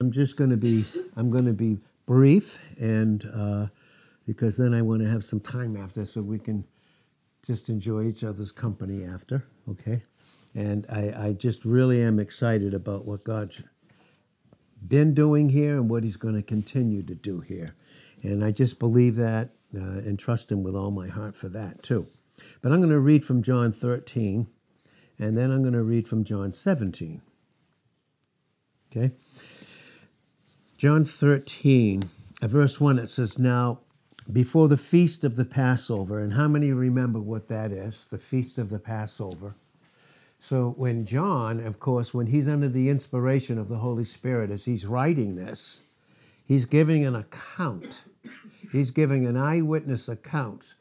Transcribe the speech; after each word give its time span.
I'm 0.00 0.10
just 0.10 0.36
going 0.36 0.50
to 0.50 0.56
be 0.56 0.84
I'm 1.16 1.30
going 1.30 1.46
to 1.46 1.54
be 1.54 1.78
brief, 2.04 2.58
and 2.78 3.24
uh, 3.34 3.66
because 4.26 4.56
then 4.56 4.74
I 4.74 4.82
want 4.82 5.00
to 5.02 5.08
have 5.08 5.24
some 5.24 5.40
time 5.40 5.76
after, 5.76 6.04
so 6.04 6.20
we 6.20 6.38
can 6.38 6.64
just 7.42 7.68
enjoy 7.70 8.04
each 8.04 8.22
other's 8.22 8.52
company 8.52 9.04
after. 9.04 9.46
Okay, 9.70 10.02
and 10.54 10.86
I, 10.90 11.28
I 11.28 11.32
just 11.32 11.64
really 11.64 12.02
am 12.02 12.18
excited 12.18 12.74
about 12.74 13.06
what 13.06 13.24
God's 13.24 13.62
been 14.86 15.14
doing 15.14 15.48
here 15.48 15.76
and 15.76 15.88
what 15.88 16.04
He's 16.04 16.16
going 16.16 16.34
to 16.34 16.42
continue 16.42 17.02
to 17.02 17.14
do 17.14 17.40
here, 17.40 17.74
and 18.22 18.44
I 18.44 18.50
just 18.50 18.78
believe 18.78 19.16
that 19.16 19.50
uh, 19.74 19.80
and 19.80 20.18
trust 20.18 20.52
Him 20.52 20.62
with 20.62 20.76
all 20.76 20.90
my 20.90 21.08
heart 21.08 21.38
for 21.38 21.48
that 21.48 21.82
too. 21.82 22.06
But 22.60 22.70
I'm 22.70 22.80
going 22.80 22.90
to 22.90 23.00
read 23.00 23.24
from 23.24 23.42
John 23.42 23.72
13, 23.72 24.46
and 25.18 25.38
then 25.38 25.50
I'm 25.50 25.62
going 25.62 25.72
to 25.72 25.82
read 25.82 26.06
from 26.06 26.22
John 26.22 26.52
17. 26.52 27.22
Okay. 28.90 29.12
John 30.76 31.06
13, 31.06 32.02
uh, 32.42 32.48
verse 32.48 32.78
1, 32.78 32.98
it 32.98 33.08
says, 33.08 33.38
Now, 33.38 33.80
before 34.30 34.68
the 34.68 34.76
feast 34.76 35.24
of 35.24 35.36
the 35.36 35.46
Passover, 35.46 36.18
and 36.18 36.34
how 36.34 36.48
many 36.48 36.70
remember 36.70 37.18
what 37.18 37.48
that 37.48 37.72
is? 37.72 38.06
The 38.10 38.18
feast 38.18 38.58
of 38.58 38.68
the 38.68 38.78
Passover. 38.78 39.54
So, 40.38 40.74
when 40.76 41.06
John, 41.06 41.60
of 41.60 41.80
course, 41.80 42.12
when 42.12 42.26
he's 42.26 42.46
under 42.46 42.68
the 42.68 42.90
inspiration 42.90 43.56
of 43.56 43.70
the 43.70 43.78
Holy 43.78 44.04
Spirit 44.04 44.50
as 44.50 44.66
he's 44.66 44.84
writing 44.84 45.34
this, 45.34 45.80
he's 46.44 46.66
giving 46.66 47.06
an 47.06 47.16
account. 47.16 48.02
He's 48.70 48.90
giving 48.90 49.24
an 49.24 49.38
eyewitness 49.38 50.10
account. 50.10 50.74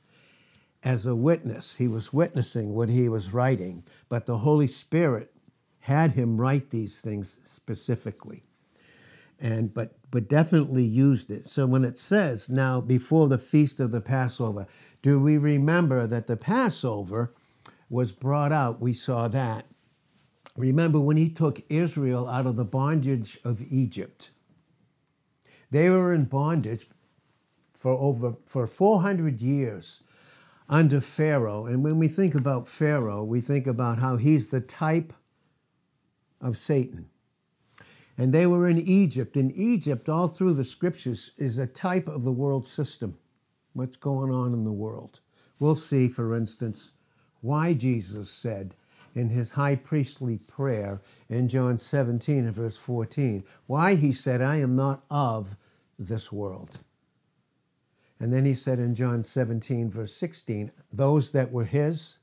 As 0.83 1.05
a 1.05 1.15
witness, 1.15 1.77
he 1.77 1.87
was 1.87 2.11
witnessing 2.11 2.73
what 2.73 2.89
he 2.89 3.07
was 3.07 3.31
writing, 3.31 3.85
but 4.09 4.25
the 4.25 4.39
Holy 4.39 4.67
Spirit 4.67 5.31
had 5.79 6.11
him 6.11 6.41
write 6.41 6.71
these 6.71 6.99
things 6.99 7.39
specifically 7.43 8.43
and 9.39 9.73
but 9.73 9.97
but 10.11 10.27
definitely 10.27 10.83
used 10.83 11.29
it. 11.29 11.49
So 11.49 11.65
when 11.65 11.83
it 11.83 11.97
says 11.97 12.49
now 12.49 12.81
before 12.81 13.27
the 13.27 13.37
feast 13.37 13.79
of 13.79 13.91
the 13.91 14.01
Passover, 14.01 14.67
do 15.01 15.19
we 15.19 15.37
remember 15.37 16.07
that 16.07 16.27
the 16.27 16.37
Passover 16.37 17.33
was 17.89 18.11
brought 18.11 18.51
out? 18.51 18.81
We 18.81 18.93
saw 18.93 19.27
that. 19.27 19.65
Remember 20.55 20.99
when 20.99 21.17
he 21.17 21.29
took 21.29 21.61
Israel 21.69 22.29
out 22.29 22.45
of 22.45 22.55
the 22.55 22.63
bondage 22.63 23.37
of 23.43 23.61
Egypt. 23.71 24.31
They 25.69 25.89
were 25.89 26.13
in 26.13 26.25
bondage 26.25 26.87
for 27.73 27.91
over 27.91 28.35
for 28.45 28.67
400 28.67 29.41
years 29.41 30.01
under 30.69 31.01
Pharaoh. 31.01 31.65
And 31.65 31.83
when 31.83 31.99
we 31.99 32.07
think 32.07 32.33
about 32.33 32.67
Pharaoh, 32.67 33.23
we 33.23 33.41
think 33.41 33.67
about 33.67 33.99
how 33.99 34.17
he's 34.17 34.47
the 34.47 34.61
type 34.61 35.13
of 36.41 36.57
Satan. 36.57 37.09
And 38.17 38.33
they 38.33 38.45
were 38.45 38.67
in 38.67 38.79
Egypt. 38.79 39.35
And 39.35 39.55
Egypt, 39.55 40.07
all 40.07 40.27
through 40.27 40.53
the 40.53 40.63
scriptures, 40.63 41.31
is 41.37 41.57
a 41.57 41.67
type 41.67 42.07
of 42.07 42.23
the 42.23 42.31
world 42.31 42.65
system, 42.65 43.17
what's 43.73 43.97
going 43.97 44.31
on 44.31 44.53
in 44.53 44.63
the 44.63 44.71
world. 44.71 45.19
We'll 45.59 45.75
see, 45.75 46.07
for 46.07 46.35
instance, 46.35 46.91
why 47.41 47.73
Jesus 47.73 48.29
said 48.29 48.75
in 49.13 49.29
his 49.29 49.51
high 49.51 49.75
priestly 49.75 50.37
prayer 50.37 51.01
in 51.29 51.47
John 51.47 51.77
17 51.77 52.39
and 52.39 52.55
verse 52.55 52.75
14, 52.75 53.43
why 53.67 53.95
he 53.95 54.11
said, 54.11 54.41
I 54.41 54.57
am 54.57 54.75
not 54.75 55.03
of 55.09 55.55
this 55.97 56.31
world. 56.31 56.79
And 58.19 58.33
then 58.33 58.45
he 58.45 58.53
said 58.53 58.79
in 58.79 58.95
John 58.95 59.23
17, 59.23 59.89
verse 59.89 60.13
16, 60.15 60.71
those 60.91 61.31
that 61.31 61.51
were 61.51 61.65
his, 61.65 62.15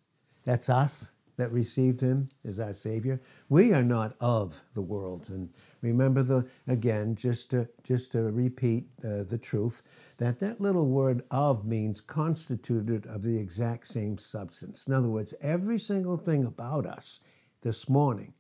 that's 0.45 0.69
us 0.69 1.12
that 1.37 1.53
received 1.53 2.01
him 2.01 2.29
as 2.45 2.61
our 2.61 2.73
Savior, 2.73 3.21
we 3.49 3.73
are 3.73 3.83
not 3.83 4.15
of 4.21 4.63
the 4.75 4.83
world. 4.83 5.27
And 5.29 5.49
Remember 5.83 6.23
the 6.23 6.47
again, 6.69 7.17
just 7.17 7.51
to 7.51 7.69
just 7.83 8.13
to 8.13 8.23
repeat 8.23 8.87
uh, 9.05 9.25
the 9.25 9.39
truth, 9.39 9.83
that 10.19 10.39
that 10.39 10.61
little 10.61 10.87
word 10.87 11.25
"of" 11.31 11.67
means 11.67 12.01
constituted 12.01 13.05
of 13.07 13.23
the 13.23 13.37
exact 13.37 13.89
same 13.89 14.17
substance. 14.17 14.87
In 14.87 14.95
other 14.95 15.09
words, 15.09 15.35
every 15.41 15.81
single 15.81 16.17
thing 16.17 16.45
about 16.45 16.87
us 16.87 17.19
this 17.63 17.89
morning, 17.89 18.33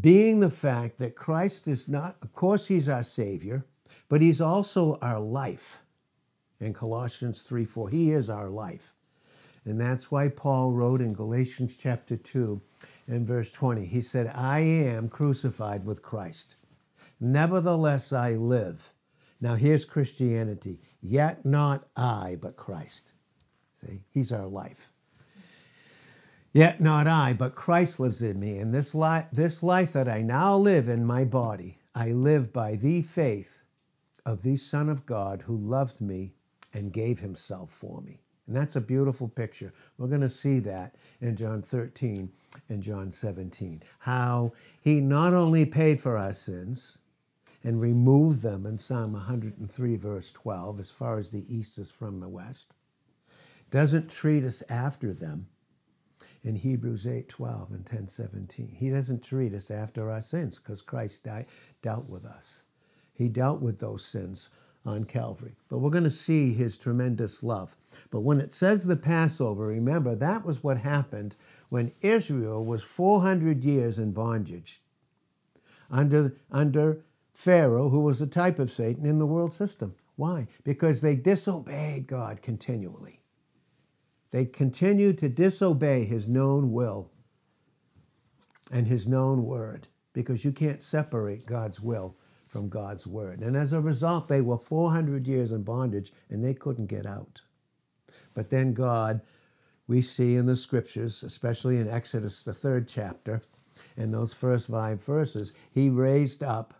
being 0.00 0.40
the 0.40 0.50
fact 0.50 0.96
that 0.98 1.16
Christ 1.16 1.68
is 1.68 1.86
not, 1.86 2.16
of 2.22 2.32
course, 2.32 2.66
He's 2.66 2.88
our 2.88 3.04
Savior, 3.04 3.66
but 4.08 4.22
He's 4.22 4.40
also 4.40 4.98
our 5.02 5.20
life. 5.20 5.80
In 6.60 6.72
Colossians 6.72 7.42
3 7.42 7.66
4, 7.66 7.90
He 7.90 8.10
is 8.10 8.30
our 8.30 8.48
life. 8.48 8.94
And 9.68 9.80
that's 9.80 10.10
why 10.10 10.28
Paul 10.28 10.72
wrote 10.72 11.00
in 11.00 11.12
Galatians 11.12 11.76
chapter 11.76 12.16
2 12.16 12.60
and 13.06 13.26
verse 13.26 13.50
20. 13.50 13.84
He 13.84 14.00
said, 14.00 14.32
I 14.34 14.60
am 14.60 15.08
crucified 15.08 15.84
with 15.84 16.02
Christ. 16.02 16.56
Nevertheless, 17.20 18.12
I 18.12 18.32
live. 18.34 18.92
Now, 19.40 19.54
here's 19.54 19.84
Christianity. 19.84 20.80
Yet 21.00 21.44
not 21.44 21.88
I, 21.96 22.38
but 22.40 22.56
Christ. 22.56 23.12
See, 23.74 24.02
He's 24.10 24.32
our 24.32 24.46
life. 24.46 24.92
Yet 26.52 26.80
not 26.80 27.06
I, 27.06 27.34
but 27.34 27.54
Christ 27.54 28.00
lives 28.00 28.22
in 28.22 28.40
me. 28.40 28.58
And 28.58 28.72
this, 28.72 28.94
li- 28.94 29.26
this 29.32 29.62
life 29.62 29.92
that 29.92 30.08
I 30.08 30.22
now 30.22 30.56
live 30.56 30.88
in 30.88 31.04
my 31.04 31.24
body, 31.24 31.78
I 31.94 32.12
live 32.12 32.52
by 32.52 32.76
the 32.76 33.02
faith 33.02 33.62
of 34.24 34.42
the 34.42 34.56
Son 34.56 34.88
of 34.88 35.06
God 35.06 35.42
who 35.42 35.56
loved 35.56 36.00
me 36.00 36.32
and 36.72 36.92
gave 36.92 37.20
himself 37.20 37.70
for 37.70 38.00
me. 38.00 38.20
And 38.48 38.56
that's 38.56 38.76
a 38.76 38.80
beautiful 38.80 39.28
picture. 39.28 39.74
We're 39.98 40.08
going 40.08 40.22
to 40.22 40.30
see 40.30 40.58
that 40.60 40.94
in 41.20 41.36
John 41.36 41.60
13 41.60 42.30
and 42.70 42.82
John 42.82 43.12
17. 43.12 43.82
How 44.00 44.52
he 44.80 45.00
not 45.00 45.34
only 45.34 45.66
paid 45.66 46.00
for 46.00 46.16
our 46.16 46.32
sins 46.32 46.98
and 47.62 47.78
removed 47.80 48.40
them 48.40 48.64
in 48.64 48.78
Psalm 48.78 49.12
103, 49.12 49.96
verse 49.96 50.30
12, 50.30 50.80
as 50.80 50.90
far 50.90 51.18
as 51.18 51.28
the 51.28 51.44
east 51.54 51.78
is 51.78 51.90
from 51.90 52.20
the 52.20 52.28
west, 52.28 52.72
doesn't 53.70 54.10
treat 54.10 54.44
us 54.44 54.62
after 54.70 55.12
them 55.12 55.48
in 56.42 56.56
Hebrews 56.56 57.06
8, 57.06 57.28
12 57.28 57.70
and 57.72 57.84
10, 57.84 58.08
17. 58.08 58.68
He 58.74 58.88
doesn't 58.88 59.22
treat 59.22 59.52
us 59.52 59.70
after 59.70 60.10
our 60.10 60.22
sins 60.22 60.58
because 60.58 60.80
Christ 60.80 61.24
died, 61.24 61.46
dealt 61.82 62.08
with 62.08 62.24
us. 62.24 62.62
He 63.12 63.28
dealt 63.28 63.60
with 63.60 63.78
those 63.78 64.06
sins 64.06 64.48
on 64.84 65.04
Calvary. 65.04 65.56
But 65.68 65.78
we're 65.78 65.90
going 65.90 66.04
to 66.04 66.10
see 66.10 66.52
his 66.52 66.76
tremendous 66.76 67.42
love. 67.42 67.76
But 68.10 68.20
when 68.20 68.40
it 68.40 68.54
says 68.54 68.86
the 68.86 68.96
Passover, 68.96 69.66
remember 69.66 70.14
that 70.14 70.44
was 70.44 70.62
what 70.62 70.78
happened 70.78 71.36
when 71.68 71.92
Israel 72.00 72.64
was 72.64 72.82
400 72.82 73.64
years 73.64 73.98
in 73.98 74.12
bondage 74.12 74.80
under, 75.90 76.36
under 76.50 77.04
Pharaoh, 77.34 77.88
who 77.88 78.00
was 78.00 78.20
a 78.20 78.26
type 78.26 78.58
of 78.58 78.70
Satan 78.70 79.06
in 79.06 79.18
the 79.18 79.26
world 79.26 79.54
system. 79.54 79.94
Why? 80.16 80.48
Because 80.64 81.00
they 81.00 81.14
disobeyed 81.14 82.06
God 82.06 82.42
continually. 82.42 83.20
They 84.30 84.44
continued 84.44 85.18
to 85.18 85.28
disobey 85.28 86.04
his 86.04 86.28
known 86.28 86.72
will 86.72 87.10
and 88.70 88.86
his 88.86 89.06
known 89.06 89.44
word 89.44 89.88
because 90.12 90.44
you 90.44 90.52
can't 90.52 90.82
separate 90.82 91.46
God's 91.46 91.80
will 91.80 92.16
from 92.48 92.68
God's 92.68 93.06
word. 93.06 93.40
And 93.40 93.56
as 93.56 93.72
a 93.72 93.80
result, 93.80 94.28
they 94.28 94.40
were 94.40 94.58
400 94.58 95.26
years 95.26 95.52
in 95.52 95.62
bondage 95.62 96.12
and 96.30 96.44
they 96.44 96.54
couldn't 96.54 96.86
get 96.86 97.06
out. 97.06 97.42
But 98.34 98.50
then 98.50 98.72
God, 98.72 99.20
we 99.86 100.02
see 100.02 100.36
in 100.36 100.46
the 100.46 100.56
scriptures, 100.56 101.22
especially 101.22 101.78
in 101.78 101.88
Exodus, 101.88 102.42
the 102.42 102.52
third 102.52 102.88
chapter, 102.88 103.42
and 103.96 104.12
those 104.12 104.32
first 104.32 104.68
five 104.68 105.02
verses, 105.02 105.52
he 105.70 105.88
raised 105.88 106.42
up 106.42 106.74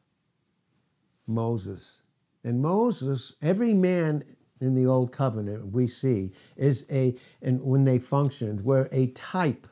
Moses. 1.26 2.02
And 2.44 2.62
Moses, 2.62 3.34
every 3.42 3.74
man 3.74 4.24
in 4.60 4.74
the 4.74 4.86
old 4.86 5.12
covenant 5.12 5.72
we 5.72 5.86
see 5.86 6.32
is 6.56 6.86
a, 6.90 7.14
and 7.42 7.62
when 7.62 7.84
they 7.84 7.98
functioned, 7.98 8.64
were 8.64 8.88
a 8.90 9.08
type, 9.08 9.66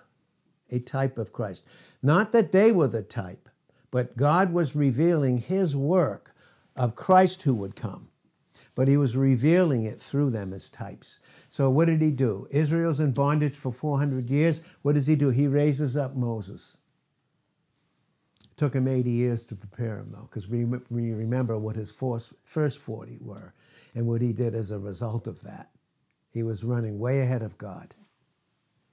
a 0.70 0.78
type 0.78 1.18
of 1.18 1.32
Christ. 1.32 1.64
Not 2.02 2.32
that 2.32 2.52
they 2.52 2.72
were 2.72 2.88
the 2.88 3.02
type, 3.02 3.48
but 3.96 4.14
God 4.14 4.52
was 4.52 4.76
revealing 4.76 5.38
his 5.38 5.74
work 5.74 6.34
of 6.76 6.94
Christ 6.94 7.44
who 7.44 7.54
would 7.54 7.74
come. 7.74 8.08
But 8.74 8.88
he 8.88 8.98
was 8.98 9.16
revealing 9.16 9.84
it 9.84 10.02
through 10.02 10.32
them 10.32 10.52
as 10.52 10.68
types. 10.68 11.18
So 11.48 11.70
what 11.70 11.86
did 11.86 12.02
he 12.02 12.10
do? 12.10 12.46
Israel's 12.50 13.00
in 13.00 13.12
bondage 13.12 13.56
for 13.56 13.72
400 13.72 14.28
years. 14.28 14.60
What 14.82 14.96
does 14.96 15.06
he 15.06 15.16
do? 15.16 15.30
He 15.30 15.46
raises 15.46 15.96
up 15.96 16.14
Moses. 16.14 16.76
Took 18.58 18.74
him 18.74 18.86
80 18.86 19.10
years 19.10 19.42
to 19.44 19.56
prepare 19.56 19.96
him, 19.96 20.10
though, 20.12 20.28
because 20.30 20.46
we, 20.46 20.66
we 20.66 21.12
remember 21.14 21.56
what 21.56 21.76
his 21.76 21.90
first 21.90 22.78
40 22.78 23.16
were 23.22 23.54
and 23.94 24.06
what 24.06 24.20
he 24.20 24.34
did 24.34 24.54
as 24.54 24.70
a 24.70 24.78
result 24.78 25.26
of 25.26 25.40
that. 25.40 25.70
He 26.28 26.42
was 26.42 26.62
running 26.62 26.98
way 26.98 27.20
ahead 27.22 27.40
of 27.40 27.56
God. 27.56 27.94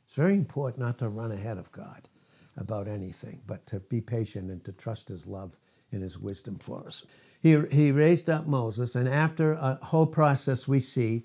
It's 0.05 0.15
very 0.15 0.35
important 0.35 0.79
not 0.79 0.97
to 0.99 1.09
run 1.09 1.33
ahead 1.33 1.57
of 1.57 1.73
God 1.73 2.07
about 2.57 2.87
anything, 2.87 3.41
but 3.47 3.65
to 3.67 3.79
be 3.79 4.01
patient 4.01 4.51
and 4.51 4.63
to 4.63 4.71
trust 4.71 5.09
his 5.09 5.25
love 5.27 5.57
and 5.91 6.01
his 6.03 6.17
wisdom 6.17 6.57
for 6.57 6.85
us. 6.85 7.05
He, 7.41 7.59
he 7.71 7.91
raised 7.91 8.29
up 8.29 8.47
Moses, 8.47 8.95
and 8.95 9.07
after 9.07 9.53
a 9.53 9.79
whole 9.83 10.07
process 10.07 10.67
we 10.67 10.79
see, 10.79 11.23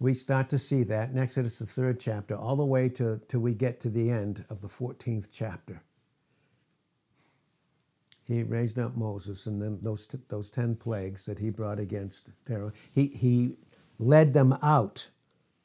we 0.00 0.14
start 0.14 0.48
to 0.50 0.58
see 0.58 0.84
that 0.84 1.10
in 1.10 1.18
Exodus, 1.18 1.58
the 1.58 1.66
third 1.66 1.98
chapter, 1.98 2.36
all 2.36 2.56
the 2.56 2.64
way 2.64 2.88
to 2.90 3.20
till 3.28 3.40
we 3.40 3.54
get 3.54 3.80
to 3.80 3.90
the 3.90 4.10
end 4.10 4.44
of 4.48 4.60
the 4.60 4.68
14th 4.68 5.28
chapter. 5.32 5.82
He 8.28 8.42
raised 8.42 8.78
up 8.78 8.94
Moses 8.96 9.46
and 9.46 9.60
then 9.60 9.78
those, 9.82 10.06
those 10.28 10.50
10 10.50 10.76
plagues 10.76 11.24
that 11.24 11.38
he 11.38 11.50
brought 11.50 11.80
against 11.80 12.28
Pharaoh. 12.46 12.72
He, 12.92 13.06
he 13.06 13.56
led 13.98 14.34
them 14.34 14.56
out, 14.62 15.08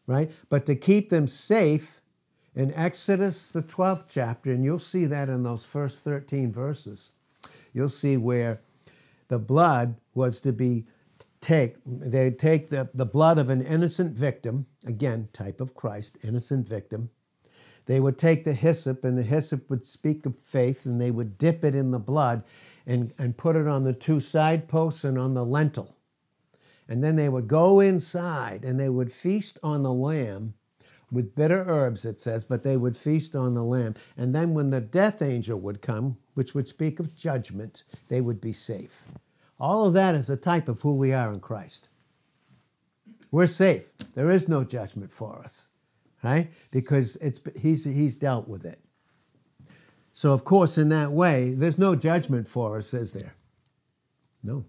right? 0.08 0.32
But 0.50 0.66
to 0.68 0.76
keep 0.76 1.10
them 1.10 1.28
safe, 1.28 2.02
in 2.56 2.74
Exodus, 2.74 3.50
the 3.50 3.64
12th 3.64 4.06
chapter, 4.10 4.52
and 4.52 4.64
you'll 4.64 4.80
see 4.80 5.06
that 5.06 5.30
in 5.30 5.44
those 5.44 5.64
first 5.64 6.00
13 6.00 6.52
verses, 6.52 7.12
you'll 7.74 7.90
see 7.90 8.18
where 8.18 8.62
the 9.28 9.40
blood 9.40 9.96
was 10.14 10.40
to 10.42 10.52
be 10.52 10.86
take 11.42 11.76
they'd 11.86 12.40
take 12.40 12.70
the, 12.70 12.90
the 12.94 13.06
blood 13.06 13.38
of 13.38 13.50
an 13.50 13.62
innocent 13.62 14.16
victim 14.16 14.66
again 14.86 15.28
type 15.34 15.60
of 15.60 15.74
christ 15.76 16.18
innocent 16.24 16.68
victim. 16.68 17.10
They 17.86 18.00
would 18.00 18.18
take 18.18 18.46
the 18.46 18.54
hyssop 18.54 19.04
and 19.04 19.18
the 19.18 19.24
hyssop 19.24 19.70
would 19.70 19.86
speak 19.86 20.26
of 20.26 20.36
faith 20.42 20.86
and 20.86 21.02
they 21.02 21.12
would 21.12 21.38
dip 21.38 21.66
it 21.66 21.76
in 21.76 21.92
the 21.92 22.00
blood 22.00 22.44
and, 22.88 23.14
and 23.18 23.36
put 23.36 23.58
it 23.58 23.68
on 23.68 23.84
the 23.84 23.92
two 23.92 24.22
side 24.22 24.70
posts 24.70 25.04
and 25.04 25.18
on 25.18 25.34
the 25.34 25.44
lintel 25.44 25.98
and 26.88 27.04
then 27.04 27.16
they 27.16 27.28
would 27.28 27.48
go 27.48 27.80
inside 27.80 28.64
and 28.64 28.80
they 28.80 28.90
would 28.90 29.12
feast 29.12 29.60
on 29.64 29.84
the 29.84 29.94
lamb 29.94 30.54
with 31.14 31.36
bitter 31.36 31.64
herbs, 31.68 32.04
it 32.04 32.20
says, 32.20 32.44
but 32.44 32.64
they 32.64 32.76
would 32.76 32.98
feast 32.98 33.36
on 33.36 33.54
the 33.54 33.64
lamb. 33.64 33.96
And 34.18 34.34
then 34.34 34.54
when 34.54 34.72
the 34.72 34.82
death 34.82 35.22
angel 35.22 35.60
would 35.60 35.82
come, 35.82 36.18
which 36.34 36.54
would 36.54 36.68
speak 36.68 37.00
of 37.00 37.16
judgment, 37.16 37.84
they 38.10 38.20
would 38.20 38.42
be 38.42 38.54
safe. 38.54 39.04
All 39.60 39.86
of 39.86 39.94
that 39.94 40.16
is 40.16 40.30
a 40.30 40.36
type 40.36 40.68
of 40.68 40.82
who 40.82 40.96
we 40.96 41.14
are 41.14 41.32
in 41.32 41.40
Christ. 41.40 41.90
We're 43.32 43.48
safe. 43.48 43.92
There 44.16 44.30
is 44.30 44.48
no 44.48 44.64
judgment 44.64 45.12
for 45.12 45.40
us, 45.40 45.70
right? 46.24 46.52
Because 46.72 47.16
it's, 47.18 47.40
he's, 47.60 47.84
he's 47.84 48.18
dealt 48.18 48.48
with 48.48 48.66
it. 48.66 48.80
So, 50.12 50.34
of 50.34 50.44
course, 50.44 50.78
in 50.78 50.90
that 50.90 51.12
way, 51.12 51.54
there's 51.54 51.78
no 51.78 51.96
judgment 51.96 52.48
for 52.48 52.78
us, 52.78 52.94
is 52.94 53.14
there? 53.14 53.36
No. 54.44 54.66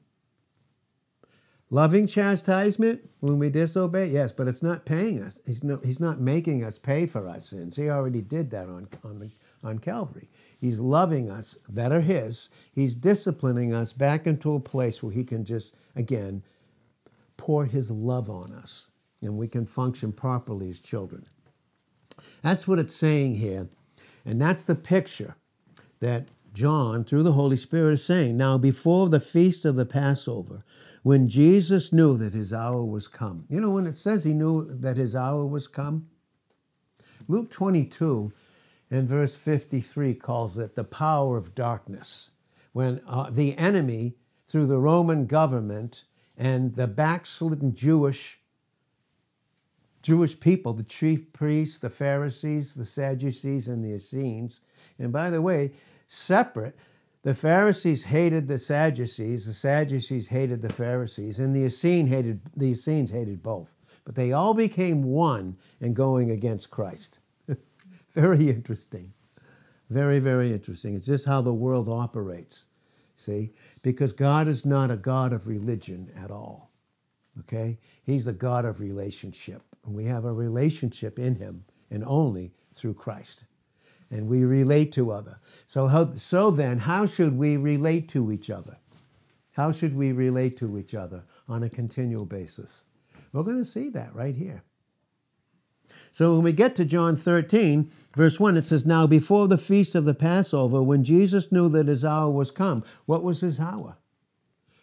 Loving 1.74 2.06
chastisement 2.06 3.00
when 3.18 3.40
we 3.40 3.50
disobey, 3.50 4.06
yes, 4.06 4.30
but 4.30 4.46
it's 4.46 4.62
not 4.62 4.84
paying 4.84 5.20
us. 5.20 5.40
He's, 5.44 5.60
he's 5.82 5.98
not 5.98 6.20
making 6.20 6.62
us 6.62 6.78
pay 6.78 7.04
for 7.04 7.28
our 7.28 7.40
sins. 7.40 7.74
He 7.74 7.90
already 7.90 8.20
did 8.20 8.52
that 8.52 8.68
on, 8.68 8.86
on, 9.02 9.18
the, 9.18 9.28
on 9.64 9.80
Calvary. 9.80 10.30
He's 10.60 10.78
loving 10.78 11.28
us 11.28 11.56
that 11.68 11.90
are 11.90 12.00
His. 12.00 12.48
He's 12.72 12.94
disciplining 12.94 13.74
us 13.74 13.92
back 13.92 14.24
into 14.24 14.54
a 14.54 14.60
place 14.60 15.02
where 15.02 15.10
He 15.10 15.24
can 15.24 15.44
just, 15.44 15.74
again, 15.96 16.44
pour 17.36 17.64
His 17.64 17.90
love 17.90 18.30
on 18.30 18.52
us 18.52 18.86
and 19.20 19.36
we 19.36 19.48
can 19.48 19.66
function 19.66 20.12
properly 20.12 20.70
as 20.70 20.78
children. 20.78 21.26
That's 22.42 22.68
what 22.68 22.78
it's 22.78 22.94
saying 22.94 23.34
here. 23.34 23.66
And 24.24 24.40
that's 24.40 24.64
the 24.64 24.76
picture 24.76 25.34
that 25.98 26.28
John, 26.52 27.02
through 27.02 27.24
the 27.24 27.32
Holy 27.32 27.56
Spirit, 27.56 27.94
is 27.94 28.04
saying. 28.04 28.36
Now, 28.36 28.58
before 28.58 29.08
the 29.08 29.18
feast 29.18 29.64
of 29.64 29.74
the 29.74 29.84
Passover, 29.84 30.62
when 31.04 31.28
Jesus 31.28 31.92
knew 31.92 32.16
that 32.16 32.32
his 32.32 32.50
hour 32.50 32.82
was 32.82 33.08
come. 33.08 33.44
You 33.50 33.60
know, 33.60 33.70
when 33.70 33.86
it 33.86 33.96
says 33.96 34.24
he 34.24 34.32
knew 34.32 34.66
that 34.66 34.96
his 34.96 35.14
hour 35.14 35.44
was 35.44 35.68
come, 35.68 36.08
Luke 37.28 37.50
22 37.50 38.32
and 38.90 39.06
verse 39.06 39.34
53 39.34 40.14
calls 40.14 40.56
it 40.56 40.74
the 40.74 40.82
power 40.82 41.36
of 41.36 41.54
darkness. 41.54 42.30
When 42.72 43.02
uh, 43.06 43.28
the 43.30 43.56
enemy, 43.58 44.14
through 44.46 44.66
the 44.66 44.78
Roman 44.78 45.26
government 45.26 46.04
and 46.38 46.74
the 46.74 46.88
backslidden 46.88 47.74
Jewish 47.74 48.40
Jewish 50.00 50.38
people, 50.38 50.74
the 50.74 50.82
chief 50.82 51.32
priests, 51.32 51.78
the 51.78 51.88
Pharisees, 51.88 52.74
the 52.74 52.84
Sadducees, 52.84 53.68
and 53.68 53.82
the 53.82 53.94
Essenes, 53.94 54.60
and 54.98 55.10
by 55.12 55.30
the 55.30 55.40
way, 55.40 55.72
separate, 56.08 56.76
the 57.24 57.34
Pharisees 57.34 58.04
hated 58.04 58.48
the 58.48 58.58
Sadducees, 58.58 59.46
the 59.46 59.54
Sadducees 59.54 60.28
hated 60.28 60.60
the 60.60 60.72
Pharisees, 60.72 61.38
and 61.38 61.56
the 61.56 61.64
Essenes 61.64 62.10
hated 62.10 62.42
the 62.54 62.72
Essenes 62.72 63.10
hated 63.10 63.42
both. 63.42 63.74
But 64.04 64.14
they 64.14 64.32
all 64.32 64.52
became 64.52 65.02
one 65.02 65.56
in 65.80 65.94
going 65.94 66.30
against 66.30 66.70
Christ. 66.70 67.20
very 68.14 68.50
interesting. 68.50 69.14
Very, 69.88 70.18
very 70.18 70.52
interesting. 70.52 70.94
It's 70.94 71.06
just 71.06 71.24
how 71.24 71.40
the 71.40 71.54
world 71.54 71.88
operates. 71.88 72.66
See? 73.16 73.52
Because 73.80 74.12
God 74.12 74.46
is 74.46 74.66
not 74.66 74.90
a 74.90 74.96
God 74.96 75.32
of 75.32 75.46
religion 75.46 76.10
at 76.14 76.30
all. 76.30 76.72
Okay? 77.40 77.78
He's 78.02 78.26
the 78.26 78.32
God 78.34 78.66
of 78.66 78.80
relationship. 78.80 79.62
And 79.86 79.94
we 79.94 80.04
have 80.04 80.26
a 80.26 80.32
relationship 80.32 81.18
in 81.18 81.36
Him 81.36 81.64
and 81.90 82.04
only 82.04 82.52
through 82.74 82.94
Christ 82.94 83.44
and 84.14 84.28
we 84.28 84.44
relate 84.44 84.92
to 84.92 85.10
other. 85.10 85.40
So, 85.66 85.88
how, 85.88 86.12
so 86.14 86.50
then, 86.50 86.78
how 86.78 87.04
should 87.04 87.36
we 87.36 87.56
relate 87.56 88.08
to 88.10 88.30
each 88.30 88.48
other? 88.48 88.78
How 89.54 89.72
should 89.72 89.96
we 89.96 90.12
relate 90.12 90.56
to 90.58 90.78
each 90.78 90.94
other 90.94 91.24
on 91.48 91.64
a 91.64 91.68
continual 91.68 92.24
basis? 92.24 92.84
We're 93.32 93.42
going 93.42 93.58
to 93.58 93.64
see 93.64 93.88
that 93.90 94.14
right 94.14 94.36
here. 94.36 94.62
So 96.12 96.34
when 96.34 96.44
we 96.44 96.52
get 96.52 96.76
to 96.76 96.84
John 96.84 97.16
13, 97.16 97.90
verse 98.16 98.38
1, 98.38 98.56
it 98.56 98.66
says, 98.66 98.86
Now 98.86 99.08
before 99.08 99.48
the 99.48 99.58
feast 99.58 99.96
of 99.96 100.04
the 100.04 100.14
Passover, 100.14 100.80
when 100.80 101.02
Jesus 101.02 101.50
knew 101.50 101.68
that 101.70 101.88
his 101.88 102.04
hour 102.04 102.30
was 102.30 102.52
come, 102.52 102.84
what 103.06 103.24
was 103.24 103.40
his 103.40 103.58
hour? 103.58 103.96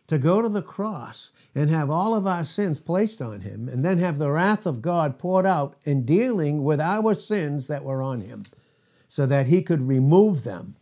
To 0.08 0.18
go 0.18 0.42
to 0.42 0.50
the 0.50 0.62
cross 0.62 1.32
and 1.56 1.70
have 1.70 1.90
all 1.90 2.14
of 2.14 2.28
our 2.28 2.44
sins 2.44 2.82
placed 2.82 3.22
on 3.22 3.42
him, 3.42 3.70
and 3.70 3.84
then 3.84 3.98
have 3.98 4.18
the 4.18 4.32
wrath 4.32 4.66
of 4.66 4.82
God 4.82 5.18
poured 5.18 5.46
out 5.46 5.78
in 5.86 6.06
dealing 6.06 6.64
with 6.64 6.82
our 6.82 7.14
sins 7.14 7.68
that 7.68 7.86
were 7.86 8.02
on 8.02 8.20
him 8.20 8.44
so 9.12 9.26
that 9.26 9.48
he 9.48 9.62
could 9.62 9.90
remove 9.90 10.46
them. 10.46 10.74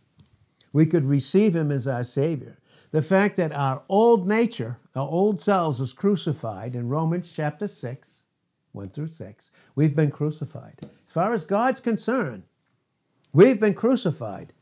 We 0.72 0.86
could 0.86 1.04
receive 1.04 1.56
him 1.56 1.72
as 1.72 1.88
our 1.88 2.04
Savior. 2.04 2.58
The 2.92 3.02
fact 3.02 3.36
that 3.38 3.50
our 3.50 3.82
old 3.88 4.28
nature, 4.28 4.78
our 4.94 5.08
old 5.08 5.40
selves, 5.40 5.80
was 5.80 5.92
crucified 5.92 6.76
in 6.76 6.88
Romans 6.88 7.32
chapter 7.34 7.66
6, 7.66 8.22
1 8.70 8.88
through 8.90 9.08
6, 9.08 9.50
we've 9.74 9.96
been 9.96 10.12
crucified. 10.12 10.78
As 10.80 11.12
far 11.12 11.34
as 11.34 11.42
God's 11.42 11.80
concerned, 11.80 12.44
we've 13.32 13.58
been 13.58 13.74
crucified 13.74 14.52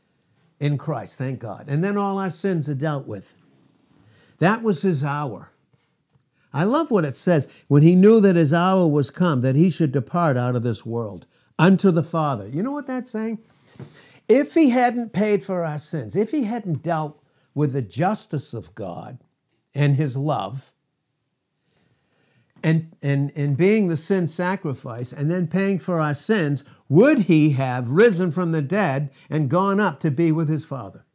in 0.59 0.79
Christ, 0.79 1.19
thank 1.19 1.39
God. 1.39 1.65
And 1.67 1.83
then 1.83 1.95
all 1.95 2.17
our 2.17 2.31
sins 2.31 2.67
are 2.69 2.73
dealt 2.73 3.05
with. 3.05 3.35
That 4.39 4.63
was 4.63 4.81
his 4.81 5.03
hour. 5.03 5.51
I 6.51 6.63
love 6.63 6.89
what 6.89 7.05
it 7.05 7.15
says 7.15 7.47
when 7.67 7.83
he 7.83 7.93
knew 7.93 8.19
that 8.19 8.35
his 8.35 8.51
hour 8.51 8.87
was 8.87 9.11
come, 9.11 9.41
that 9.41 9.55
he 9.55 9.69
should 9.69 9.91
depart 9.91 10.37
out 10.37 10.55
of 10.55 10.63
this 10.63 10.87
world 10.87 11.27
unto 11.59 11.91
the 11.91 12.01
Father. 12.01 12.47
You 12.47 12.63
know 12.63 12.71
what 12.71 12.87
that's 12.87 13.11
saying? 13.11 13.37
If 14.29 14.53
he 14.53 14.69
hadn't 14.69 15.11
paid 15.11 15.43
for 15.43 15.65
our 15.65 15.79
sins, 15.79 16.15
if 16.15 16.29
he 16.29 16.43
hadn't 16.43 16.83
dealt 16.83 17.21
with 17.55 17.73
the 17.73 17.81
justice 17.81 18.53
of 18.53 18.75
God 18.75 19.17
and 19.73 19.95
his 19.95 20.15
love, 20.15 20.71
and, 22.63 22.95
and, 23.01 23.31
and 23.35 23.57
being 23.57 23.87
the 23.87 23.97
sin 23.97 24.27
sacrifice 24.27 25.11
and 25.11 25.31
then 25.31 25.47
paying 25.47 25.79
for 25.79 25.99
our 25.99 26.13
sins, 26.13 26.63
would 26.87 27.21
he 27.21 27.51
have 27.51 27.89
risen 27.89 28.31
from 28.31 28.51
the 28.51 28.61
dead 28.61 29.11
and 29.29 29.49
gone 29.49 29.79
up 29.79 29.99
to 30.01 30.11
be 30.11 30.31
with 30.31 30.47
his 30.47 30.65
Father 30.65 31.05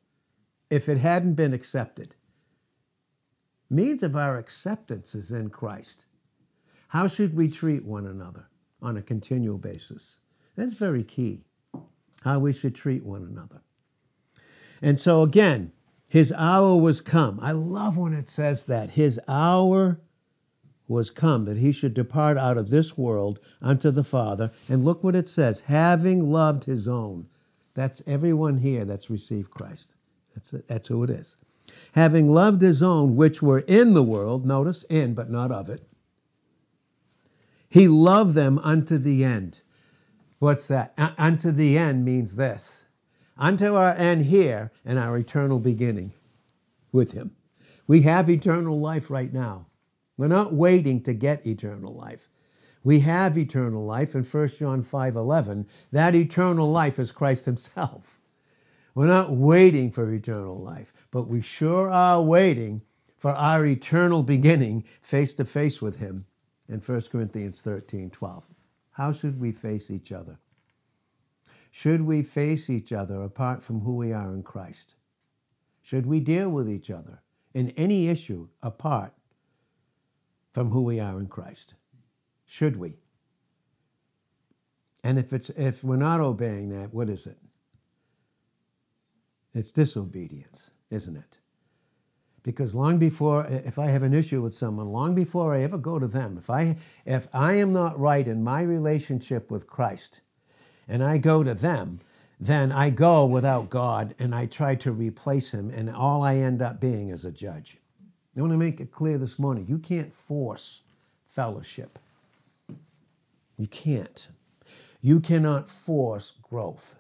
if 0.69 0.89
it 0.89 0.99
hadn't 0.99 1.35
been 1.35 1.53
accepted? 1.53 2.17
Means 3.71 4.03
of 4.03 4.17
our 4.17 4.39
acceptance 4.39 5.15
is 5.15 5.31
in 5.31 5.51
Christ. 5.51 6.07
How 6.89 7.07
should 7.07 7.37
we 7.37 7.49
treat 7.49 7.85
one 7.85 8.07
another 8.07 8.49
on 8.81 8.97
a 8.97 9.03
continual 9.03 9.59
basis? 9.59 10.19
That's 10.57 10.75
very 10.75 11.05
key 11.05 11.45
how 12.25 12.39
we 12.39 12.53
should 12.53 12.75
treat 12.75 13.05
one 13.05 13.23
another. 13.23 13.63
And 14.81 14.99
so 14.99 15.23
again, 15.23 15.73
his 16.09 16.33
hour 16.33 16.77
was 16.77 17.01
come. 17.01 17.39
I 17.43 17.53
love 17.53 17.97
when 17.97 18.15
it 18.15 18.29
says 18.29 18.65
that. 18.65 18.91
His 18.91 19.21
hour 19.29 20.01
was 20.89 21.11
come 21.11 21.45
that 21.45 21.59
he 21.59 21.73
should 21.73 21.95
depart 21.95 22.37
out 22.37 22.57
of 22.57 22.71
this 22.71 22.97
world 22.97 23.41
unto 23.61 23.91
the 23.91 24.05
Father. 24.05 24.51
And 24.69 24.85
look 24.85 25.05
what 25.05 25.17
it 25.17 25.29
says 25.29 25.61
having 25.63 26.31
loved 26.31 26.65
his 26.65 26.89
own. 26.89 27.29
That's 27.75 28.03
everyone 28.07 28.59
here 28.59 28.85
that's 28.85 29.11
received 29.11 29.51
Christ. 29.51 29.95
That's, 30.35 30.51
that's 30.67 30.89
who 30.89 31.03
it 31.05 31.11
is. 31.11 31.37
Having 31.93 32.29
loved 32.31 32.63
his 32.63 32.83
own, 32.83 33.17
which 33.17 33.43
were 33.43 33.61
in 33.61 33.95
the 33.95 34.03
world, 34.03 34.47
notice 34.47 34.85
in, 34.85 35.15
but 35.15 35.31
not 35.31 35.51
of 35.51 35.69
it, 35.69 35.89
he 37.69 37.89
loved 37.89 38.35
them 38.35 38.59
unto 38.61 38.99
the 38.99 39.25
end. 39.25 39.63
What's 40.45 40.69
that? 40.69 40.93
unto 41.17 41.51
the 41.51 41.79
end 41.79 42.05
means 42.05 42.37
this 42.37 42.85
unto 43.39 43.77
our 43.77 43.95
end 43.95 44.27
here 44.27 44.73
and 44.85 44.99
our 44.99 45.17
eternal 45.17 45.59
beginning 45.59 46.13
with 46.93 47.13
Him. 47.13 47.35
We 47.87 48.03
have 48.03 48.29
eternal 48.29 48.79
life 48.79 49.11
right 49.11 49.33
now. 49.33 49.69
We're 50.19 50.29
not 50.29 50.53
waiting 50.53 51.03
to 51.05 51.15
get 51.15 51.47
eternal 51.47 51.95
life. 51.95 52.29
We 52.83 53.01
have 53.01 53.39
eternal 53.39 53.87
life 53.87 54.15
in 54.15 54.23
1 54.23 54.49
John 54.49 54.83
5 54.83 55.17
11. 55.17 55.67
That 55.93 56.15
eternal 56.15 56.71
life 56.71 56.99
is 56.99 57.11
Christ 57.11 57.47
Himself. 57.47 58.21
We're 58.95 59.07
not 59.07 59.35
waiting 59.35 59.91
for 59.91 60.13
eternal 60.13 60.59
life, 60.59 60.93
but 61.11 61.27
we 61.27 61.41
sure 61.41 61.91
are 61.91 62.21
waiting 62.21 62.83
for 63.17 63.31
our 63.31 63.65
eternal 63.65 64.23
beginning 64.23 64.85
face 65.01 65.33
to 65.35 65.47
face 65.47 65.81
with 65.81 66.01
Him 66.01 66.27
in 66.69 66.81
1 66.81 67.01
Corinthians 67.11 67.63
13 67.63 68.11
12. 68.11 68.54
How 68.95 69.13
should 69.13 69.41
we 69.41 69.51
face 69.51 69.91
each 69.91 70.13
other? 70.13 70.39
Should 71.71 72.03
we 72.03 72.23
face 72.23 72.71
each 72.71 72.93
other 72.93 73.23
apart 73.23 73.61
from 73.63 73.81
who 73.81 73.97
we 73.97 74.13
are 74.13 74.33
in 74.33 74.45
Christ? 74.45 74.95
Should 75.83 76.07
we 76.07 76.21
deal 76.21 76.49
with 76.49 76.71
each 76.71 76.91
other 76.91 77.21
in 77.53 77.71
any 77.71 78.09
issue 78.09 78.49
apart 78.63 79.13
from 80.53 80.71
who 80.71 80.83
we 80.83 81.01
are 81.01 81.19
in 81.19 81.27
Christ? 81.27 81.75
Should 82.47 82.77
we? 82.77 82.99
And 85.03 85.19
if 85.19 85.33
it's 85.33 85.51
if 85.51 85.83
we're 85.83 85.97
not 85.97 86.21
obeying 86.21 86.69
that, 86.69 86.95
what 86.95 87.11
is 87.11 87.27
it? 87.27 87.39
It's 89.53 89.73
disobedience, 89.73 90.71
isn't 90.91 91.17
it? 91.17 91.39
Because 92.45 92.75
long 92.75 92.99
before 92.99 93.47
if 93.49 93.79
I 93.79 93.87
have 93.87 94.03
an 94.03 94.15
issue 94.15 94.43
with 94.43 94.55
someone, 94.55 94.93
long 94.93 95.15
before 95.15 95.55
I 95.55 95.63
ever 95.63 95.79
go 95.79 95.99
to 95.99 96.07
them, 96.07 96.37
if 96.39 96.49
I 96.51 96.77
if 97.05 97.27
I 97.33 97.55
am 97.55 97.73
not 97.73 97.99
right 97.99 98.29
in 98.29 98.45
my 98.45 98.61
relationship 98.61 99.51
with 99.51 99.67
Christ 99.67 100.21
and 100.87 101.03
I 101.03 101.19
go 101.19 101.43
to 101.43 101.55
them, 101.55 102.01
then 102.39 102.71
I 102.71 102.91
go 102.91 103.25
without 103.25 103.71
God 103.71 104.15
and 104.19 104.35
I 104.35 104.45
try 104.45 104.75
to 104.77 104.93
replace 104.93 105.53
him, 105.53 105.71
and 105.71 105.89
all 105.89 106.23
I 106.23 106.37
end 106.37 106.61
up 106.61 106.81
being 106.81 107.09
is 107.09 107.25
a 107.25 107.33
judge. 107.33 107.79
I 108.37 108.41
want 108.41 108.53
to 108.53 108.59
make 108.59 108.81
it 108.81 108.93
clear 108.93 109.17
this 109.17 109.39
morning 109.39 109.67
you 109.67 109.79
can't 109.79 110.15
force 110.15 110.83
fellowship. 111.27 111.99
You 113.57 113.69
can't. 113.69 114.29
You 115.01 115.21
cannot 115.21 115.69
force 115.69 116.33
growth. 116.43 116.97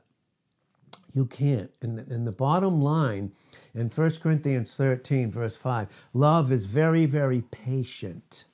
You 1.14 1.26
can't. 1.26 1.70
And 1.80 1.96
the, 1.96 2.12
and 2.12 2.26
the 2.26 2.32
bottom 2.32 2.82
line 2.82 3.32
in 3.72 3.88
1 3.88 4.10
Corinthians 4.20 4.74
13, 4.74 5.30
verse 5.30 5.56
5 5.56 5.88
love 6.12 6.52
is 6.52 6.66
very, 6.66 7.06
very 7.06 7.40
patient 7.40 8.44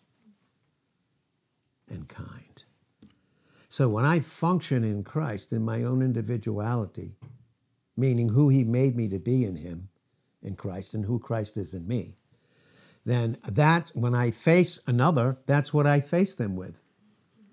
and 1.88 2.06
kind. 2.06 2.62
So 3.70 3.88
when 3.88 4.04
I 4.04 4.20
function 4.20 4.84
in 4.84 5.02
Christ 5.02 5.52
in 5.52 5.64
my 5.64 5.84
own 5.84 6.02
individuality, 6.02 7.16
meaning 7.96 8.28
who 8.28 8.50
He 8.50 8.62
made 8.62 8.94
me 8.94 9.08
to 9.08 9.18
be 9.18 9.44
in 9.44 9.56
Him, 9.56 9.88
in 10.42 10.54
Christ, 10.54 10.92
and 10.92 11.04
who 11.04 11.18
Christ 11.18 11.56
is 11.56 11.72
in 11.72 11.88
me, 11.88 12.14
then 13.06 13.38
that 13.48 13.90
when 13.94 14.14
I 14.14 14.32
face 14.32 14.78
another, 14.86 15.38
that's 15.46 15.72
what 15.72 15.86
I 15.86 16.00
face 16.00 16.34
them 16.34 16.56
with 16.56 16.82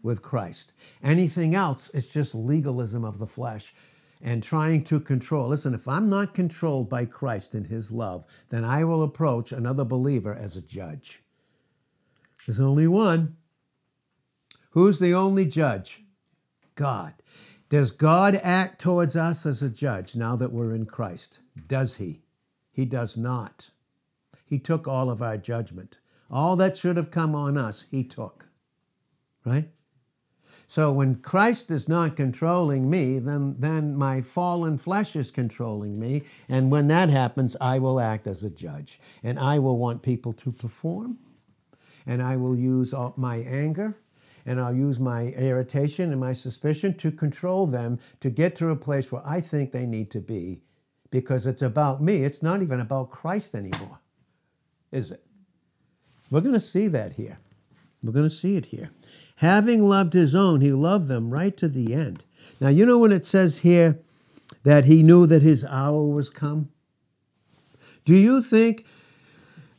with 0.03 0.21
Christ. 0.21 0.73
Anything 1.03 1.53
else 1.53 1.89
is 1.89 2.07
just 2.07 2.33
legalism 2.33 3.03
of 3.03 3.19
the 3.19 3.27
flesh 3.27 3.73
and 4.21 4.41
trying 4.41 4.83
to 4.85 4.99
control. 4.99 5.49
Listen, 5.49 5.73
if 5.73 5.87
I'm 5.87 6.09
not 6.09 6.33
controlled 6.33 6.89
by 6.89 7.05
Christ 7.05 7.53
and 7.53 7.67
his 7.67 7.91
love, 7.91 8.25
then 8.49 8.63
I 8.63 8.83
will 8.83 9.03
approach 9.03 9.51
another 9.51 9.83
believer 9.83 10.33
as 10.33 10.55
a 10.55 10.61
judge. 10.61 11.21
There's 12.45 12.59
only 12.59 12.87
one. 12.87 13.35
Who's 14.71 14.99
the 14.99 15.13
only 15.13 15.45
judge? 15.45 16.03
God. 16.75 17.13
Does 17.69 17.91
God 17.91 18.39
act 18.43 18.79
towards 18.79 19.15
us 19.15 19.45
as 19.45 19.61
a 19.61 19.69
judge 19.69 20.15
now 20.15 20.35
that 20.37 20.53
we're 20.53 20.73
in 20.73 20.85
Christ? 20.85 21.39
Does 21.67 21.95
he? 21.95 22.21
He 22.71 22.85
does 22.85 23.17
not. 23.17 23.71
He 24.45 24.59
took 24.59 24.87
all 24.87 25.09
of 25.09 25.21
our 25.21 25.37
judgment. 25.37 25.97
All 26.29 26.55
that 26.55 26.77
should 26.77 26.95
have 26.95 27.11
come 27.11 27.35
on 27.35 27.57
us, 27.57 27.85
he 27.89 28.03
took. 28.03 28.47
Right? 29.45 29.69
So 30.67 30.91
when 30.91 31.15
Christ 31.15 31.71
is 31.71 31.87
not 31.87 32.17
controlling 32.17 32.89
me, 32.89 33.19
then, 33.19 33.55
then 33.57 33.95
my 33.95 34.21
fallen 34.21 34.77
flesh 34.77 35.15
is 35.15 35.31
controlling 35.31 35.97
me. 35.97 36.23
And 36.49 36.69
when 36.69 36.87
that 36.87 37.09
happens, 37.09 37.55
I 37.61 37.79
will 37.79 38.01
act 38.01 38.27
as 38.27 38.43
a 38.43 38.49
judge. 38.49 38.99
And 39.23 39.39
I 39.39 39.59
will 39.59 39.77
want 39.77 40.01
people 40.01 40.33
to 40.33 40.51
perform. 40.51 41.19
And 42.05 42.21
I 42.21 42.35
will 42.35 42.55
use 42.55 42.93
all 42.93 43.13
my 43.15 43.37
anger 43.37 43.97
and 44.47 44.61
I'll 44.61 44.73
use 44.73 44.97
my 44.97 45.23
irritation 45.33 46.11
and 46.11 46.21
my 46.21 46.31
suspicion 46.31 46.93
to 46.95 47.11
control 47.11 47.67
them 47.67 47.99
to 48.21 48.29
get 48.29 48.55
to 48.55 48.69
a 48.69 48.77
place 48.77 49.11
where 49.11 49.21
I 49.25 49.41
think 49.41 49.73
they 49.73 49.85
need 49.85 50.09
to 50.11 50.21
be 50.21 50.61
because 51.11 51.45
it's 51.45 51.61
about 51.61 52.01
me. 52.01 52.23
It's 52.23 52.41
not 52.41 52.61
even 52.61 52.79
about 52.79 53.11
Christ 53.11 53.55
anymore, 53.55 53.99
is 54.91 55.11
it? 55.11 55.23
We're 56.31 56.41
going 56.41 56.53
to 56.53 56.61
see 56.61 56.87
that 56.87 57.13
here. 57.13 57.37
We're 58.01 58.13
going 58.13 58.29
to 58.29 58.33
see 58.33 58.55
it 58.55 58.67
here. 58.67 58.89
Having 59.37 59.83
loved 59.83 60.13
his 60.13 60.33
own, 60.33 60.61
he 60.61 60.71
loved 60.71 61.07
them 61.07 61.29
right 61.29 61.55
to 61.57 61.67
the 61.67 61.93
end. 61.93 62.23
Now, 62.59 62.69
you 62.69 62.85
know 62.85 62.97
when 62.97 63.11
it 63.11 63.25
says 63.25 63.59
here 63.59 63.99
that 64.63 64.85
he 64.85 65.03
knew 65.03 65.27
that 65.27 65.43
his 65.43 65.63
hour 65.65 66.03
was 66.03 66.29
come? 66.29 66.69
Do 68.03 68.15
you 68.15 68.41
think 68.41 68.85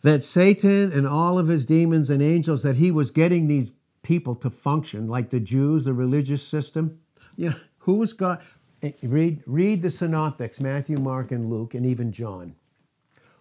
that 0.02 0.22
Satan 0.22 0.92
and 0.92 1.08
all 1.08 1.38
of 1.38 1.48
his 1.48 1.66
demons 1.66 2.08
and 2.08 2.22
angels 2.22 2.62
that 2.62 2.76
he 2.76 2.92
was 2.92 3.10
getting 3.10 3.48
these 3.48 3.72
people 4.02 4.36
to 4.36 4.50
function 4.50 5.08
like 5.08 5.30
the 5.30 5.40
Jews, 5.40 5.86
the 5.86 5.92
religious 5.92 6.46
system? 6.46 7.00
You 7.34 7.50
know, 7.50 7.56
who's 7.78 8.12
God? 8.12 8.40
Eh, 8.80 8.92
read, 9.02 9.42
read 9.44 9.82
the 9.82 9.90
synoptics, 9.90 10.60
Matthew, 10.60 10.98
Mark, 10.98 11.32
and 11.32 11.50
Luke, 11.50 11.74
and 11.74 11.84
even 11.84 12.12
John. 12.12 12.54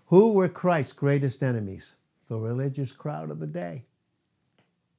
Who 0.08 0.34
were 0.34 0.50
Christ's 0.50 0.94
greatest 0.94 1.44
enemies? 1.44 1.94
The 2.28 2.38
religious 2.38 2.92
crowd 2.92 3.30
of 3.30 3.40
the 3.40 3.46
day. 3.46 3.84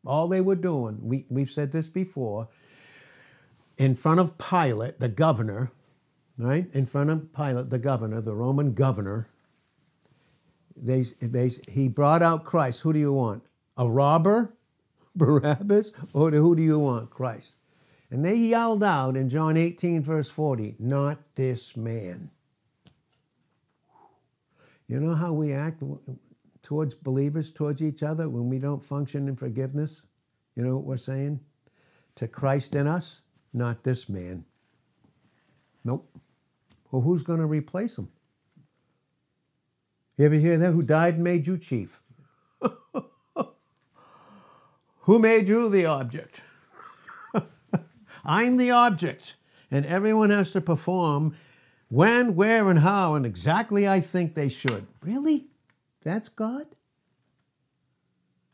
All 0.07 0.29
they 0.29 0.41
were 0.41 0.55
doing, 0.55 0.99
we, 1.03 1.27
we've 1.29 1.51
said 1.51 1.73
this 1.73 1.89
before, 1.89 2.49
in 3.77 3.95
front 3.95 4.21
of 4.21 4.39
Pilate, 4.39 4.99
the 5.01 5.09
governor, 5.09 5.71
right? 6.37 6.67
In 6.73 6.87
front 6.87 7.11
of 7.11 7.33
Pilate, 7.33 7.71
the 7.71 7.79
governor, 7.79 8.21
the 8.21 8.35
Roman 8.35 8.75
governor, 8.75 9.29
they, 10.77 11.03
they, 11.21 11.51
he 11.69 11.89
brought 11.89 12.23
out 12.23 12.45
Christ. 12.45 12.81
Who 12.83 12.93
do 12.93 12.99
you 12.99 13.13
want? 13.13 13.43
A 13.77 13.89
robber, 13.89 14.55
Barabbas, 15.17 15.93
or 16.13 16.31
who 16.31 16.55
do 16.55 16.63
you 16.63 16.79
want? 16.79 17.11
Christ. 17.11 17.55
And 18.11 18.25
they 18.25 18.37
yelled 18.37 18.83
out 18.83 19.17
in 19.17 19.29
John 19.29 19.57
18, 19.57 20.03
verse 20.03 20.31
40, 20.31 20.77
not 20.79 21.19
this 21.35 21.77
man. 21.77 22.31
You 24.87 25.01
know 25.01 25.15
how 25.15 25.33
we 25.35 25.53
act 25.53 25.83
towards 26.69 26.95
believers, 26.95 27.51
towards 27.51 27.83
each 27.83 28.03
other, 28.03 28.29
when 28.29 28.51
we 28.51 28.59
don't 28.59 28.85
function 28.85 29.27
in 29.27 29.35
forgiveness? 29.35 30.03
You 30.55 30.63
know 30.63 30.77
what 30.77 30.85
we're 30.85 30.99
saying? 30.99 31.41
To 32.17 32.29
Christ 32.29 32.75
in 32.75 32.87
us, 32.87 33.23
not 33.55 33.85
this 33.85 34.07
man. 34.07 34.45
Nope. 35.83 36.15
Well, 36.91 37.01
who's 37.01 37.23
going 37.23 37.39
to 37.39 37.47
replace 37.47 37.97
him? 37.97 38.11
You 40.19 40.27
ever 40.27 40.35
hear 40.35 40.59
that? 40.59 40.73
Who 40.73 40.83
died 40.83 41.15
and 41.15 41.25
made 41.25 41.47
you 41.47 41.57
chief? 41.57 42.03
Who 45.01 45.19
made 45.19 45.49
you 45.49 45.71
the 45.71 45.87
object? 45.87 46.43
I'm 48.27 48.59
the 48.59 48.73
object, 48.73 49.37
and 49.71 49.87
everyone 49.87 50.29
has 50.29 50.53
to 50.53 50.61
perform 50.61 51.35
when, 51.89 52.35
where, 52.35 52.69
and 52.69 52.81
how, 52.81 53.15
and 53.15 53.25
exactly 53.25 53.89
I 53.89 54.03
think 54.03 54.35
they 54.35 54.51
should. 54.51 54.87
Really? 55.01 55.47
That's 56.03 56.29
God? 56.29 56.67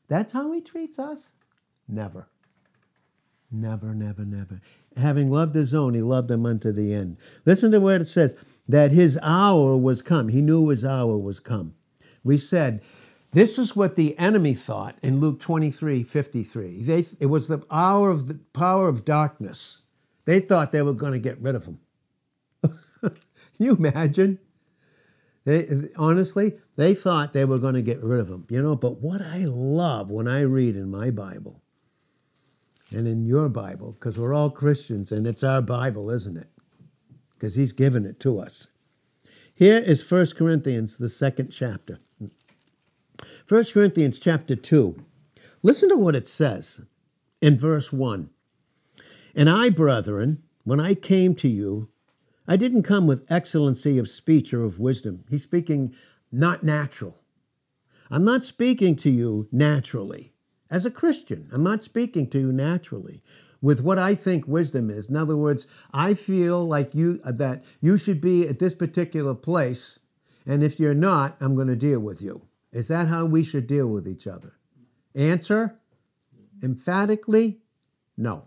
That's 0.09 0.33
how 0.33 0.53
He 0.53 0.61
treats 0.61 0.99
us? 0.99 1.33
Never. 1.89 2.29
Never, 3.51 3.95
never, 3.95 4.25
never. 4.25 4.61
Having 4.97 5.31
loved 5.31 5.55
his 5.55 5.73
own, 5.75 5.95
he 5.95 6.03
loved 6.03 6.29
them 6.29 6.45
unto 6.45 6.73
the 6.73 6.93
end. 6.93 7.19
Listen 7.47 7.71
to 7.71 7.81
what 7.81 8.01
it 8.01 8.07
says 8.07 8.35
that 8.67 8.91
his 8.91 9.19
hour 9.23 9.77
was 9.77 10.03
come. 10.03 10.29
He 10.29 10.43
knew 10.43 10.69
his 10.69 10.85
hour 10.85 11.17
was 11.17 11.39
come. 11.39 11.75
We 12.25 12.37
said, 12.37 12.83
this 13.33 13.59
is 13.59 13.77
what 13.77 13.95
the 13.95 14.19
enemy 14.19 14.55
thought 14.55 14.97
in 15.03 15.21
Luke 15.21 15.41
23 15.41 16.03
53. 16.03 16.83
They, 16.83 17.07
it 17.21 17.27
was 17.27 17.47
the 17.47 17.65
hour 17.71 18.11
of 18.11 18.27
the 18.27 18.41
power 18.53 18.89
of 18.89 19.05
darkness. 19.05 19.83
They 20.25 20.41
thought 20.41 20.73
they 20.73 20.83
were 20.83 20.93
going 20.93 21.13
to 21.13 21.19
get 21.19 21.41
rid 21.41 21.55
of 21.55 21.67
him. 21.67 21.79
You 23.59 23.77
imagine? 23.77 24.41
They, 25.45 25.91
honestly, 25.97 26.55
they 26.77 26.95
thought 26.95 27.33
they 27.33 27.45
were 27.45 27.59
going 27.59 27.75
to 27.75 27.83
get 27.83 28.03
rid 28.03 28.21
of 28.21 28.31
him, 28.31 28.47
you 28.49 28.63
know. 28.63 28.77
But 28.77 29.03
what 29.03 29.21
I 29.21 29.45
love 29.45 30.11
when 30.11 30.27
I 30.27 30.41
read 30.41 30.75
in 30.77 30.91
my 30.91 31.11
Bible 31.11 31.61
and 32.91 33.07
in 33.07 33.27
your 33.27 33.49
Bible, 33.49 33.93
because 33.93 34.19
we're 34.19 34.33
all 34.33 34.51
Christians 34.51 35.13
and 35.13 35.27
it's 35.27 35.45
our 35.45 35.61
Bible, 35.61 36.11
isn't 36.11 36.37
it? 36.37 36.49
Because 37.33 37.57
he's 37.57 37.73
given 37.73 38.07
it 38.07 38.19
to 38.21 38.39
us. 38.39 38.69
Here 39.55 39.79
is 39.79 40.11
1 40.11 40.29
Corinthians, 40.37 40.97
the 40.97 41.09
second 41.09 41.51
chapter. 41.51 42.01
1 43.49 43.65
Corinthians 43.73 44.19
chapter 44.19 44.57
2. 44.57 44.97
Listen 45.63 45.89
to 45.91 45.97
what 45.97 46.17
it 46.17 46.27
says 46.27 46.81
in 47.43 47.59
verse 47.59 47.93
1. 47.93 48.31
And 49.35 49.51
I, 49.51 49.69
brethren, 49.69 50.43
when 50.65 50.81
I 50.81 50.95
came 50.95 51.35
to 51.37 51.49
you, 51.49 51.89
I 52.47 52.57
didn't 52.57 52.83
come 52.83 53.07
with 53.07 53.31
excellency 53.31 53.99
of 53.99 54.11
speech 54.11 54.53
or 54.53 54.65
of 54.65 54.79
wisdom. 54.79 55.25
He's 55.31 55.43
speaking 55.43 55.95
not 56.31 56.63
natural. 56.63 57.21
I'm 58.11 58.25
not 58.25 58.45
speaking 58.45 58.97
to 58.97 59.11
you 59.11 59.49
naturally. 59.51 60.35
As 60.71 60.85
a 60.85 60.91
Christian, 60.91 61.49
I'm 61.53 61.63
not 61.63 61.83
speaking 61.83 62.29
to 62.31 62.39
you 62.39 62.53
naturally 62.53 63.23
with 63.63 63.81
what 63.81 63.99
I 63.99 64.15
think 64.15 64.47
wisdom 64.47 64.91
is. 64.91 65.09
In 65.09 65.17
other 65.17 65.37
words, 65.37 65.67
I 65.93 66.15
feel 66.15 66.67
like 66.67 66.95
you 66.95 67.21
uh, 67.25 67.33
that 67.33 67.65
you 67.81 67.97
should 67.97 68.21
be 68.21 68.47
at 68.47 68.59
this 68.59 68.75
particular 68.75 69.35
place, 69.35 69.99
and 70.45 70.63
if 70.63 70.79
you're 70.79 70.95
not, 70.95 71.37
I'm 71.41 71.55
going 71.55 71.69
to 71.69 71.77
deal 71.77 72.01
with 72.01 72.21
you. 72.21 72.43
Is 72.73 72.89
that 72.89 73.09
how 73.09 73.25
we 73.25 73.43
should 73.43 73.67
deal 73.67 73.87
with 73.87 74.07
each 74.07 74.27
other? 74.27 74.55
Answer 75.15 75.79
emphatically 76.63 77.61
no. 78.17 78.45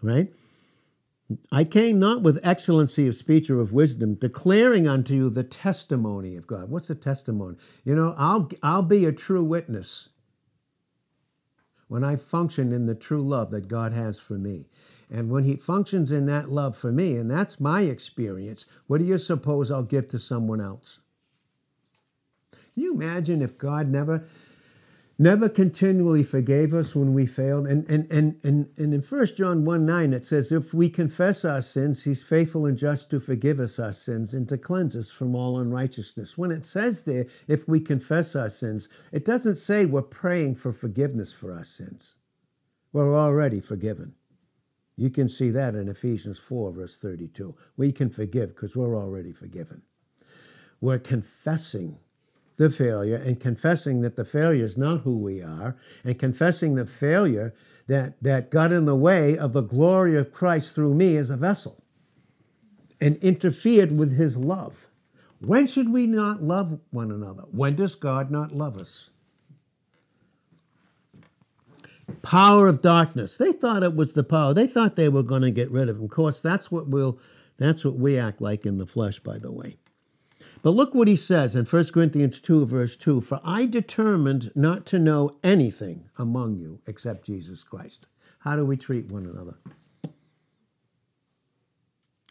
Right? 0.00 0.32
I 1.50 1.64
came 1.64 1.98
not 1.98 2.22
with 2.22 2.40
excellency 2.42 3.06
of 3.06 3.14
speech 3.14 3.50
or 3.50 3.60
of 3.60 3.72
wisdom, 3.72 4.14
declaring 4.14 4.86
unto 4.88 5.14
you 5.14 5.30
the 5.30 5.44
testimony 5.44 6.36
of 6.36 6.46
God. 6.46 6.70
What's 6.70 6.90
a 6.90 6.94
testimony? 6.94 7.56
You 7.84 7.94
know, 7.94 8.14
I'll, 8.16 8.48
I'll 8.62 8.82
be 8.82 9.04
a 9.04 9.12
true 9.12 9.44
witness 9.44 10.08
when 11.88 12.02
I 12.02 12.16
function 12.16 12.72
in 12.72 12.86
the 12.86 12.94
true 12.94 13.22
love 13.22 13.50
that 13.50 13.68
God 13.68 13.92
has 13.92 14.18
for 14.18 14.38
me. 14.38 14.66
And 15.10 15.30
when 15.30 15.44
He 15.44 15.56
functions 15.56 16.10
in 16.10 16.24
that 16.26 16.50
love 16.50 16.76
for 16.76 16.90
me, 16.90 17.16
and 17.16 17.30
that's 17.30 17.60
my 17.60 17.82
experience, 17.82 18.64
what 18.86 18.98
do 18.98 19.04
you 19.04 19.18
suppose 19.18 19.70
I'll 19.70 19.82
give 19.82 20.08
to 20.08 20.18
someone 20.18 20.60
else? 20.60 21.00
Can 22.50 22.82
you 22.82 22.94
imagine 22.94 23.42
if 23.42 23.58
God 23.58 23.88
never 23.88 24.26
never 25.22 25.48
continually 25.48 26.24
forgave 26.24 26.74
us 26.74 26.94
when 26.96 27.14
we 27.14 27.24
failed. 27.26 27.66
And, 27.66 27.88
and, 27.88 28.10
and, 28.10 28.40
and, 28.42 28.68
and 28.76 28.92
in 28.92 29.00
1 29.00 29.26
John 29.36 29.64
1 29.64 29.86
9, 29.86 30.12
it 30.12 30.24
says, 30.24 30.50
If 30.50 30.74
we 30.74 30.88
confess 30.88 31.44
our 31.44 31.62
sins, 31.62 32.02
he's 32.02 32.24
faithful 32.24 32.66
and 32.66 32.76
just 32.76 33.08
to 33.10 33.20
forgive 33.20 33.60
us 33.60 33.78
our 33.78 33.92
sins 33.92 34.34
and 34.34 34.48
to 34.48 34.58
cleanse 34.58 34.96
us 34.96 35.10
from 35.10 35.34
all 35.36 35.58
unrighteousness. 35.58 36.36
When 36.36 36.50
it 36.50 36.66
says 36.66 37.02
there, 37.02 37.26
if 37.46 37.68
we 37.68 37.80
confess 37.80 38.34
our 38.34 38.50
sins, 38.50 38.88
it 39.12 39.24
doesn't 39.24 39.56
say 39.56 39.86
we're 39.86 40.02
praying 40.02 40.56
for 40.56 40.72
forgiveness 40.72 41.32
for 41.32 41.52
our 41.52 41.64
sins. 41.64 42.16
We're 42.92 43.16
already 43.16 43.60
forgiven. 43.60 44.14
You 44.96 45.08
can 45.08 45.28
see 45.28 45.50
that 45.50 45.74
in 45.74 45.88
Ephesians 45.88 46.38
4, 46.38 46.72
verse 46.72 46.96
32. 46.96 47.54
We 47.76 47.92
can 47.92 48.10
forgive 48.10 48.50
because 48.50 48.76
we're 48.76 48.98
already 48.98 49.32
forgiven. 49.32 49.82
We're 50.80 50.98
confessing 50.98 51.98
the 52.62 52.70
failure 52.70 53.16
and 53.16 53.40
confessing 53.40 54.02
that 54.02 54.14
the 54.14 54.24
failure 54.24 54.64
is 54.64 54.76
not 54.76 55.00
who 55.00 55.18
we 55.18 55.42
are 55.42 55.76
and 56.04 56.16
confessing 56.16 56.76
the 56.76 56.86
failure 56.86 57.52
that, 57.88 58.22
that 58.22 58.50
got 58.50 58.70
in 58.70 58.84
the 58.84 58.94
way 58.94 59.36
of 59.36 59.52
the 59.52 59.62
glory 59.62 60.16
of 60.16 60.32
Christ 60.32 60.72
through 60.72 60.94
me 60.94 61.16
as 61.16 61.28
a 61.28 61.36
vessel 61.36 61.82
and 63.00 63.16
interfered 63.16 63.98
with 63.98 64.16
his 64.16 64.36
love. 64.36 64.86
When 65.40 65.66
should 65.66 65.92
we 65.92 66.06
not 66.06 66.40
love 66.40 66.78
one 66.92 67.10
another? 67.10 67.42
When 67.50 67.74
does 67.74 67.96
God 67.96 68.30
not 68.30 68.52
love 68.52 68.78
us? 68.78 69.10
Power 72.22 72.68
of 72.68 72.80
darkness. 72.80 73.36
They 73.36 73.50
thought 73.50 73.82
it 73.82 73.96
was 73.96 74.12
the 74.12 74.22
power. 74.22 74.54
They 74.54 74.68
thought 74.68 74.94
they 74.94 75.08
were 75.08 75.24
going 75.24 75.42
to 75.42 75.50
get 75.50 75.72
rid 75.72 75.88
of 75.88 75.96
him. 75.98 76.04
Of 76.04 76.10
course, 76.10 76.40
that's 76.40 76.70
what 76.70 76.86
we'll 76.86 77.18
that's 77.58 77.84
what 77.84 77.96
we 77.96 78.18
act 78.18 78.40
like 78.40 78.64
in 78.64 78.78
the 78.78 78.86
flesh, 78.86 79.18
by 79.18 79.38
the 79.38 79.50
way. 79.50 79.78
But 80.62 80.70
look 80.70 80.94
what 80.94 81.08
he 81.08 81.16
says 81.16 81.56
in 81.56 81.64
1 81.64 81.86
Corinthians 81.86 82.40
2, 82.40 82.66
verse 82.66 82.96
2 82.96 83.20
For 83.20 83.40
I 83.44 83.66
determined 83.66 84.52
not 84.54 84.86
to 84.86 84.98
know 84.98 85.36
anything 85.42 86.08
among 86.16 86.56
you 86.56 86.80
except 86.86 87.26
Jesus 87.26 87.64
Christ. 87.64 88.06
How 88.40 88.54
do 88.54 88.64
we 88.64 88.76
treat 88.76 89.10
one 89.10 89.26
another? 89.26 89.58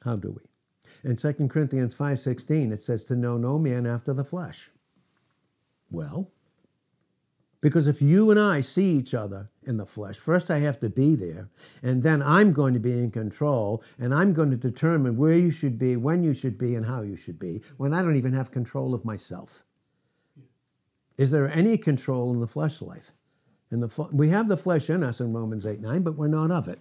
How 0.03 0.15
do 0.15 0.31
we? 0.31 1.09
In 1.09 1.15
2 1.15 1.47
Corinthians 1.49 1.93
5:16 1.93 2.71
it 2.71 2.81
says 2.81 3.05
to 3.05 3.15
know 3.15 3.37
no 3.37 3.59
man 3.59 3.85
after 3.85 4.13
the 4.13 4.23
flesh. 4.23 4.71
Well, 5.89 6.31
because 7.61 7.85
if 7.85 8.01
you 8.01 8.31
and 8.31 8.39
I 8.39 8.61
see 8.61 8.91
each 8.91 9.13
other 9.13 9.49
in 9.63 9.77
the 9.77 9.85
flesh, 9.85 10.17
first 10.17 10.49
I 10.49 10.57
have 10.59 10.79
to 10.79 10.89
be 10.89 11.15
there, 11.15 11.47
and 11.83 12.01
then 12.01 12.21
I'm 12.23 12.53
going 12.53 12.73
to 12.73 12.79
be 12.79 12.91
in 12.91 13.11
control, 13.11 13.83
and 13.99 14.13
I'm 14.13 14.33
going 14.33 14.49
to 14.49 14.57
determine 14.57 15.15
where 15.15 15.37
you 15.37 15.51
should 15.51 15.77
be, 15.77 15.95
when 15.95 16.23
you 16.23 16.33
should 16.33 16.57
be, 16.57 16.73
and 16.73 16.85
how 16.85 17.03
you 17.03 17.15
should 17.15 17.37
be, 17.37 17.61
when 17.77 17.93
I 17.93 18.01
don't 18.01 18.15
even 18.17 18.33
have 18.33 18.49
control 18.49 18.95
of 18.95 19.05
myself. 19.05 19.63
Is 21.17 21.29
there 21.29 21.47
any 21.47 21.77
control 21.77 22.33
in 22.33 22.39
the 22.39 22.47
flesh 22.47 22.81
life? 22.81 23.13
In 23.69 23.79
the 23.79 24.07
we 24.11 24.29
have 24.29 24.47
the 24.47 24.57
flesh 24.57 24.89
in 24.89 25.03
us 25.03 25.21
in 25.21 25.31
Romans 25.31 25.65
8 25.65 25.79
9, 25.79 26.01
but 26.01 26.15
we're 26.15 26.27
not 26.27 26.51
of 26.51 26.67
it. 26.67 26.79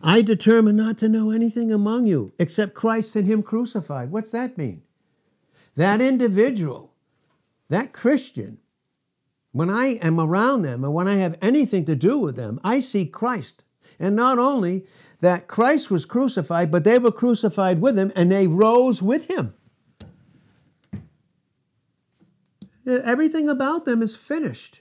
I 0.00 0.22
determine 0.22 0.76
not 0.76 0.98
to 0.98 1.08
know 1.08 1.30
anything 1.30 1.72
among 1.72 2.06
you 2.06 2.32
except 2.38 2.74
Christ 2.74 3.16
and 3.16 3.26
Him 3.26 3.42
crucified. 3.42 4.10
What's 4.10 4.30
that 4.30 4.56
mean? 4.56 4.82
That 5.76 6.00
individual, 6.00 6.92
that 7.68 7.92
Christian, 7.92 8.58
when 9.54 9.70
I 9.70 10.00
am 10.02 10.18
around 10.18 10.62
them 10.62 10.82
and 10.82 10.92
when 10.92 11.06
I 11.06 11.14
have 11.14 11.38
anything 11.40 11.84
to 11.84 11.94
do 11.94 12.18
with 12.18 12.34
them, 12.34 12.58
I 12.64 12.80
see 12.80 13.06
Christ. 13.06 13.62
And 14.00 14.16
not 14.16 14.36
only 14.36 14.84
that 15.20 15.46
Christ 15.46 15.92
was 15.92 16.04
crucified, 16.04 16.72
but 16.72 16.82
they 16.82 16.98
were 16.98 17.12
crucified 17.12 17.80
with 17.80 17.96
him 17.96 18.10
and 18.16 18.32
they 18.32 18.48
rose 18.48 19.00
with 19.00 19.30
him. 19.30 19.54
Everything 22.84 23.48
about 23.48 23.84
them 23.84 24.02
is 24.02 24.16
finished. 24.16 24.80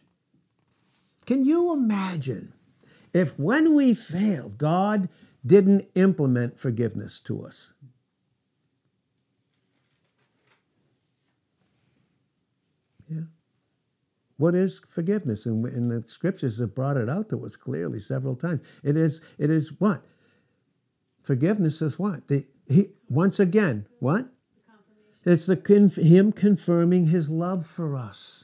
Can 1.27 1.45
you 1.45 1.71
imagine 1.71 2.53
if 3.13 3.37
when 3.37 3.75
we 3.75 3.93
failed, 3.93 4.57
God 4.57 5.07
didn't 5.45 5.87
implement 5.93 6.59
forgiveness 6.59 7.19
to 7.21 7.45
us? 7.45 7.75
Yeah. 13.07 13.25
What 14.37 14.55
is 14.55 14.81
forgiveness? 14.87 15.45
And, 15.45 15.65
and 15.65 15.91
the 15.91 16.07
scriptures 16.07 16.59
have 16.59 16.75
brought 16.75 16.97
it 16.97 17.09
out 17.09 17.29
to 17.29 17.45
us 17.45 17.55
clearly 17.55 17.99
several 17.99 18.35
times. 18.35 18.61
It 18.83 18.97
is, 18.97 19.21
it 19.37 19.49
is 19.49 19.79
what? 19.79 20.03
Forgiveness 21.21 21.81
is 21.81 21.97
what? 21.97 22.27
The, 22.27 22.45
he, 22.67 22.89
once 23.09 23.39
again, 23.39 23.87
what? 23.99 24.27
It's 25.25 25.45
the 25.45 25.55
him 26.01 26.31
confirming 26.33 27.05
his 27.05 27.29
love 27.29 27.65
for 27.65 27.95
us. 27.95 28.43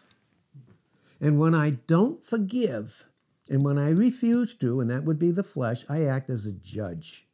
And 1.20 1.38
when 1.38 1.54
I 1.54 1.72
don't 1.72 2.24
forgive, 2.24 3.06
and 3.50 3.66
when 3.66 3.78
I 3.78 3.90
refuse 3.90 4.54
to, 4.56 4.80
and 4.80 4.90
that 4.90 5.04
would 5.04 5.20
be 5.20 5.32
the 5.32 5.44
flesh, 5.44 5.84
I 5.90 6.04
act 6.04 6.30
as 6.30 6.46
a 6.46 6.54
judge. 6.54 7.28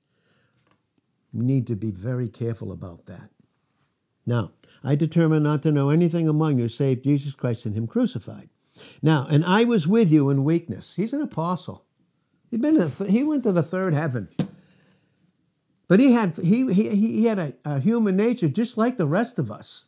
We 1.32 1.46
need 1.46 1.68
to 1.68 1.76
be 1.76 1.92
very 1.92 2.30
careful 2.30 2.72
about 2.72 3.06
that. 3.06 3.30
Now, 4.26 4.54
I 4.86 4.96
determined 4.96 5.44
not 5.44 5.64
to 5.64 5.72
know 5.72 5.90
anything 5.90 6.28
among 6.28 6.60
you 6.60 6.70
save 6.70 7.02
Jesus 7.02 7.34
Christ 7.34 7.66
and 7.66 7.76
Him 7.76 7.88
crucified. 7.88 8.50
Now, 9.02 9.26
and 9.30 9.44
I 9.44 9.64
was 9.64 9.88
with 9.88 10.12
you 10.12 10.30
in 10.30 10.44
weakness. 10.44 10.96
He's 10.96 11.14
an 11.14 11.22
apostle. 11.22 11.86
He'd 12.52 12.62
been 12.62 12.92
he 13.10 13.24
went 13.24 13.44
to 13.44 13.52
the 13.52 13.64
third 13.64 13.94
heaven. 13.94 14.30
But 15.88 16.00
he 16.00 16.14
had, 16.14 16.38
he, 16.38 16.72
he, 16.74 16.90
he 16.90 17.26
had 17.26 17.40
a, 17.40 17.54
a 17.64 17.80
human 17.80 18.16
nature 18.16 18.48
just 18.48 18.78
like 18.78 18.98
the 18.98 19.06
rest 19.06 19.38
of 19.38 19.52
us. 19.52 19.86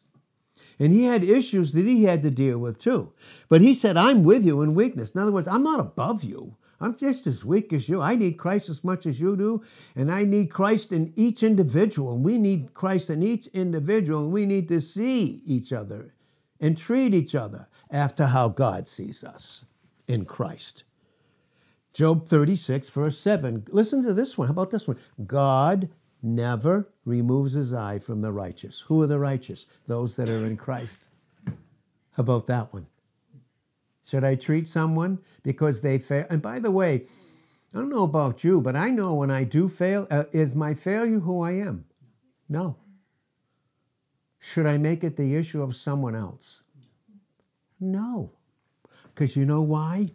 And 0.79 0.93
he 0.93 1.05
had 1.05 1.23
issues 1.23 1.71
that 1.71 1.85
he 1.85 2.03
had 2.03 2.21
to 2.21 2.29
deal 2.29 2.59
with 2.59 2.79
too. 2.79 3.13
But 3.49 3.61
he 3.61 3.73
said, 3.73 3.97
I'm 3.97 4.23
with 4.23 4.45
you 4.45 4.61
in 4.61 4.75
weakness. 4.75 5.11
In 5.11 5.21
other 5.21 5.31
words, 5.31 5.47
I'm 5.47 5.63
not 5.63 5.79
above 5.79 6.23
you. 6.23 6.55
I'm 6.79 6.95
just 6.95 7.25
as 7.25 7.43
weak 7.43 7.73
as 7.73 7.89
you. 7.89 8.01
I 8.01 8.15
need 8.15 8.37
Christ 8.37 8.69
as 8.69 8.83
much 8.83 9.05
as 9.05 9.19
you 9.19 9.35
do, 9.35 9.63
and 9.95 10.11
I 10.11 10.23
need 10.23 10.51
Christ 10.51 10.91
in 10.91 11.11
each 11.15 11.41
individual. 11.41 12.13
And 12.13 12.23
we 12.23 12.37
need 12.37 12.73
Christ 12.73 13.09
in 13.09 13.23
each 13.23 13.47
individual, 13.47 14.23
and 14.23 14.31
we 14.31 14.45
need 14.45 14.67
to 14.69 14.79
see 14.79 15.41
each 15.45 15.73
other 15.73 16.13
and 16.59 16.77
treat 16.77 17.13
each 17.13 17.35
other 17.35 17.67
after 17.89 18.27
how 18.27 18.49
God 18.49 18.87
sees 18.87 19.23
us 19.23 19.65
in 20.07 20.25
Christ. 20.25 20.83
Job 21.93 22.27
36, 22.27 22.89
verse 22.89 23.17
7. 23.17 23.65
Listen 23.69 24.03
to 24.03 24.13
this 24.13 24.37
one. 24.37 24.47
How 24.47 24.51
about 24.51 24.69
this 24.69 24.87
one? 24.87 24.97
God 25.25 25.89
never 26.21 26.89
removes 27.05 27.53
his 27.53 27.73
eye 27.73 27.97
from 27.97 28.21
the 28.21 28.31
righteous. 28.31 28.81
Who 28.81 29.01
are 29.01 29.07
the 29.07 29.19
righteous? 29.19 29.65
Those 29.87 30.15
that 30.17 30.29
are 30.29 30.45
in 30.45 30.57
Christ. 30.57 31.07
How 31.45 32.21
about 32.21 32.45
that 32.47 32.71
one? 32.71 32.87
Should 34.07 34.23
I 34.23 34.35
treat 34.35 34.69
someone 34.69 35.19
because 35.43 35.81
they 35.81 35.99
fail? 35.99 36.25
And 36.29 36.41
by 36.41 36.59
the 36.59 36.71
way, 36.71 37.05
I 37.73 37.77
don't 37.77 37.89
know 37.89 38.03
about 38.03 38.41
you, 38.41 38.61
but 38.61 38.73
I 38.73 38.89
know 38.89 39.13
when 39.13 39.29
I 39.29 39.43
do 39.43 39.67
fail, 39.67 40.07
uh, 40.09 40.23
is 40.31 40.55
my 40.55 40.75
failure 40.75 41.19
who 41.19 41.41
I 41.41 41.51
am? 41.51 41.83
No. 42.47 42.77
Should 44.39 44.65
I 44.65 44.77
make 44.77 45.03
it 45.03 45.17
the 45.17 45.35
issue 45.35 45.61
of 45.61 45.75
someone 45.75 46.15
else? 46.15 46.63
No. 47.81 48.31
Because 49.13 49.35
you 49.35 49.45
know 49.45 49.61
why? 49.61 50.11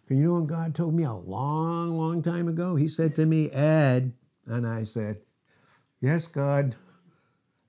Because 0.00 0.16
you 0.16 0.24
know 0.24 0.40
what 0.40 0.46
God 0.46 0.74
told 0.74 0.94
me 0.94 1.02
a 1.02 1.12
long, 1.12 1.98
long 1.98 2.22
time 2.22 2.48
ago? 2.48 2.74
He 2.74 2.88
said 2.88 3.14
to 3.16 3.26
me, 3.26 3.50
Ed, 3.50 4.14
and 4.46 4.66
I 4.66 4.84
said, 4.84 5.18
Yes, 6.00 6.26
God, 6.26 6.74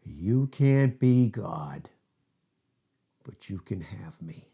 you 0.05 0.47
can't 0.53 0.97
be 0.97 1.27
God, 1.27 1.89
but 3.25 3.49
you 3.49 3.57
can 3.57 3.81
have 3.81 4.21
me. 4.21 4.47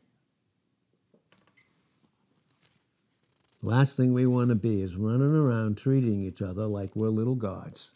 Last 3.64 3.96
thing 3.96 4.14
we 4.14 4.26
want 4.26 4.50
to 4.50 4.56
be 4.56 4.82
is 4.82 4.96
running 4.96 5.36
around 5.36 5.78
treating 5.78 6.22
each 6.22 6.42
other 6.42 6.66
like 6.66 6.96
we're 6.96 7.10
little 7.10 7.36
gods, 7.36 7.92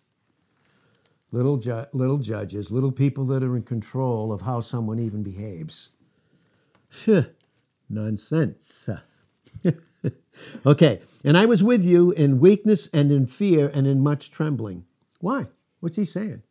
little, 1.32 1.58
ju- 1.58 1.88
little 1.92 2.20
judges, 2.20 2.70
little 2.70 2.92
people 2.92 3.26
that 3.26 3.44
are 3.44 3.56
in 3.56 3.64
control 3.64 4.32
of 4.32 4.44
how 4.44 4.62
someone 4.62 5.00
even 5.00 5.24
behaves. 5.24 5.90
Nonsense. 7.90 8.90
okay, 10.66 11.02
and 11.24 11.36
I 11.38 11.46
was 11.46 11.64
with 11.64 11.84
you 11.84 12.12
in 12.12 12.40
weakness 12.40 12.88
and 12.94 13.12
in 13.12 13.26
fear 13.26 13.72
and 13.74 13.88
in 13.88 14.02
much 14.02 14.30
trembling. 14.30 14.86
Why? 15.20 15.48
What's 15.80 15.98
he 15.98 16.06
saying? 16.06 16.44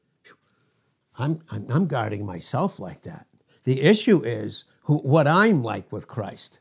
I'm, 1.16 1.40
I'm, 1.48 1.86
guarding 1.86 2.26
myself 2.26 2.80
like 2.80 3.02
that. 3.02 3.28
The 3.62 3.82
issue 3.82 4.24
is 4.24 4.64
who, 4.82 4.98
what 4.98 5.28
I'm 5.28 5.62
like 5.62 5.92
with 5.92 6.08
Christ. 6.08 6.58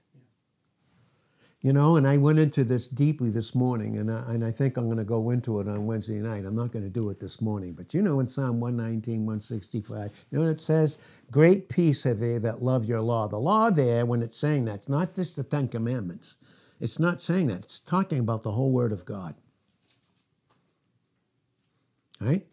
You 1.63 1.71
know, 1.71 1.95
and 1.95 2.05
I 2.05 2.17
went 2.17 2.39
into 2.39 2.65
this 2.65 2.87
deeply 2.89 3.29
this 3.29 3.55
morning, 3.55 3.95
and 3.97 4.11
I, 4.11 4.19
and 4.33 4.43
I 4.43 4.51
think 4.51 4.75
I'm 4.75 4.87
going 4.87 4.97
to 4.97 5.05
go 5.05 5.29
into 5.29 5.61
it 5.61 5.67
on 5.69 5.85
Wednesday 5.85 6.19
night. 6.19 6.43
I'm 6.43 6.57
not 6.57 6.73
going 6.73 6.83
to 6.83 6.89
do 6.89 7.09
it 7.09 7.21
this 7.21 7.39
morning. 7.39 7.71
But 7.71 7.93
you 7.93 8.01
know, 8.01 8.19
in 8.19 8.27
Psalm 8.27 8.59
119, 8.59 9.25
165, 9.25 10.11
you 10.29 10.37
know 10.37 10.43
what 10.43 10.51
it 10.51 10.59
says? 10.59 10.97
Great 11.31 11.69
peace 11.69 12.03
have 12.03 12.19
they 12.19 12.37
that 12.37 12.61
love 12.61 12.83
your 12.83 12.99
law. 12.99 13.29
The 13.29 13.37
law 13.37 13.69
there, 13.69 14.05
when 14.05 14.21
it's 14.21 14.37
saying 14.37 14.65
that, 14.65 14.75
it's 14.75 14.89
not 14.89 15.15
just 15.15 15.37
the 15.37 15.43
Ten 15.43 15.69
Commandments. 15.69 16.35
It's 16.81 16.99
not 16.99 17.21
saying 17.21 17.47
that. 17.47 17.63
It's 17.63 17.79
talking 17.79 18.19
about 18.19 18.43
the 18.43 18.51
whole 18.51 18.71
Word 18.71 18.91
of 18.91 19.05
God. 19.05 19.35
Right? 22.19 22.45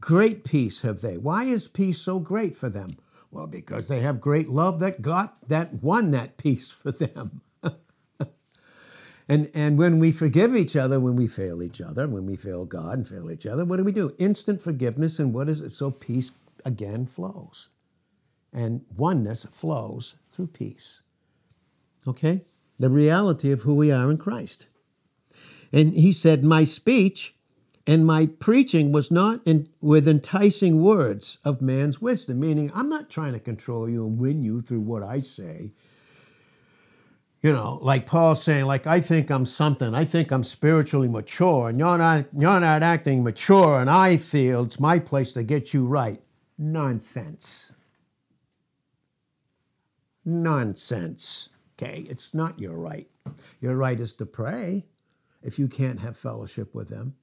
Great 0.00 0.44
peace 0.44 0.82
have 0.82 1.00
they. 1.00 1.18
Why 1.18 1.46
is 1.46 1.66
peace 1.66 2.00
so 2.00 2.20
great 2.20 2.56
for 2.56 2.68
them? 2.68 2.90
Well, 3.32 3.48
because 3.48 3.88
they 3.88 4.00
have 4.00 4.20
great 4.20 4.48
love 4.48 4.78
that 4.78 5.02
got 5.02 5.48
that 5.48 5.82
won 5.82 6.12
that 6.12 6.36
peace 6.36 6.70
for 6.70 6.92
them. 6.92 7.40
And, 9.28 9.50
and 9.52 9.76
when 9.76 9.98
we 9.98 10.10
forgive 10.10 10.56
each 10.56 10.74
other, 10.74 10.98
when 10.98 11.14
we 11.14 11.26
fail 11.26 11.62
each 11.62 11.82
other, 11.82 12.08
when 12.08 12.24
we 12.24 12.36
fail 12.36 12.64
God 12.64 12.94
and 12.94 13.08
fail 13.08 13.30
each 13.30 13.44
other, 13.44 13.64
what 13.64 13.76
do 13.76 13.84
we 13.84 13.92
do? 13.92 14.14
Instant 14.18 14.62
forgiveness. 14.62 15.18
And 15.18 15.34
what 15.34 15.50
is 15.50 15.60
it? 15.60 15.70
So 15.70 15.90
peace 15.90 16.32
again 16.64 17.06
flows. 17.06 17.68
And 18.52 18.86
oneness 18.96 19.46
flows 19.52 20.16
through 20.32 20.46
peace. 20.48 21.02
Okay? 22.06 22.46
The 22.78 22.88
reality 22.88 23.52
of 23.52 23.62
who 23.62 23.74
we 23.74 23.92
are 23.92 24.10
in 24.10 24.16
Christ. 24.16 24.66
And 25.72 25.92
he 25.92 26.12
said, 26.12 26.42
My 26.42 26.64
speech 26.64 27.34
and 27.86 28.06
my 28.06 28.26
preaching 28.26 28.92
was 28.92 29.10
not 29.10 29.40
in, 29.46 29.68
with 29.82 30.08
enticing 30.08 30.82
words 30.82 31.36
of 31.44 31.60
man's 31.60 32.00
wisdom, 32.00 32.40
meaning 32.40 32.70
I'm 32.74 32.88
not 32.88 33.10
trying 33.10 33.34
to 33.34 33.40
control 33.40 33.90
you 33.90 34.06
and 34.06 34.18
win 34.18 34.42
you 34.42 34.62
through 34.62 34.80
what 34.80 35.02
I 35.02 35.20
say 35.20 35.72
you 37.40 37.52
know, 37.52 37.78
like 37.82 38.04
Paul 38.04 38.34
saying, 38.34 38.64
like 38.64 38.86
I 38.86 39.00
think 39.00 39.30
I'm 39.30 39.46
something. 39.46 39.94
I 39.94 40.04
think 40.04 40.32
I'm 40.32 40.42
spiritually 40.42 41.08
mature, 41.08 41.68
and 41.68 41.78
you're 41.78 41.98
not. 41.98 42.26
You're 42.36 42.60
not 42.60 42.82
acting 42.82 43.22
mature, 43.22 43.80
and 43.80 43.88
I 43.88 44.16
feel 44.16 44.64
it's 44.64 44.80
my 44.80 44.98
place 44.98 45.32
to 45.34 45.42
get 45.42 45.72
you 45.72 45.86
right. 45.86 46.20
Nonsense. 46.58 47.74
Nonsense. 50.24 51.50
Okay, 51.76 52.06
it's 52.10 52.34
not 52.34 52.58
your 52.58 52.76
right. 52.76 53.08
Your 53.60 53.76
right 53.76 54.00
is 54.00 54.12
to 54.14 54.26
pray 54.26 54.86
if 55.42 55.58
you 55.58 55.68
can't 55.68 56.00
have 56.00 56.16
fellowship 56.16 56.74
with 56.74 56.88
them, 56.88 57.14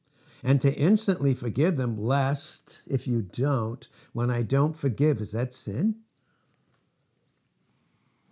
and 0.42 0.62
to 0.62 0.74
instantly 0.74 1.34
forgive 1.34 1.76
them, 1.76 1.98
lest 1.98 2.82
if 2.88 3.06
you 3.06 3.22
don't, 3.22 3.86
when 4.14 4.32
I 4.32 4.44
don't 4.44 4.78
forgive, 4.78 5.20
is 5.20 5.34
that 5.34 5.52
sin? 5.52 5.96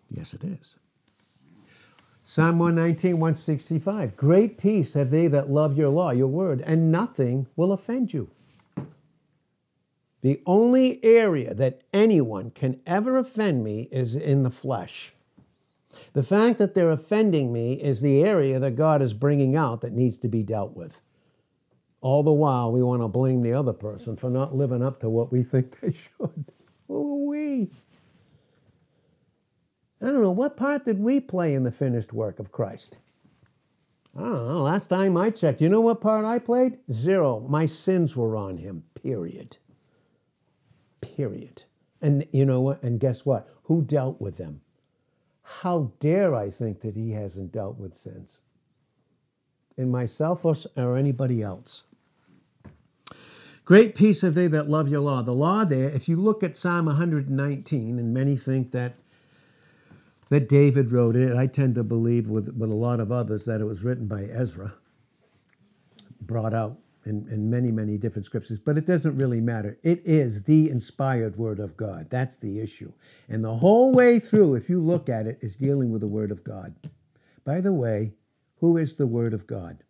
Yes, 0.10 0.34
it 0.34 0.46
is. 0.46 0.78
Psalm 2.26 2.58
119, 2.58 3.20
165. 3.20 4.16
Great 4.16 4.58
peace 4.58 4.94
have 4.94 5.12
they 5.12 5.28
that 5.28 5.52
love 5.52 5.78
your 5.78 5.90
law, 5.90 6.12
your 6.12 6.28
word, 6.28 6.62
and 6.62 6.90
nothing 6.90 7.48
will 7.58 7.74
offend 7.74 8.14
you. 8.14 8.30
The 10.22 10.42
only 10.46 11.04
area 11.04 11.54
that 11.54 11.82
anyone 11.94 12.52
can 12.52 12.80
ever 12.88 13.18
offend 13.18 13.62
me 13.62 13.90
is 13.92 14.16
in 14.16 14.44
the 14.44 14.50
flesh. 14.50 15.14
The 16.14 16.24
fact 16.24 16.60
that 16.60 16.74
they're 16.74 16.92
offending 16.92 17.52
me 17.52 17.74
is 17.74 18.00
the 18.00 18.24
area 18.24 18.58
that 18.58 18.78
God 18.78 19.02
is 19.02 19.14
bringing 19.14 19.58
out 19.58 19.82
that 19.82 19.92
needs 19.92 20.18
to 20.20 20.30
be 20.30 20.44
dealt 20.44 20.78
with. 20.78 21.02
All 22.00 22.24
the 22.24 22.32
while, 22.32 22.72
we 22.72 22.82
want 22.82 23.02
to 23.02 23.10
blame 23.10 23.42
the 23.42 23.54
other 23.54 23.74
person 23.74 24.16
for 24.16 24.30
not 24.30 24.56
living 24.56 24.82
up 24.82 25.02
to 25.02 25.10
what 25.10 25.30
we 25.30 25.44
think 25.44 25.78
they 25.82 25.92
should. 26.18 26.46
Who 26.88 27.28
are 27.28 27.30
we? 27.30 27.70
I 30.04 30.08
don't 30.08 30.22
know, 30.22 30.32
what 30.32 30.58
part 30.58 30.84
did 30.84 31.00
we 31.00 31.22
play 31.22 31.54
in 31.54 31.64
the 31.64 31.72
finished 31.72 32.12
work 32.12 32.38
of 32.38 32.52
Christ? 32.52 32.98
I 34.18 34.22
don't 34.22 34.48
know. 34.48 34.62
Last 34.62 34.88
time 34.88 35.16
I 35.16 35.30
checked, 35.30 35.62
you 35.62 35.70
know 35.70 35.80
what 35.80 36.02
part 36.02 36.26
I 36.26 36.40
played? 36.40 36.78
Zero. 36.92 37.40
My 37.48 37.66
sins 37.66 38.14
were 38.16 38.36
on 38.36 38.58
him, 38.58 38.84
period. 39.02 39.58
Period. 41.00 41.64
And 42.02 42.28
you 42.34 42.46
know 42.46 42.60
what? 42.60 42.84
And 42.84 43.00
guess 43.00 43.26
what? 43.26 43.48
Who 43.64 43.82
dealt 43.82 44.20
with 44.20 44.38
them? 44.38 44.60
How 45.42 45.94
dare 46.02 46.36
I 46.36 46.50
think 46.50 46.82
that 46.82 46.96
he 46.96 47.12
hasn't 47.12 47.54
dealt 47.54 47.78
with 47.78 47.96
sins? 47.96 48.40
In 49.78 49.90
myself 49.90 50.44
or, 50.44 50.56
or 50.76 50.98
anybody 50.98 51.42
else? 51.42 51.86
Great 53.64 53.96
peace 53.96 54.22
have 54.22 54.36
they 54.36 54.48
that 54.48 54.70
love 54.70 54.90
your 54.90 55.00
law. 55.00 55.22
The 55.22 55.32
law 55.32 55.64
there, 55.64 55.88
if 55.90 56.10
you 56.10 56.18
look 56.18 56.44
at 56.44 56.58
Psalm 56.58 56.88
119, 56.88 57.98
and 57.98 58.14
many 58.14 58.36
think 58.36 58.72
that 58.72 58.96
that 60.34 60.50
David 60.50 60.92
wrote 60.92 61.16
it. 61.16 61.36
I 61.36 61.46
tend 61.46 61.76
to 61.76 61.84
believe, 61.84 62.28
with, 62.28 62.50
with 62.58 62.72
a 62.72 62.76
lot 62.76 63.00
of 63.00 63.12
others, 63.12 63.46
that 63.46 63.62
it 63.62 63.66
was 63.66 63.84
written 63.84 64.08
by 64.08 64.24
Ezra, 64.24 64.74
brought 66.22 66.56
out 66.56 66.80
in, 67.06 67.28
in 67.30 67.52
many, 67.52 67.72
many 67.72 68.00
different 68.00 68.26
scriptures, 68.26 68.58
but 68.58 68.76
it 68.76 68.88
doesn't 68.88 69.16
really 69.16 69.40
matter. 69.40 69.78
It 69.84 70.02
is 70.06 70.42
the 70.42 70.72
inspired 70.72 71.38
word 71.38 71.60
of 71.60 71.78
God. 71.78 72.10
That's 72.10 72.38
the 72.38 72.60
issue. 72.60 72.92
And 73.30 73.44
the 73.44 73.54
whole 73.54 73.92
way 73.92 74.18
through, 74.18 74.56
if 74.56 74.72
you 74.72 74.82
look 74.82 75.08
at 75.08 75.28
it, 75.28 75.38
is 75.42 75.56
dealing 75.56 75.92
with 75.92 76.02
the 76.02 76.08
word 76.08 76.32
of 76.32 76.44
God. 76.44 76.74
By 77.46 77.62
the 77.62 77.74
way, 77.74 78.16
who 78.56 78.78
is 78.78 78.96
the 78.96 79.06
word 79.06 79.36
of 79.36 79.46
God? 79.46 79.84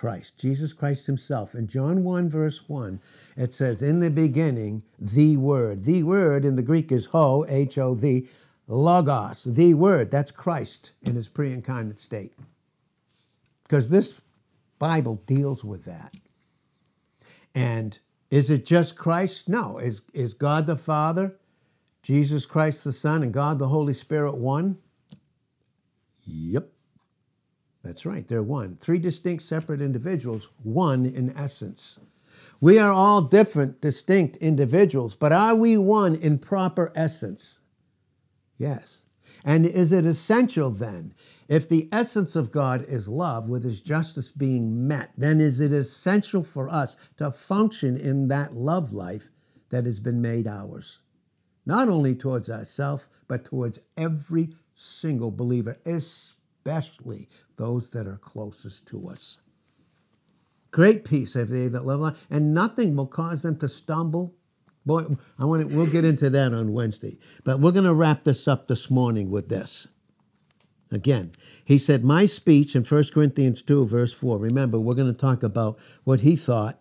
Christ, 0.00 0.38
Jesus 0.38 0.72
Christ 0.72 1.04
Himself. 1.04 1.54
In 1.54 1.66
John 1.66 2.02
1, 2.02 2.30
verse 2.30 2.62
1, 2.70 3.02
it 3.36 3.52
says, 3.52 3.82
In 3.82 4.00
the 4.00 4.10
beginning, 4.10 4.82
the 4.98 5.36
Word. 5.36 5.84
The 5.84 6.04
Word 6.04 6.46
in 6.46 6.56
the 6.56 6.62
Greek 6.62 6.90
is 6.90 7.04
ho, 7.06 7.44
H 7.46 7.76
O, 7.76 7.94
the, 7.94 8.26
logos, 8.66 9.44
the 9.44 9.74
Word. 9.74 10.10
That's 10.10 10.30
Christ 10.30 10.92
in 11.02 11.16
His 11.16 11.28
pre 11.28 11.52
incarnate 11.52 11.98
state. 11.98 12.32
Because 13.64 13.90
this 13.90 14.22
Bible 14.78 15.16
deals 15.26 15.66
with 15.66 15.84
that. 15.84 16.14
And 17.54 17.98
is 18.30 18.48
it 18.48 18.64
just 18.64 18.96
Christ? 18.96 19.50
No. 19.50 19.76
Is, 19.76 20.00
is 20.14 20.32
God 20.32 20.64
the 20.64 20.78
Father, 20.78 21.36
Jesus 22.02 22.46
Christ 22.46 22.84
the 22.84 22.94
Son, 22.94 23.22
and 23.22 23.34
God 23.34 23.58
the 23.58 23.68
Holy 23.68 23.92
Spirit 23.92 24.38
one? 24.38 24.78
That's 27.90 28.06
right, 28.06 28.28
they're 28.28 28.40
one. 28.40 28.76
Three 28.80 29.00
distinct, 29.00 29.42
separate 29.42 29.82
individuals, 29.82 30.46
one 30.62 31.04
in 31.04 31.36
essence. 31.36 31.98
We 32.60 32.78
are 32.78 32.92
all 32.92 33.20
different, 33.20 33.80
distinct 33.80 34.36
individuals, 34.36 35.16
but 35.16 35.32
are 35.32 35.56
we 35.56 35.76
one 35.76 36.14
in 36.14 36.38
proper 36.38 36.92
essence? 36.94 37.58
Yes. 38.56 39.06
And 39.44 39.66
is 39.66 39.90
it 39.90 40.06
essential 40.06 40.70
then, 40.70 41.14
if 41.48 41.68
the 41.68 41.88
essence 41.90 42.36
of 42.36 42.52
God 42.52 42.84
is 42.86 43.08
love, 43.08 43.48
with 43.48 43.64
his 43.64 43.80
justice 43.80 44.30
being 44.30 44.86
met, 44.86 45.10
then 45.16 45.40
is 45.40 45.58
it 45.58 45.72
essential 45.72 46.44
for 46.44 46.68
us 46.68 46.94
to 47.16 47.32
function 47.32 47.96
in 47.96 48.28
that 48.28 48.54
love 48.54 48.92
life 48.92 49.32
that 49.70 49.84
has 49.84 49.98
been 49.98 50.22
made 50.22 50.46
ours? 50.46 51.00
Not 51.66 51.88
only 51.88 52.14
towards 52.14 52.48
ourselves, 52.48 53.08
but 53.26 53.44
towards 53.44 53.80
every 53.96 54.54
single 54.76 55.32
believer, 55.32 55.80
especially 55.84 56.36
those 56.64 57.90
that 57.90 58.06
are 58.06 58.18
closest 58.18 58.86
to 58.88 59.08
us. 59.08 59.38
Great 60.70 61.04
peace 61.04 61.34
have 61.34 61.48
they 61.48 61.68
that 61.68 61.84
love 61.84 62.00
life, 62.00 62.26
and 62.30 62.54
nothing 62.54 62.94
will 62.94 63.06
cause 63.06 63.42
them 63.42 63.58
to 63.58 63.68
stumble. 63.68 64.34
Boy, 64.86 65.04
I 65.38 65.44
want 65.44 65.68
to, 65.68 65.76
we'll 65.76 65.86
get 65.86 66.04
into 66.04 66.30
that 66.30 66.54
on 66.54 66.72
Wednesday. 66.72 67.18
But 67.44 67.60
we're 67.60 67.72
going 67.72 67.84
to 67.84 67.94
wrap 67.94 68.24
this 68.24 68.46
up 68.46 68.68
this 68.68 68.90
morning 68.90 69.30
with 69.30 69.48
this. 69.48 69.88
Again, 70.92 71.32
he 71.64 71.78
said, 71.78 72.04
My 72.04 72.24
speech 72.24 72.74
in 72.74 72.84
1 72.84 73.04
Corinthians 73.12 73.62
2, 73.62 73.86
verse 73.86 74.12
4. 74.12 74.38
Remember, 74.38 74.78
we're 74.78 74.94
going 74.94 75.06
to 75.06 75.12
talk 75.12 75.42
about 75.42 75.78
what 76.04 76.20
he 76.20 76.34
thought, 76.34 76.80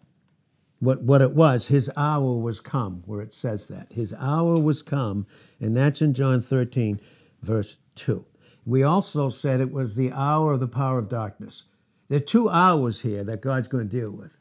what, 0.79 1.03
what 1.03 1.21
it 1.21 1.33
was. 1.33 1.67
His 1.67 1.91
hour 1.95 2.35
was 2.35 2.59
come, 2.59 3.03
where 3.05 3.21
it 3.21 3.33
says 3.33 3.67
that. 3.67 3.91
His 3.91 4.13
hour 4.17 4.59
was 4.59 4.81
come, 4.81 5.27
and 5.59 5.75
that's 5.75 6.01
in 6.01 6.13
John 6.13 6.41
13, 6.41 6.99
verse 7.41 7.79
2. 7.95 8.25
We 8.69 8.83
also 8.83 9.29
said 9.29 9.61
it 9.61 9.71
was 9.71 9.95
the 9.95 10.11
hour 10.11 10.53
of 10.53 10.59
the 10.59 10.67
power 10.67 10.99
of 10.99 11.09
darkness. 11.09 11.63
There 12.07 12.17
are 12.17 12.21
two 12.21 12.49
hours 12.49 13.01
here 13.01 13.23
that 13.23 13.41
God's 13.41 13.67
going 13.67 13.89
to 13.89 13.97
deal 13.97 14.11
with. 14.11 14.37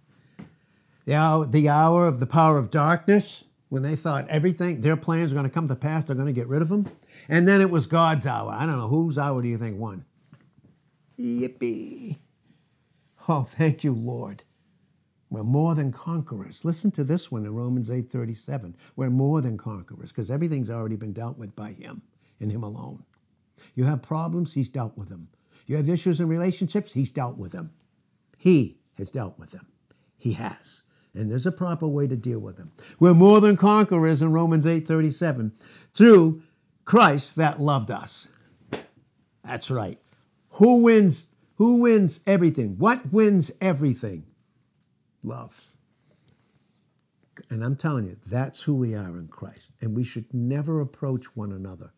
The 1.07 1.15
hour, 1.15 1.47
the 1.47 1.71
hour 1.71 2.07
of 2.07 2.21
the 2.21 2.27
power 2.27 2.59
of 2.59 2.71
darkness, 2.71 3.45
when 3.71 3.83
they 3.83 3.97
thought 3.97 4.29
everything, 4.29 4.83
their 4.83 4.99
plans 4.99 5.33
are 5.33 5.35
going 5.35 5.47
to 5.47 5.51
come 5.51 5.69
to 5.69 5.75
pass, 5.75 6.05
they're 6.05 6.15
going 6.15 6.27
to 6.27 6.33
get 6.35 6.47
rid 6.47 6.61
of 6.61 6.69
them. 6.69 6.87
And 7.27 7.49
then 7.49 7.63
it 7.63 7.71
was 7.71 7.87
God's 7.87 8.27
hour. 8.27 8.53
I 8.53 8.67
don't 8.67 8.77
know, 8.77 8.89
whose 8.89 9.17
hour 9.17 9.41
do 9.41 9.49
you 9.49 9.57
think 9.57 9.79
won? 9.79 10.05
Yippee. 11.19 12.19
Oh, 13.31 13.45
thank 13.45 13.83
you, 13.83 13.95
Lord. 13.95 14.45
We're 15.31 15.43
more 15.43 15.75
than 15.75 15.91
conquerors. 15.91 16.67
Listen 16.67 16.91
to 16.93 17.05
this 17.05 17.31
one 17.31 17.47
in 17.47 17.55
Romans 17.55 17.91
8:37. 17.91 18.75
We're 18.95 19.09
more 19.09 19.41
than 19.41 19.57
conquerors 19.57 20.11
because 20.11 20.31
everything's 20.31 20.69
already 20.69 20.97
been 20.97 21.15
dealt 21.15 21.39
with 21.39 21.57
by 21.57 21.73
him 21.73 22.03
and 22.41 22.53
him 22.53 22.63
alone. 22.63 23.05
You 23.79 23.85
have 23.85 24.03
problems, 24.03 24.55
he's 24.55 24.69
dealt 24.69 24.99
with 24.99 25.09
them. 25.09 25.29
You 25.67 25.77
have 25.77 25.89
issues 25.89 26.19
in 26.19 26.27
relationships, 26.27 26.95
he's 26.95 27.13
dealt 27.13 27.39
with 27.39 27.53
them. 27.53 27.71
He 28.37 28.81
has 28.95 29.09
dealt 29.09 29.39
with 29.39 29.53
them. 29.53 29.69
He 30.17 30.33
has. 30.33 30.83
And 31.15 31.31
there's 31.31 31.47
a 31.47 31.53
proper 31.53 31.87
way 31.87 32.09
to 32.09 32.17
deal 32.17 32.41
with 32.41 32.57
them. 32.57 32.73
We're 32.99 33.15
more 33.15 33.41
than 33.41 33.57
conquerors 33.57 34.21
in 34.21 34.33
Romans 34.33 34.67
8:37 34.67 35.53
through 35.95 36.43
Christ 36.85 37.37
that 37.37 37.61
loved 37.61 37.93
us. 37.93 38.27
That's 39.45 39.71
right. 39.71 40.01
Who 40.55 40.83
wins? 40.83 41.29
Who 41.55 41.77
wins 41.77 42.19
everything? 42.27 42.79
What 42.79 43.13
wins 43.13 43.53
everything? 43.61 44.27
Love. 45.23 45.71
And 47.49 47.63
I'm 47.63 47.77
telling 47.77 48.07
you, 48.07 48.17
that's 48.27 48.63
who 48.63 48.75
we 48.75 48.97
are 48.97 49.17
in 49.17 49.29
Christ. 49.29 49.71
And 49.81 49.95
we 49.95 50.03
should 50.03 50.35
never 50.35 50.81
approach 50.81 51.37
one 51.37 51.53
another 51.53 51.93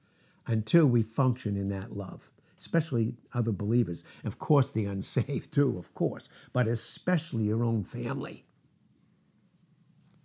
until 0.50 0.86
we 0.86 1.02
function 1.02 1.56
in 1.56 1.68
that 1.68 1.96
love, 1.96 2.30
especially 2.58 3.14
other 3.32 3.52
believers. 3.52 4.02
Of 4.24 4.38
course, 4.38 4.70
the 4.70 4.86
unsaved 4.86 5.52
too, 5.54 5.78
of 5.78 5.94
course, 5.94 6.28
but 6.52 6.66
especially 6.66 7.44
your 7.44 7.64
own 7.64 7.84
family. 7.84 8.44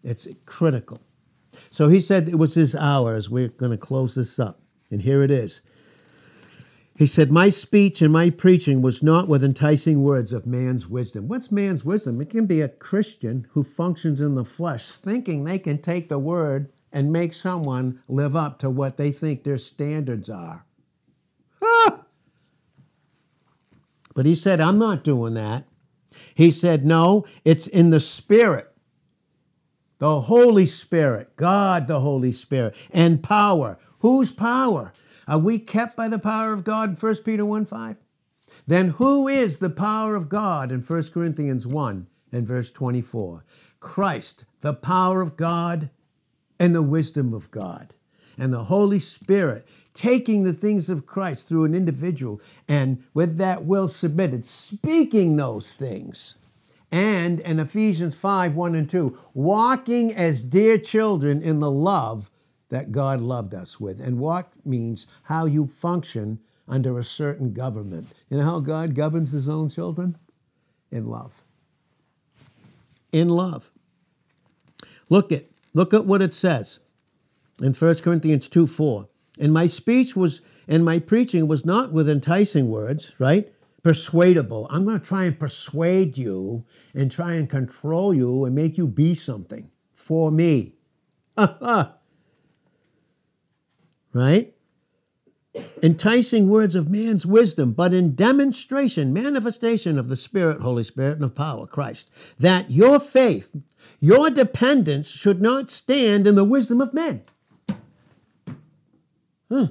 It's 0.03 0.27
critical. 0.45 1.01
So 1.71 1.87
he 1.87 2.01
said 2.01 2.27
it 2.27 2.37
was 2.37 2.53
his 2.53 2.75
hour 2.75 3.15
as 3.15 3.29
we're 3.29 3.47
going 3.47 3.71
to 3.71 3.77
close 3.77 4.15
this 4.15 4.39
up. 4.39 4.59
And 4.91 5.01
here 5.01 5.23
it 5.23 5.31
is. 5.31 5.61
He 6.97 7.07
said, 7.07 7.31
My 7.31 7.49
speech 7.49 8.01
and 8.01 8.13
my 8.13 8.29
preaching 8.29 8.81
was 8.81 9.03
not 9.03 9.27
with 9.27 9.43
enticing 9.43 10.03
words 10.03 10.31
of 10.31 10.45
man's 10.45 10.87
wisdom. 10.87 11.27
What's 11.27 11.51
man's 11.51 11.83
wisdom? 11.83 12.21
It 12.21 12.29
can 12.29 12.45
be 12.45 12.61
a 12.61 12.69
Christian 12.69 13.47
who 13.51 13.63
functions 13.63 14.21
in 14.21 14.35
the 14.35 14.45
flesh, 14.45 14.87
thinking 14.91 15.43
they 15.43 15.59
can 15.59 15.81
take 15.81 16.07
the 16.07 16.19
word 16.19 16.71
and 16.95 17.11
make 17.11 17.33
someone 17.33 18.01
live 18.07 18.37
up 18.37 18.57
to 18.57 18.69
what 18.69 18.95
they 18.95 19.11
think 19.11 19.43
their 19.43 19.57
standards 19.57 20.29
are. 20.29 20.65
But 24.15 24.25
he 24.25 24.33
said, 24.33 24.61
I'm 24.61 24.79
not 24.79 25.03
doing 25.03 25.33
that. 25.33 25.67
He 26.33 26.49
said, 26.49 26.85
No, 26.85 27.25
it's 27.43 27.67
in 27.67 27.89
the 27.89 27.99
Spirit. 27.99 28.71
The 29.97 30.21
Holy 30.21 30.65
Spirit, 30.65 31.35
God 31.35 31.87
the 31.87 31.99
Holy 31.99 32.31
Spirit, 32.31 32.75
and 32.91 33.21
power. 33.21 33.77
Whose 33.99 34.31
power? 34.31 34.93
Are 35.27 35.37
we 35.37 35.59
kept 35.59 35.97
by 35.97 36.07
the 36.07 36.17
power 36.17 36.53
of 36.53 36.63
God 36.63 37.01
1 37.01 37.15
Peter 37.25 37.45
1 37.45 37.65
5? 37.65 37.97
Then 38.65 38.89
who 38.91 39.27
is 39.27 39.57
the 39.57 39.69
power 39.69 40.15
of 40.15 40.29
God 40.29 40.71
in 40.71 40.81
1 40.81 41.03
Corinthians 41.09 41.67
1 41.67 42.07
and 42.31 42.47
verse 42.47 42.71
24? 42.71 43.43
Christ, 43.81 44.45
the 44.61 44.73
power 44.73 45.19
of 45.19 45.35
God 45.35 45.89
and 46.59 46.73
the 46.73 46.81
wisdom 46.81 47.33
of 47.33 47.51
God. 47.51 47.95
And 48.37 48.53
the 48.53 48.65
Holy 48.65 48.99
Spirit 48.99 49.67
taking 49.93 50.43
the 50.43 50.53
things 50.53 50.89
of 50.89 51.05
Christ 51.05 51.47
through 51.47 51.63
an 51.63 51.73
individual 51.73 52.41
and 52.67 53.03
with 53.13 53.37
that 53.37 53.65
will 53.65 53.87
submitted, 53.87 54.45
speaking 54.45 55.37
those 55.37 55.75
things. 55.75 56.35
And 56.91 57.39
in 57.39 57.59
Ephesians 57.59 58.13
5 58.15 58.55
1 58.55 58.75
and 58.75 58.89
2, 58.89 59.17
walking 59.33 60.13
as 60.13 60.41
dear 60.41 60.77
children 60.77 61.41
in 61.41 61.59
the 61.59 61.71
love 61.71 62.29
that 62.69 62.91
God 62.91 63.21
loved 63.21 63.53
us 63.53 63.79
with. 63.79 64.01
And 64.01 64.19
walk 64.19 64.51
means 64.65 65.07
how 65.23 65.45
you 65.45 65.67
function 65.67 66.39
under 66.67 66.97
a 66.97 67.03
certain 67.03 67.53
government. 67.53 68.07
You 68.29 68.37
know 68.37 68.43
how 68.43 68.59
God 68.59 68.95
governs 68.95 69.31
his 69.31 69.47
own 69.47 69.69
children? 69.69 70.17
In 70.91 71.05
love. 71.05 71.43
In 73.11 73.29
love. 73.29 73.69
Look 75.09 75.31
at 75.31 75.45
look 75.75 75.93
at 75.93 76.07
what 76.07 76.23
it 76.23 76.33
says 76.33 76.79
in 77.61 77.73
1 77.73 77.95
Corinthians 77.97 78.49
2 78.49 78.65
4. 78.65 79.07
And 79.39 79.53
my 79.53 79.67
speech 79.67 80.15
was 80.15 80.41
and 80.67 80.83
my 80.83 80.97
preaching 80.97 81.47
was 81.47 81.63
not 81.63 81.91
with 81.91 82.09
enticing 82.09 82.69
words, 82.69 83.13
right? 83.19 83.51
Persuadable. 83.83 84.65
I'm 84.71 84.83
going 84.85 84.99
to 84.99 85.05
try 85.05 85.25
and 85.25 85.39
persuade 85.39 86.17
you 86.17 86.65
and 86.95 87.11
try 87.11 87.33
and 87.33 87.47
control 87.47 88.15
you 88.15 88.45
and 88.45 88.55
make 88.55 88.79
you 88.79 88.87
be 88.87 89.13
something 89.13 89.69
for 89.93 90.31
me. 90.31 90.73
right? 94.13 94.54
Enticing 95.81 96.49
words 96.49 96.75
of 96.75 96.89
man's 96.89 97.25
wisdom, 97.25 97.71
but 97.71 97.93
in 97.93 98.15
demonstration, 98.15 99.13
manifestation 99.13 99.97
of 99.97 100.09
the 100.09 100.17
Spirit, 100.17 100.61
Holy 100.61 100.83
Spirit, 100.83 101.15
and 101.15 101.23
of 101.23 101.35
power, 101.35 101.65
Christ, 101.65 102.09
that 102.39 102.71
your 102.71 102.99
faith, 102.99 103.55
your 103.99 104.29
dependence 104.29 105.09
should 105.09 105.41
not 105.41 105.69
stand 105.69 106.27
in 106.27 106.35
the 106.35 106.43
wisdom 106.43 106.81
of 106.81 106.93
men. 106.93 107.23
Huh. 109.49 109.67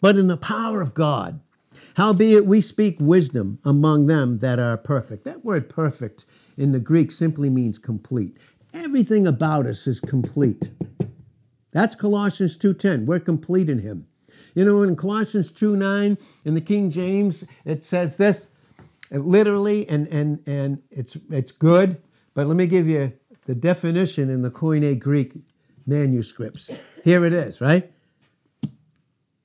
But 0.00 0.16
in 0.16 0.26
the 0.26 0.36
power 0.36 0.80
of 0.80 0.94
God. 0.94 1.40
Howbeit 1.96 2.44
we 2.44 2.60
speak 2.60 2.96
wisdom 2.98 3.60
among 3.64 4.06
them 4.06 4.38
that 4.40 4.58
are 4.58 4.76
perfect. 4.76 5.24
That 5.24 5.44
word 5.44 5.68
perfect 5.68 6.26
in 6.56 6.72
the 6.72 6.80
Greek 6.80 7.12
simply 7.12 7.48
means 7.48 7.78
complete. 7.78 8.36
Everything 8.72 9.26
about 9.26 9.66
us 9.66 9.86
is 9.86 10.00
complete. 10.00 10.70
That's 11.74 11.96
Colossians 11.96 12.56
2:10. 12.56 13.04
We're 13.04 13.20
complete 13.20 13.68
in 13.68 13.80
him. 13.80 14.06
You 14.54 14.64
know, 14.64 14.82
in 14.82 14.94
Colossians 14.94 15.50
2:9 15.52 16.16
in 16.44 16.54
the 16.54 16.60
King 16.60 16.88
James, 16.88 17.44
it 17.64 17.84
says 17.84 18.16
this 18.16 18.46
literally, 19.10 19.86
and 19.88 20.06
and 20.06 20.38
and 20.46 20.82
it's 20.90 21.18
it's 21.30 21.52
good, 21.52 22.00
but 22.32 22.46
let 22.46 22.56
me 22.56 22.68
give 22.68 22.88
you 22.88 23.12
the 23.46 23.56
definition 23.56 24.30
in 24.30 24.42
the 24.42 24.50
Koine 24.50 24.98
Greek 24.98 25.42
manuscripts. 25.84 26.70
Here 27.02 27.26
it 27.26 27.32
is, 27.32 27.60
right? 27.60 27.90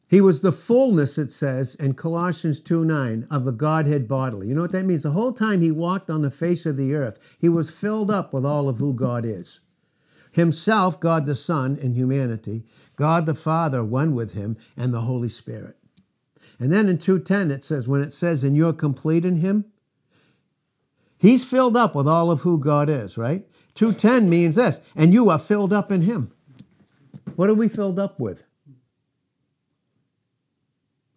He 0.07 0.21
was 0.21 0.41
the 0.41 0.51
fullness, 0.51 1.19
it 1.19 1.31
says 1.31 1.75
in 1.75 1.93
Colossians 1.93 2.59
2 2.59 2.83
9, 2.83 3.27
of 3.29 3.43
the 3.43 3.51
Godhead 3.51 4.07
bodily. 4.07 4.47
You 4.47 4.55
know 4.55 4.61
what 4.61 4.71
that 4.71 4.85
means? 4.85 5.03
The 5.03 5.11
whole 5.11 5.33
time 5.33 5.61
he 5.61 5.71
walked 5.71 6.09
on 6.09 6.23
the 6.23 6.31
face 6.31 6.65
of 6.65 6.77
the 6.77 6.95
earth, 6.95 7.19
he 7.37 7.49
was 7.49 7.69
filled 7.69 8.09
up 8.09 8.33
with 8.33 8.45
all 8.45 8.69
of 8.69 8.77
who 8.77 8.93
God 8.93 9.25
is. 9.25 9.59
Himself, 10.39 10.99
God 10.99 11.25
the 11.25 11.36
Son 11.36 11.78
in 11.78 11.93
humanity, 11.93 12.63
God 12.95 13.25
the 13.25 13.36
Father, 13.36 13.84
one 13.84 14.15
with 14.15 14.34
him, 14.34 14.58
and 14.78 14.93
the 14.93 15.02
Holy 15.02 15.30
Spirit. 15.30 15.78
And 16.60 16.71
then 16.71 16.89
in 16.89 16.97
2:10 16.97 17.52
it 17.52 17.63
says, 17.63 17.88
when 17.88 18.02
it 18.02 18.13
says, 18.13 18.43
and 18.43 18.56
you're 18.56 18.73
complete 18.73 19.25
in 19.25 19.38
him, 19.38 19.65
he's 21.17 21.43
filled 21.43 21.78
up 21.78 21.93
with 21.93 22.08
all 22.08 22.32
of 22.32 22.41
who 22.41 22.58
God 22.58 22.89
is, 22.89 23.17
right? 23.17 23.45
2:10 23.75 24.28
means 24.28 24.56
this, 24.56 24.82
and 24.95 25.13
you 25.13 25.30
are 25.30 25.39
filled 25.39 25.73
up 25.73 25.91
in 25.91 26.02
him. 26.02 26.32
What 27.36 27.49
are 27.49 27.54
we 27.54 27.69
filled 27.69 27.99
up 27.99 28.19
with? 28.19 28.43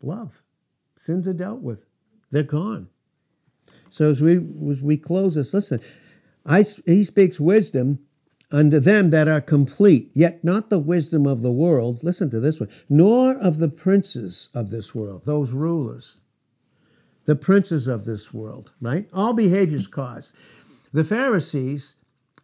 Love. 0.01 0.43
Sins 0.97 1.27
are 1.27 1.33
dealt 1.33 1.61
with. 1.61 1.85
They're 2.31 2.43
gone. 2.43 2.89
So 3.91 4.11
as 4.11 4.21
we 4.21 4.37
as 4.71 4.83
we 4.83 4.97
close 4.97 5.35
this, 5.35 5.53
listen, 5.53 5.81
I, 6.45 6.65
he 6.87 7.05
speaks 7.05 7.39
wisdom 7.39 8.01
unto 8.53 8.79
them 8.79 9.11
that 9.11 9.29
are 9.29 9.41
complete, 9.41 10.11
yet 10.15 10.45
not 10.45 10.71
the 10.71 10.79
wisdom 10.79 11.27
of 11.27 11.43
the 11.43 11.51
world. 11.51 12.05
Listen 12.05 12.31
to 12.31 12.41
this 12.41 12.61
one, 12.61 12.69
nor 12.89 13.35
of 13.35 13.59
the 13.59 13.69
princes 13.69 14.49
of 14.55 14.71
this 14.71 14.95
world, 14.95 15.25
those 15.25 15.53
rulers, 15.53 16.19
the 17.25 17.37
princes 17.37 17.87
of 17.87 18.05
this 18.05 18.33
world, 18.33 18.73
right? 18.81 19.09
All 19.13 19.33
behaviors 19.33 19.87
caused. 19.87 20.35
The 20.93 21.05
Pharisees 21.05 21.95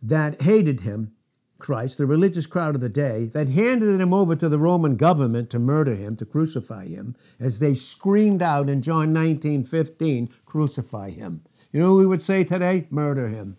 that 0.02 0.42
hated 0.42 0.80
him, 0.80 1.12
Christ, 1.58 1.98
the 1.98 2.06
religious 2.06 2.46
crowd 2.46 2.76
of 2.76 2.80
the 2.80 2.88
day, 2.88 3.26
that 3.34 3.48
handed 3.48 4.00
him 4.00 4.14
over 4.14 4.36
to 4.36 4.48
the 4.48 4.58
Roman 4.58 4.96
government 4.96 5.50
to 5.50 5.58
murder 5.58 5.96
him, 5.96 6.16
to 6.16 6.24
crucify 6.24 6.86
him, 6.86 7.16
as 7.40 7.58
they 7.58 7.74
screamed 7.74 8.42
out 8.42 8.70
in 8.70 8.80
John 8.80 9.12
19 9.12 9.64
15, 9.64 10.28
crucify 10.46 11.10
him. 11.10 11.42
You 11.72 11.80
know 11.80 11.96
we 11.96 12.06
would 12.06 12.22
say 12.22 12.44
today? 12.44 12.86
Murder 12.90 13.28
him. 13.28 13.56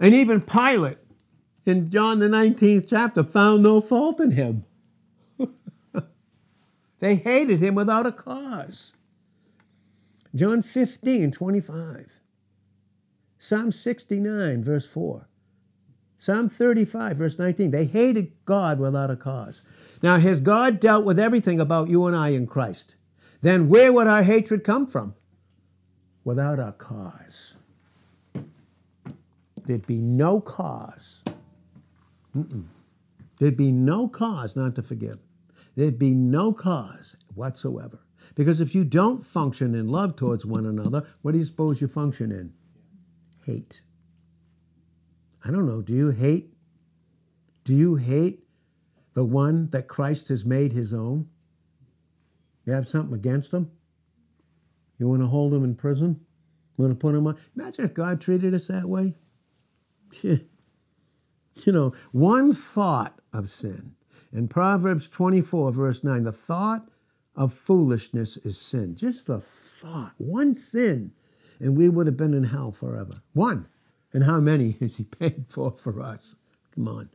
And 0.00 0.14
even 0.14 0.40
Pilate 0.40 0.98
in 1.64 1.90
John 1.90 2.18
the 2.18 2.28
19th 2.28 2.86
chapter 2.88 3.24
found 3.24 3.62
no 3.62 3.80
fault 3.80 4.20
in 4.20 4.32
him. 4.32 4.64
they 7.00 7.16
hated 7.16 7.60
him 7.60 7.74
without 7.74 8.06
a 8.06 8.12
cause. 8.12 8.94
John 10.34 10.62
15, 10.62 11.32
25. 11.32 12.20
Psalm 13.38 13.72
69, 13.72 14.64
verse 14.64 14.86
4. 14.86 15.28
Psalm 16.16 16.48
35, 16.48 17.16
verse 17.16 17.38
19. 17.38 17.70
They 17.70 17.84
hated 17.84 18.32
God 18.44 18.80
without 18.80 19.10
a 19.10 19.16
cause. 19.16 19.62
Now, 20.02 20.18
has 20.18 20.40
God 20.40 20.80
dealt 20.80 21.04
with 21.04 21.18
everything 21.18 21.60
about 21.60 21.88
you 21.88 22.06
and 22.06 22.16
I 22.16 22.30
in 22.30 22.46
Christ? 22.46 22.96
Then 23.40 23.68
where 23.68 23.92
would 23.92 24.06
our 24.06 24.22
hatred 24.22 24.64
come 24.64 24.86
from? 24.86 25.14
Without 26.24 26.58
a 26.58 26.72
cause. 26.72 27.57
There'd 29.68 29.86
be 29.86 30.00
no 30.00 30.40
cause. 30.40 31.22
Mm-mm. 32.34 32.64
There'd 33.38 33.54
be 33.54 33.70
no 33.70 34.08
cause 34.08 34.56
not 34.56 34.74
to 34.76 34.82
forgive. 34.82 35.18
There'd 35.76 35.98
be 35.98 36.14
no 36.14 36.54
cause 36.54 37.16
whatsoever. 37.34 37.98
Because 38.34 38.60
if 38.62 38.74
you 38.74 38.82
don't 38.82 39.26
function 39.26 39.74
in 39.74 39.86
love 39.86 40.16
towards 40.16 40.46
one 40.46 40.64
another, 40.64 41.06
what 41.20 41.32
do 41.32 41.38
you 41.38 41.44
suppose 41.44 41.82
you 41.82 41.86
function 41.86 42.32
in? 42.32 42.54
Hate. 43.44 43.82
I 45.44 45.50
don't 45.50 45.66
know. 45.66 45.82
Do 45.82 45.94
you 45.94 46.12
hate? 46.12 46.54
Do 47.64 47.74
you 47.74 47.96
hate 47.96 48.44
the 49.12 49.24
one 49.24 49.68
that 49.72 49.86
Christ 49.86 50.28
has 50.28 50.46
made 50.46 50.72
his 50.72 50.94
own? 50.94 51.28
You 52.64 52.72
have 52.72 52.88
something 52.88 53.14
against 53.14 53.52
him? 53.52 53.70
You 54.98 55.08
want 55.08 55.20
to 55.20 55.26
hold 55.26 55.52
him 55.52 55.62
in 55.62 55.74
prison? 55.74 56.24
You 56.78 56.84
want 56.84 56.98
to 56.98 57.06
put 57.06 57.14
him 57.14 57.26
on? 57.26 57.36
Imagine 57.54 57.84
if 57.84 57.92
God 57.92 58.18
treated 58.22 58.54
us 58.54 58.68
that 58.68 58.88
way. 58.88 59.14
You 61.64 61.72
know, 61.72 61.92
one 62.12 62.52
thought 62.52 63.18
of 63.32 63.50
sin. 63.50 63.96
In 64.32 64.46
Proverbs 64.46 65.08
24, 65.08 65.72
verse 65.72 66.04
9, 66.04 66.22
the 66.22 66.30
thought 66.30 66.88
of 67.34 67.52
foolishness 67.52 68.36
is 68.36 68.56
sin. 68.56 68.94
Just 68.94 69.26
the 69.26 69.40
thought, 69.40 70.12
one 70.18 70.54
sin, 70.54 71.10
and 71.58 71.76
we 71.76 71.88
would 71.88 72.06
have 72.06 72.16
been 72.16 72.32
in 72.32 72.44
hell 72.44 72.70
forever. 72.70 73.22
One. 73.32 73.66
And 74.12 74.22
how 74.22 74.38
many 74.38 74.70
has 74.80 74.98
he 74.98 75.02
paid 75.04 75.46
for 75.48 75.72
for 75.72 76.00
us? 76.00 76.36
Come 76.76 76.86
on 76.86 77.10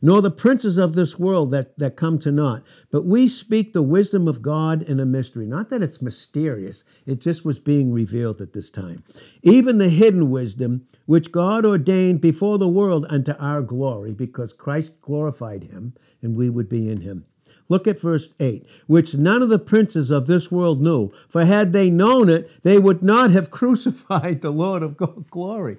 nor 0.00 0.20
the 0.20 0.30
princes 0.30 0.76
of 0.76 0.94
this 0.94 1.18
world 1.18 1.50
that, 1.50 1.78
that 1.78 1.96
come 1.96 2.18
to 2.18 2.30
naught. 2.30 2.62
But 2.90 3.04
we 3.04 3.26
speak 3.26 3.72
the 3.72 3.82
wisdom 3.82 4.28
of 4.28 4.42
God 4.42 4.82
in 4.82 5.00
a 5.00 5.06
mystery. 5.06 5.46
Not 5.46 5.70
that 5.70 5.82
it's 5.82 6.02
mysterious, 6.02 6.84
it 7.06 7.20
just 7.20 7.44
was 7.44 7.58
being 7.58 7.92
revealed 7.92 8.40
at 8.40 8.52
this 8.52 8.70
time. 8.70 9.02
Even 9.42 9.78
the 9.78 9.88
hidden 9.88 10.30
wisdom, 10.30 10.86
which 11.06 11.32
God 11.32 11.64
ordained 11.64 12.20
before 12.20 12.58
the 12.58 12.68
world 12.68 13.06
unto 13.08 13.32
our 13.38 13.62
glory, 13.62 14.12
because 14.12 14.52
Christ 14.52 15.00
glorified 15.00 15.64
him, 15.64 15.94
and 16.20 16.36
we 16.36 16.50
would 16.50 16.68
be 16.68 16.90
in 16.90 17.00
him. 17.00 17.24
Look 17.70 17.88
at 17.88 17.98
verse 17.98 18.34
8, 18.38 18.66
which 18.86 19.14
none 19.14 19.42
of 19.42 19.48
the 19.48 19.58
princes 19.58 20.10
of 20.10 20.26
this 20.26 20.50
world 20.50 20.82
knew. 20.82 21.10
For 21.28 21.46
had 21.46 21.72
they 21.72 21.88
known 21.88 22.28
it, 22.28 22.50
they 22.62 22.78
would 22.78 23.02
not 23.02 23.30
have 23.30 23.50
crucified 23.50 24.42
the 24.42 24.50
Lord 24.50 24.82
of 24.82 24.98
glory. 25.30 25.78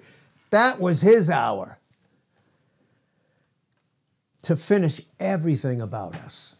That 0.49 0.79
was 0.79 1.01
his 1.01 1.29
hour 1.29 1.79
to 4.45 4.55
finish 4.55 5.01
everything 5.19 5.81
about 5.81 6.13
us, 6.15 6.55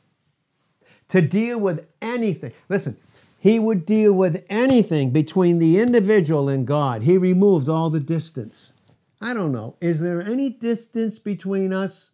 to 1.08 1.22
deal 1.22 1.60
with 1.60 1.88
anything. 2.02 2.52
Listen, 2.68 2.98
he 3.38 3.60
would 3.60 3.86
deal 3.86 4.12
with 4.12 4.44
anything 4.50 5.12
between 5.12 5.60
the 5.60 5.80
individual 5.80 6.50
and 6.50 6.66
God. 6.66 7.04
He 7.04 7.16
removed 7.16 7.70
all 7.70 7.92
the 7.92 8.00
distance. 8.00 8.74
I 9.22 9.36
don't 9.36 9.52
know. 9.52 9.76
Is 9.82 10.00
there 10.00 10.20
any 10.20 10.50
distance 10.50 11.20
between 11.20 11.72
us, 11.72 12.10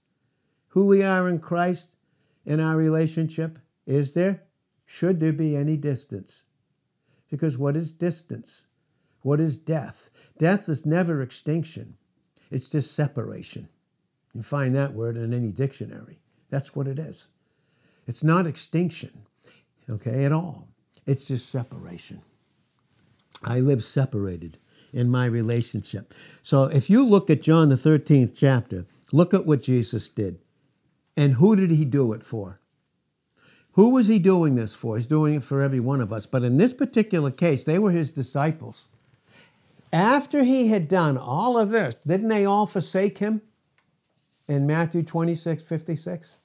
who 0.68 0.88
we 0.88 1.04
are 1.04 1.30
in 1.30 1.40
Christ, 1.40 1.96
in 2.46 2.60
our 2.60 2.76
relationship? 2.76 3.58
Is 3.86 4.12
there? 4.12 4.44
Should 4.86 5.22
there 5.22 5.32
be 5.32 5.56
any 5.56 5.78
distance? 5.78 6.44
Because 7.30 7.58
what 7.58 7.78
is 7.78 7.94
distance? 7.94 8.68
What 9.22 9.40
is 9.40 9.58
death? 9.58 10.10
Death 10.38 10.68
is 10.68 10.86
never 10.86 11.22
extinction, 11.22 11.96
it's 12.50 12.68
just 12.68 12.94
separation. 12.94 13.70
You 14.34 14.44
find 14.44 14.76
that 14.76 14.94
word 14.94 15.18
in 15.18 15.34
any 15.34 15.52
dictionary. 15.52 16.20
That's 16.50 16.76
what 16.76 16.88
it 16.88 17.00
is. 17.00 17.28
It's 18.08 18.24
not 18.24 18.48
extinction, 18.48 19.24
okay, 19.90 20.26
at 20.26 20.32
all. 20.32 20.68
It's 21.06 21.26
just 21.26 21.50
separation. 21.50 22.22
I 23.44 23.60
live 23.60 23.84
separated 23.84 24.58
in 24.94 25.10
my 25.10 25.26
relationship. 25.26 26.14
So 26.42 26.64
if 26.66 26.90
you 26.90 27.06
look 27.06 27.30
at 27.30 27.42
John 27.42 27.70
the 27.70 27.76
13th 27.76 28.34
chapter, 28.36 28.86
look 29.12 29.34
at 29.34 29.46
what 29.46 29.64
Jesus 29.64 30.10
did. 30.10 30.40
And 31.18 31.34
who 31.34 31.56
did 31.56 31.72
he 31.72 31.86
do 31.86 32.14
it 32.14 32.24
for? 32.24 32.60
Who 33.74 33.90
was 33.90 34.08
he 34.08 34.20
doing 34.20 34.56
this 34.56 34.74
for? 34.74 34.98
He's 34.98 35.08
doing 35.08 35.36
it 35.36 35.44
for 35.44 35.62
every 35.62 35.80
one 35.80 36.02
of 36.02 36.12
us. 36.12 36.26
But 36.26 36.44
in 36.44 36.58
this 36.58 36.74
particular 36.74 37.32
case, 37.32 37.64
they 37.64 37.80
were 37.80 37.92
his 37.92 38.12
disciples. 38.12 38.90
After 39.94 40.44
he 40.44 40.68
had 40.68 40.88
done 40.88 41.18
all 41.18 41.58
of 41.58 41.70
this, 41.70 41.96
didn't 42.06 42.28
they 42.28 42.46
all 42.46 42.66
forsake 42.66 43.20
him? 43.20 43.42
In 44.52 44.68
Matthew 44.68 45.02
26 45.02 45.64
56? 45.64 46.36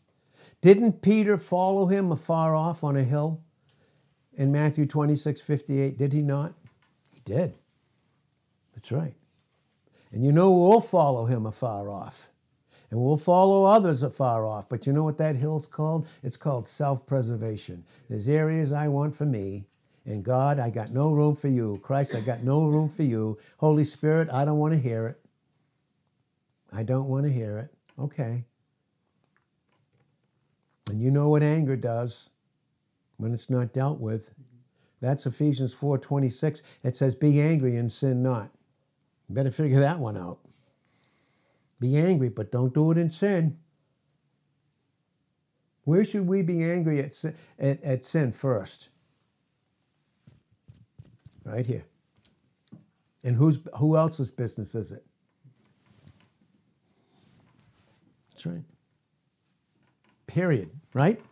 Didn't 0.60 1.02
Peter 1.02 1.36
follow 1.36 1.86
him 1.86 2.12
afar 2.12 2.54
off 2.54 2.84
on 2.84 2.96
a 2.96 3.02
hill 3.02 3.42
in 4.34 4.52
Matthew 4.52 4.86
26 4.86 5.40
58? 5.40 5.98
Did 5.98 6.12
he 6.12 6.22
not? 6.22 6.54
He 7.12 7.20
did. 7.24 7.54
That's 8.74 8.92
right. 8.92 9.14
And 10.12 10.24
you 10.24 10.30
know 10.30 10.52
we'll 10.52 10.80
follow 10.80 11.26
him 11.26 11.46
afar 11.46 11.90
off. 11.90 12.28
And 12.90 13.00
we'll 13.00 13.16
follow 13.16 13.64
others 13.64 14.04
afar 14.04 14.46
off. 14.46 14.68
But 14.68 14.86
you 14.86 14.92
know 14.92 15.02
what 15.02 15.18
that 15.18 15.34
hill's 15.34 15.66
called? 15.66 16.06
It's 16.22 16.36
called 16.36 16.68
self 16.68 17.04
preservation. 17.06 17.84
There's 18.08 18.28
areas 18.28 18.70
I 18.70 18.86
want 18.86 19.16
for 19.16 19.26
me. 19.26 19.64
And 20.04 20.24
God, 20.24 20.60
I 20.60 20.70
got 20.70 20.92
no 20.92 21.10
room 21.10 21.34
for 21.34 21.48
you. 21.48 21.80
Christ, 21.82 22.14
I 22.14 22.20
got 22.20 22.44
no 22.44 22.66
room 22.66 22.88
for 22.88 23.02
you. 23.02 23.38
Holy 23.56 23.84
Spirit, 23.84 24.28
I 24.32 24.44
don't 24.44 24.58
want 24.58 24.74
to 24.74 24.78
hear 24.78 25.08
it. 25.08 25.20
I 26.72 26.84
don't 26.84 27.08
want 27.08 27.26
to 27.26 27.32
hear 27.32 27.58
it. 27.58 27.75
Okay. 27.98 28.44
And 30.90 31.00
you 31.00 31.10
know 31.10 31.28
what 31.28 31.42
anger 31.42 31.76
does 31.76 32.30
when 33.16 33.34
it's 33.34 33.50
not 33.50 33.72
dealt 33.72 34.00
with. 34.00 34.32
That's 35.00 35.26
Ephesians 35.26 35.74
4:26. 35.74 36.62
It 36.82 36.96
says, 36.96 37.14
"Be 37.14 37.40
angry 37.40 37.76
and 37.76 37.90
sin 37.90 38.22
not." 38.22 38.52
Better 39.28 39.50
figure 39.50 39.80
that 39.80 39.98
one 39.98 40.16
out. 40.16 40.40
Be 41.80 41.96
angry, 41.96 42.28
but 42.28 42.52
don't 42.52 42.72
do 42.74 42.90
it 42.90 42.98
in 42.98 43.10
sin. 43.10 43.58
Where 45.84 46.04
should 46.04 46.26
we 46.26 46.42
be 46.42 46.64
angry 46.64 47.00
at 47.00 47.14
sin, 47.14 47.36
at, 47.58 47.82
at 47.84 48.04
sin 48.04 48.32
first? 48.32 48.88
Right 51.44 51.66
here. 51.66 51.84
And 53.24 53.36
who's 53.36 53.60
who 53.78 53.96
else's 53.96 54.30
business 54.32 54.74
is 54.74 54.92
it? 54.92 55.05
That's 58.36 58.44
right. 58.44 58.64
Period. 60.26 60.68
Right? 60.92 61.22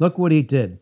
Look 0.00 0.18
what 0.18 0.32
he 0.32 0.42
did. 0.42 0.80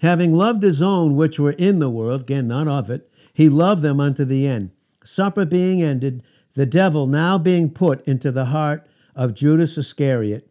Having 0.00 0.32
loved 0.32 0.62
his 0.62 0.80
own 0.80 1.16
which 1.16 1.38
were 1.38 1.52
in 1.52 1.80
the 1.80 1.90
world, 1.90 2.22
again, 2.22 2.46
not 2.46 2.66
of 2.66 2.88
it, 2.88 3.10
he 3.34 3.50
loved 3.50 3.82
them 3.82 4.00
unto 4.00 4.24
the 4.24 4.46
end. 4.48 4.70
Supper 5.04 5.44
being 5.44 5.82
ended, 5.82 6.24
the 6.54 6.64
devil 6.64 7.06
now 7.06 7.36
being 7.36 7.68
put 7.68 8.02
into 8.08 8.32
the 8.32 8.46
heart 8.46 8.88
of 9.14 9.34
Judas 9.34 9.76
Iscariot, 9.76 10.50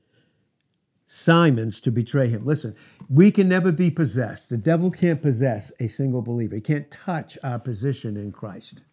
Simon's 1.08 1.82
to 1.82 1.92
betray 1.92 2.30
him. 2.30 2.46
Listen, 2.46 2.76
we 3.10 3.32
can 3.32 3.50
never 3.50 3.72
be 3.72 3.90
possessed. 3.90 4.50
The 4.50 4.58
devil 4.58 4.92
can't 4.92 5.24
possess 5.24 5.72
a 5.80 5.88
single 5.88 6.22
believer, 6.22 6.54
he 6.54 6.62
can't 6.62 6.92
touch 6.92 7.36
our 7.44 7.58
position 7.58 8.16
in 8.16 8.32
Christ. 8.32 8.84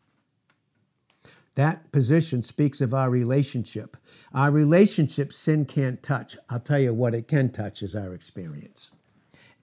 That 1.57 1.91
position 1.91 2.43
speaks 2.43 2.81
of 2.81 2.95
our 2.95 3.11
relationship. 3.11 3.97
Our 4.33 4.51
relationship, 4.51 5.33
sin 5.33 5.65
can't 5.65 6.03
touch. 6.03 6.37
I'll 6.49 6.61
tell 6.61 6.79
you 6.79 6.93
what 6.93 7.15
it 7.15 7.29
can 7.29 7.51
touch 7.51 7.83
is 7.83 7.97
our 7.97 8.15
experience. 8.15 8.93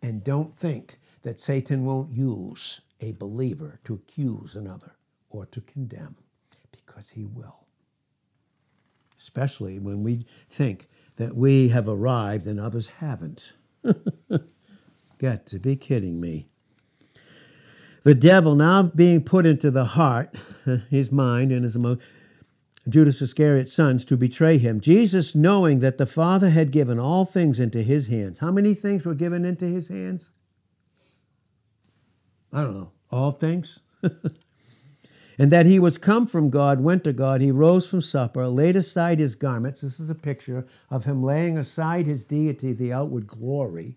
And 0.02 0.24
don't 0.24 0.54
think 0.54 0.98
that 1.22 1.40
Satan 1.40 1.86
won't 1.86 2.12
use 2.12 2.82
a 3.00 3.12
believer 3.14 3.80
to 3.84 3.94
accuse 3.94 4.56
another 4.56 4.96
or 5.30 5.46
to 5.48 5.62
condemn, 5.62 6.16
because 6.72 7.12
he 7.12 7.26
will. 7.26 7.68
Especially 9.18 9.80
when 9.80 10.04
we 10.04 10.26
think 10.50 10.88
that 11.18 11.36
we 11.36 11.70
have 11.70 11.88
arrived 11.88 12.48
and 12.48 12.60
others 12.60 12.88
haven't. 13.00 13.54
Got 15.20 15.46
to 15.48 15.60
be 15.60 15.76
kidding 15.76 16.20
me. 16.20 16.50
The 18.04 18.16
devil 18.16 18.56
now 18.56 18.84
being 18.84 19.24
put 19.24 19.46
into 19.46 19.72
the 19.72 19.86
heart, 19.86 20.36
his 20.90 21.12
mind 21.12 21.52
and 21.52 21.64
his 21.64 21.76
emotion, 21.76 22.02
Judas 22.88 23.22
Iscariot's 23.22 23.72
sons 23.72 24.04
to 24.06 24.18
betray 24.18 24.58
him. 24.58 24.82
Jesus, 24.82 25.34
knowing 25.34 25.80
that 25.80 25.98
the 25.98 26.06
Father 26.06 26.50
had 26.50 26.72
given 26.72 27.00
all 27.00 27.24
things 27.24 27.60
into 27.60 27.82
his 27.82 28.08
hands. 28.08 28.40
How 28.40 28.52
many 28.52 28.74
things 28.74 29.06
were 29.06 29.16
given 29.16 29.46
into 29.46 29.66
his 29.66 29.88
hands? 29.88 30.32
I 32.52 32.62
don't 32.62 32.76
know. 32.76 32.92
All 33.10 33.32
things? 33.32 33.80
and 35.40 35.50
that 35.50 35.66
he 35.66 35.80
was 35.80 35.98
come 35.98 36.28
from 36.28 36.50
God, 36.50 36.82
went 36.82 37.06
to 37.06 37.14
God. 37.14 37.40
He 37.40 37.52
rose 37.52 37.88
from 37.88 38.02
supper, 38.02 38.48
laid 38.48 38.76
aside 38.76 39.20
his 39.20 39.36
garments. 39.36 39.80
This 39.80 40.02
is 40.02 40.10
a 40.10 40.16
picture 40.16 40.66
of 40.92 41.06
him 41.06 41.24
laying 41.24 41.58
aside 41.58 42.06
his 42.06 42.26
deity, 42.26 42.74
the 42.74 42.92
outward 42.92 43.28
glory. 43.28 43.96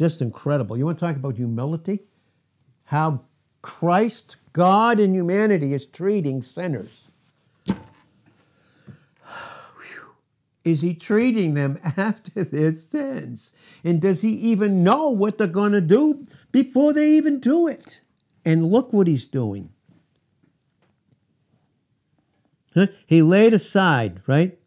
Just 0.00 0.22
incredible. 0.22 0.78
You 0.78 0.86
want 0.86 0.98
to 0.98 1.04
talk 1.04 1.16
about 1.16 1.36
humility? 1.36 2.00
How 2.84 3.24
Christ, 3.60 4.38
God 4.54 4.98
in 4.98 5.12
humanity, 5.12 5.74
is 5.74 5.84
treating 5.84 6.40
sinners. 6.40 7.08
Is 10.64 10.80
he 10.80 10.94
treating 10.94 11.52
them 11.52 11.78
after 11.98 12.44
their 12.44 12.72
sins? 12.72 13.52
And 13.84 14.00
does 14.00 14.22
he 14.22 14.30
even 14.30 14.82
know 14.82 15.10
what 15.10 15.36
they're 15.36 15.46
going 15.46 15.72
to 15.72 15.82
do 15.82 16.26
before 16.50 16.94
they 16.94 17.10
even 17.10 17.38
do 17.38 17.68
it? 17.68 18.00
And 18.42 18.72
look 18.72 18.94
what 18.94 19.06
he's 19.06 19.26
doing. 19.26 19.68
He 23.04 23.20
laid 23.20 23.52
aside, 23.52 24.22
right, 24.26 24.58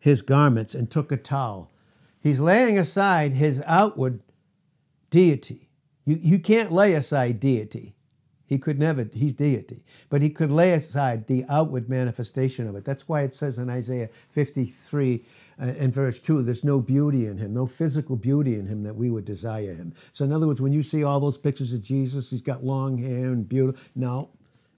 his 0.00 0.22
garments 0.22 0.74
and 0.74 0.90
took 0.90 1.12
a 1.12 1.16
towel. 1.16 1.70
He's 2.20 2.40
laying 2.40 2.78
aside 2.78 3.34
his 3.34 3.62
outward 3.66 4.23
deity. 5.14 5.68
You, 6.04 6.18
you 6.20 6.38
can't 6.40 6.72
lay 6.72 6.94
aside 6.94 7.38
deity. 7.38 7.94
He 8.46 8.58
could 8.58 8.80
never, 8.80 9.08
he's 9.12 9.32
deity. 9.32 9.84
But 10.08 10.22
he 10.22 10.28
could 10.28 10.50
lay 10.50 10.72
aside 10.72 11.28
the 11.28 11.44
outward 11.48 11.88
manifestation 11.88 12.66
of 12.66 12.74
it. 12.74 12.84
That's 12.84 13.08
why 13.08 13.20
it 13.22 13.32
says 13.32 13.58
in 13.58 13.70
Isaiah 13.70 14.08
53 14.30 15.24
uh, 15.60 15.66
and 15.78 15.94
verse 15.94 16.18
2 16.18 16.42
there's 16.42 16.64
no 16.64 16.80
beauty 16.80 17.26
in 17.26 17.38
him, 17.38 17.54
no 17.54 17.68
physical 17.68 18.16
beauty 18.16 18.56
in 18.56 18.66
him 18.66 18.82
that 18.82 18.96
we 18.96 19.08
would 19.08 19.24
desire 19.24 19.72
him. 19.72 19.94
So, 20.10 20.24
in 20.24 20.32
other 20.32 20.48
words, 20.48 20.60
when 20.60 20.72
you 20.72 20.82
see 20.82 21.04
all 21.04 21.20
those 21.20 21.38
pictures 21.38 21.72
of 21.72 21.80
Jesus, 21.80 22.30
he's 22.30 22.42
got 22.42 22.64
long 22.64 22.98
hair 22.98 23.26
and 23.26 23.48
beautiful. 23.48 23.80
No, 23.94 24.30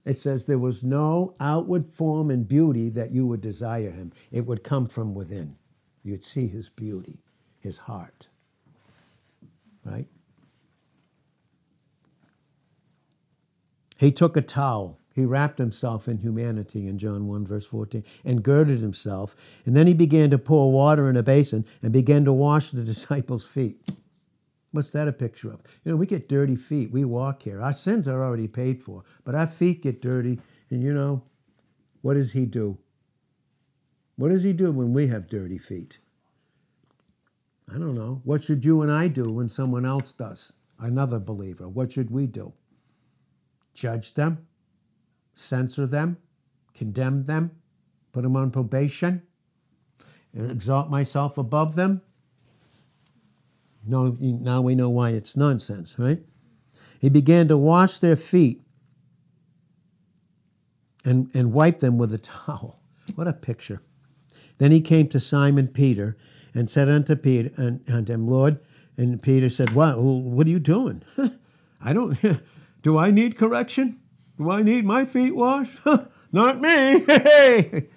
it 0.05 0.19
says 0.19 0.45
there 0.45 0.59
was 0.59 0.83
no 0.83 1.35
outward 1.39 1.91
form 1.91 2.29
and 2.29 2.47
beauty 2.47 2.89
that 2.89 3.09
you 3.09 3.25
would 3.25 3.41
desire 3.41 3.89
him. 3.89 4.13
It 4.31 4.45
would 4.45 4.63
come 4.63 4.87
from 4.87 5.15
within. 5.15 5.55
You'd 6.03 6.23
see 6.23 6.47
his 6.47 6.69
beauty, 6.69 7.23
his 7.59 7.79
heart. 7.79 8.27
Right? 9.83 10.05
He 13.97 14.11
took 14.11 14.37
a 14.37 14.41
towel. 14.41 14.99
He 15.13 15.25
wrapped 15.25 15.57
himself 15.57 16.07
in 16.07 16.19
humanity 16.19 16.87
in 16.87 16.99
John 16.99 17.27
1, 17.27 17.45
verse 17.47 17.65
14, 17.65 18.03
and 18.23 18.43
girded 18.43 18.81
himself. 18.81 19.35
And 19.65 19.75
then 19.75 19.87
he 19.87 19.95
began 19.95 20.29
to 20.29 20.37
pour 20.37 20.71
water 20.71 21.09
in 21.09 21.17
a 21.17 21.23
basin 21.23 21.65
and 21.81 21.91
began 21.91 22.23
to 22.25 22.33
wash 22.33 22.69
the 22.69 22.83
disciples' 22.83 23.45
feet. 23.45 23.81
What's 24.71 24.91
that 24.91 25.07
a 25.07 25.13
picture 25.13 25.49
of? 25.49 25.61
You 25.83 25.91
know, 25.91 25.97
we 25.97 26.05
get 26.05 26.29
dirty 26.29 26.55
feet. 26.55 26.91
We 26.91 27.03
walk 27.03 27.41
here. 27.41 27.61
Our 27.61 27.73
sins 27.73 28.07
are 28.07 28.23
already 28.23 28.47
paid 28.47 28.79
for, 28.83 29.03
but 29.23 29.33
our 29.33 29.47
feet 29.47 29.81
get 29.81 30.03
dirty. 30.03 30.39
And 30.69 30.83
you 30.83 30.93
know, 30.93 31.23
what 32.01 32.13
does 32.13 32.33
he 32.33 32.45
do? 32.45 32.77
What 34.17 34.29
does 34.29 34.43
he 34.43 34.53
do 34.53 34.71
when 34.71 34.93
we 34.93 35.07
have 35.07 35.27
dirty 35.27 35.57
feet? 35.57 35.97
I 37.67 37.79
don't 37.79 37.95
know. 37.95 38.21
What 38.23 38.43
should 38.43 38.63
you 38.63 38.81
and 38.81 38.91
I 38.91 39.07
do 39.07 39.25
when 39.25 39.49
someone 39.49 39.85
else 39.85 40.13
does? 40.13 40.53
Another 40.79 41.19
believer. 41.19 41.67
What 41.67 41.91
should 41.91 42.11
we 42.11 42.27
do? 42.27 42.53
Judge 43.77 44.15
them? 44.15 44.39
Censor 45.35 45.85
them? 45.85 46.17
Condemn 46.73 47.25
them? 47.25 47.51
Put 48.11 48.23
them 48.23 48.35
on 48.35 48.49
probation? 48.49 49.21
Exalt 50.35 50.89
myself 50.89 51.37
above 51.37 51.75
them? 51.75 52.01
No, 53.85 54.17
now 54.19 54.61
we 54.61 54.73
know 54.73 54.89
why 54.89 55.11
it's 55.11 55.37
nonsense, 55.37 55.97
right? 55.99 56.19
He 56.99 57.09
began 57.09 57.47
to 57.49 57.57
wash 57.57 57.99
their 57.99 58.15
feet 58.15 58.63
and, 61.05 61.29
and 61.35 61.53
wipe 61.53 61.79
them 61.79 61.99
with 61.99 62.13
a 62.13 62.17
towel. 62.17 62.81
What 63.15 63.27
a 63.27 63.33
picture. 63.33 63.81
Then 64.57 64.71
he 64.71 64.81
came 64.81 65.07
to 65.09 65.19
Simon 65.19 65.69
Peter 65.69 66.17
and 66.53 66.69
said 66.69 66.89
unto 66.89 67.15
Peter 67.15 67.51
and 67.55 67.81
unto 67.89 68.11
him, 68.11 68.27
Lord, 68.27 68.59
and 68.97 69.21
Peter 69.21 69.49
said, 69.49 69.73
What? 69.73 69.97
What 69.97 70.45
are 70.45 70.49
you 70.49 70.59
doing? 70.59 71.03
I 71.81 71.93
don't. 71.93 72.17
Do 72.87 72.97
I 72.97 73.11
need 73.11 73.37
correction? 73.37 73.99
Do 74.37 74.49
I 74.49 74.61
need 74.61 74.85
my 74.85 75.03
feet 75.03 75.35
washed? 75.35 75.77
Not 76.31 76.61
me. 76.61 76.99
Hey. 77.05 77.89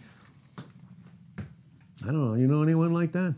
I 2.02 2.06
don't 2.06 2.26
know. 2.26 2.34
You 2.34 2.48
know 2.48 2.64
anyone 2.64 2.92
like 2.92 3.12
that? 3.12 3.36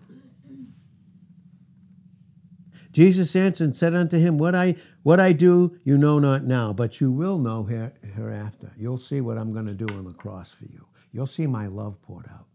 Jesus 2.91 3.37
answered 3.37 3.65
and 3.65 3.77
said 3.77 3.95
unto 3.95 4.19
him, 4.19 4.39
What 4.39 4.55
I 4.55 4.77
what 5.03 5.21
I 5.21 5.33
do, 5.33 5.79
you 5.85 5.99
know 5.99 6.19
not 6.19 6.45
now, 6.45 6.73
but 6.73 7.03
you 7.03 7.11
will 7.11 7.37
know 7.37 7.65
here, 7.65 7.93
hereafter. 8.15 8.73
You'll 8.79 8.97
see 8.97 9.21
what 9.21 9.37
I'm 9.37 9.53
going 9.53 9.67
to 9.67 9.75
do 9.75 9.87
on 9.89 10.05
the 10.05 10.15
cross 10.15 10.53
for 10.53 10.65
you. 10.65 10.87
You'll 11.13 11.27
see 11.27 11.47
my 11.47 11.67
love 11.67 12.01
poured 12.01 12.29
out. 12.33 12.47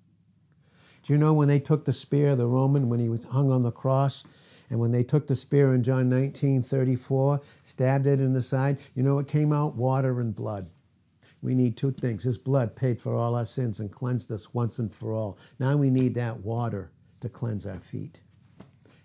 Do 1.04 1.14
you 1.14 1.20
know 1.20 1.34
when 1.34 1.50
they 1.50 1.60
took 1.60 1.86
the 1.86 1.94
spear, 1.94 2.36
the 2.36 2.48
Roman, 2.48 2.90
when 2.90 3.00
he 3.00 3.10
was 3.10 3.26
hung 3.26 3.52
on 3.52 3.62
the 3.62 3.72
cross, 3.72 4.24
and 4.70 4.80
when 4.80 4.92
they 4.92 5.04
took 5.04 5.28
the 5.28 5.36
spear 5.36 5.74
in 5.74 5.84
John 5.84 6.10
19 6.10 6.62
34, 6.64 7.42
stabbed 7.64 8.08
it 8.08 8.20
in 8.20 8.34
the 8.34 8.42
side, 8.42 8.78
you 8.96 9.04
know 9.04 9.16
what 9.16 9.28
came 9.28 9.54
out? 9.54 9.76
Water 9.76 10.20
and 10.20 10.36
blood. 10.36 10.70
We 11.42 11.56
need 11.56 11.78
two 11.78 11.92
things. 11.92 12.24
His 12.24 12.38
blood 12.38 12.76
paid 12.76 13.00
for 13.00 13.16
all 13.16 13.36
our 13.36 13.46
sins 13.46 13.80
and 13.80 13.92
cleansed 13.92 14.32
us 14.32 14.54
once 14.54 14.80
and 14.80 14.94
for 14.94 15.14
all. 15.14 15.38
Now 15.60 15.78
we 15.78 15.90
need 15.90 16.16
that 16.16 16.40
water 16.40 16.92
to 17.22 17.30
cleanse 17.30 17.66
our 17.66 17.80
feet. 17.80 18.20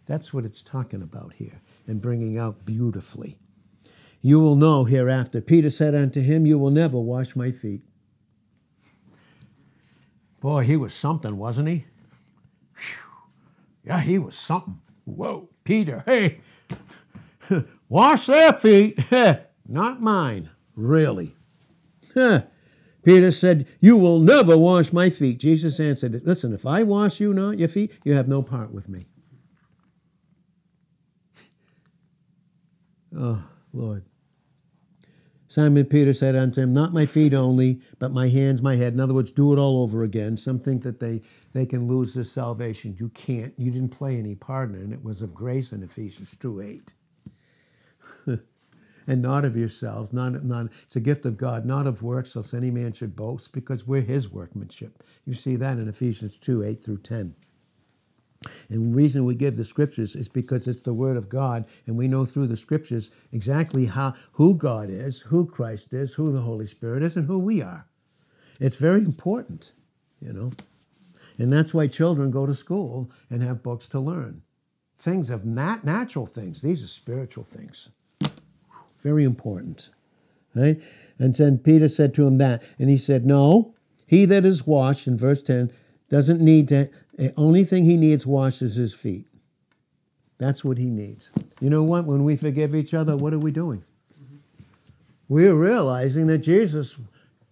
That's 0.06 0.32
what 0.32 0.44
it's 0.44 0.62
talking 0.62 1.02
about 1.02 1.34
here 1.34 1.60
and 1.86 2.00
bringing 2.00 2.38
out 2.38 2.64
beautifully. 2.64 3.38
You 4.20 4.40
will 4.40 4.56
know 4.56 4.84
hereafter. 4.84 5.40
Peter 5.40 5.70
said 5.70 5.94
unto 5.94 6.20
him, 6.20 6.46
You 6.46 6.58
will 6.58 6.70
never 6.70 6.98
wash 6.98 7.36
my 7.36 7.50
feet. 7.50 7.82
Boy, 10.40 10.64
he 10.64 10.76
was 10.76 10.92
something, 10.92 11.36
wasn't 11.36 11.68
he? 11.68 11.84
Whew. 12.74 13.30
Yeah, 13.84 14.00
he 14.00 14.18
was 14.18 14.36
something. 14.36 14.80
Whoa, 15.04 15.48
Peter, 15.64 16.02
hey, 16.06 16.40
wash 17.88 18.26
their 18.26 18.52
feet. 18.52 18.98
Not 19.68 20.00
mine, 20.00 20.50
really. 20.74 21.36
Peter 23.02 23.30
said, 23.30 23.66
You 23.80 23.96
will 23.96 24.20
never 24.20 24.56
wash 24.56 24.92
my 24.92 25.10
feet. 25.10 25.38
Jesus 25.38 25.80
answered, 25.80 26.20
Listen, 26.24 26.52
if 26.52 26.66
I 26.66 26.82
wash 26.82 27.20
you 27.20 27.32
not 27.32 27.58
your 27.58 27.68
feet, 27.68 27.92
you 28.04 28.14
have 28.14 28.28
no 28.28 28.42
part 28.42 28.72
with 28.72 28.88
me. 28.88 29.06
Oh, 33.16 33.44
Lord. 33.72 34.04
Simon 35.48 35.84
Peter 35.84 36.14
said 36.14 36.34
unto 36.34 36.62
him, 36.62 36.72
Not 36.72 36.94
my 36.94 37.04
feet 37.04 37.34
only, 37.34 37.82
but 37.98 38.10
my 38.10 38.28
hands, 38.28 38.62
my 38.62 38.76
head. 38.76 38.94
In 38.94 39.00
other 39.00 39.12
words, 39.12 39.30
do 39.30 39.52
it 39.52 39.58
all 39.58 39.82
over 39.82 40.02
again. 40.02 40.36
Some 40.36 40.58
think 40.58 40.82
that 40.82 40.98
they, 40.98 41.20
they 41.52 41.66
can 41.66 41.86
lose 41.86 42.14
their 42.14 42.24
salvation. 42.24 42.96
You 42.98 43.10
can't. 43.10 43.52
You 43.58 43.70
didn't 43.70 43.90
play 43.90 44.18
any 44.18 44.34
part 44.34 44.70
in 44.70 44.92
it. 44.92 44.94
It 44.94 45.04
was 45.04 45.22
of 45.22 45.34
grace 45.34 45.72
in 45.72 45.82
Ephesians 45.82 46.36
2 46.38 46.60
8. 48.26 48.38
and 49.06 49.22
not 49.22 49.44
of 49.44 49.56
yourselves. 49.56 50.12
Not, 50.12 50.44
not, 50.44 50.66
it's 50.82 50.96
a 50.96 51.00
gift 51.00 51.26
of 51.26 51.36
God, 51.36 51.64
not 51.64 51.86
of 51.86 52.02
works, 52.02 52.36
else 52.36 52.54
any 52.54 52.70
man 52.70 52.92
should 52.92 53.16
boast, 53.16 53.52
because 53.52 53.86
we're 53.86 54.02
his 54.02 54.30
workmanship. 54.30 55.02
You 55.26 55.34
see 55.34 55.56
that 55.56 55.78
in 55.78 55.88
Ephesians 55.88 56.36
2 56.36 56.64
8 56.64 56.82
through 56.82 56.98
10. 56.98 57.34
And 58.68 58.92
the 58.92 58.96
reason 58.96 59.24
we 59.24 59.36
give 59.36 59.56
the 59.56 59.64
scriptures 59.64 60.16
is 60.16 60.28
because 60.28 60.66
it's 60.66 60.82
the 60.82 60.94
word 60.94 61.16
of 61.16 61.28
God, 61.28 61.64
and 61.86 61.96
we 61.96 62.08
know 62.08 62.24
through 62.24 62.48
the 62.48 62.56
scriptures 62.56 63.10
exactly 63.30 63.86
how 63.86 64.14
who 64.32 64.56
God 64.56 64.90
is, 64.90 65.20
who 65.20 65.46
Christ 65.46 65.94
is, 65.94 66.14
who 66.14 66.32
the 66.32 66.40
Holy 66.40 66.66
Spirit 66.66 67.02
is, 67.02 67.16
and 67.16 67.26
who 67.26 67.38
we 67.38 67.62
are. 67.62 67.86
It's 68.58 68.76
very 68.76 69.00
important, 69.00 69.72
you 70.20 70.32
know. 70.32 70.52
And 71.38 71.52
that's 71.52 71.72
why 71.72 71.86
children 71.86 72.30
go 72.30 72.46
to 72.46 72.54
school 72.54 73.10
and 73.30 73.42
have 73.42 73.62
books 73.62 73.88
to 73.88 74.00
learn. 74.00 74.42
Things 74.98 75.30
of 75.30 75.44
nat- 75.44 75.84
natural 75.84 76.26
things. 76.26 76.60
These 76.60 76.82
are 76.82 76.88
spiritual 76.88 77.44
things. 77.44 77.88
Very 79.02 79.24
important. 79.24 79.90
Right? 80.54 80.80
And 81.18 81.34
then 81.34 81.58
Peter 81.58 81.88
said 81.88 82.14
to 82.14 82.26
him 82.26 82.38
that, 82.38 82.62
and 82.78 82.88
he 82.88 82.98
said, 82.98 83.26
No, 83.26 83.74
he 84.06 84.24
that 84.26 84.44
is 84.44 84.66
washed, 84.66 85.06
in 85.06 85.16
verse 85.16 85.42
10, 85.42 85.72
doesn't 86.10 86.40
need 86.40 86.68
to 86.68 86.90
the 87.14 87.32
only 87.36 87.64
thing 87.64 87.84
he 87.84 87.96
needs 87.96 88.26
washed 88.26 88.62
is 88.62 88.76
his 88.76 88.94
feet. 88.94 89.26
That's 90.38 90.64
what 90.64 90.78
he 90.78 90.86
needs. 90.86 91.30
You 91.60 91.70
know 91.70 91.82
what? 91.82 92.04
When 92.04 92.24
we 92.24 92.36
forgive 92.36 92.74
each 92.74 92.94
other, 92.94 93.16
what 93.16 93.32
are 93.32 93.38
we 93.38 93.52
doing? 93.52 93.84
We're 95.28 95.54
realizing 95.54 96.26
that 96.26 96.38
Jesus, 96.38 96.96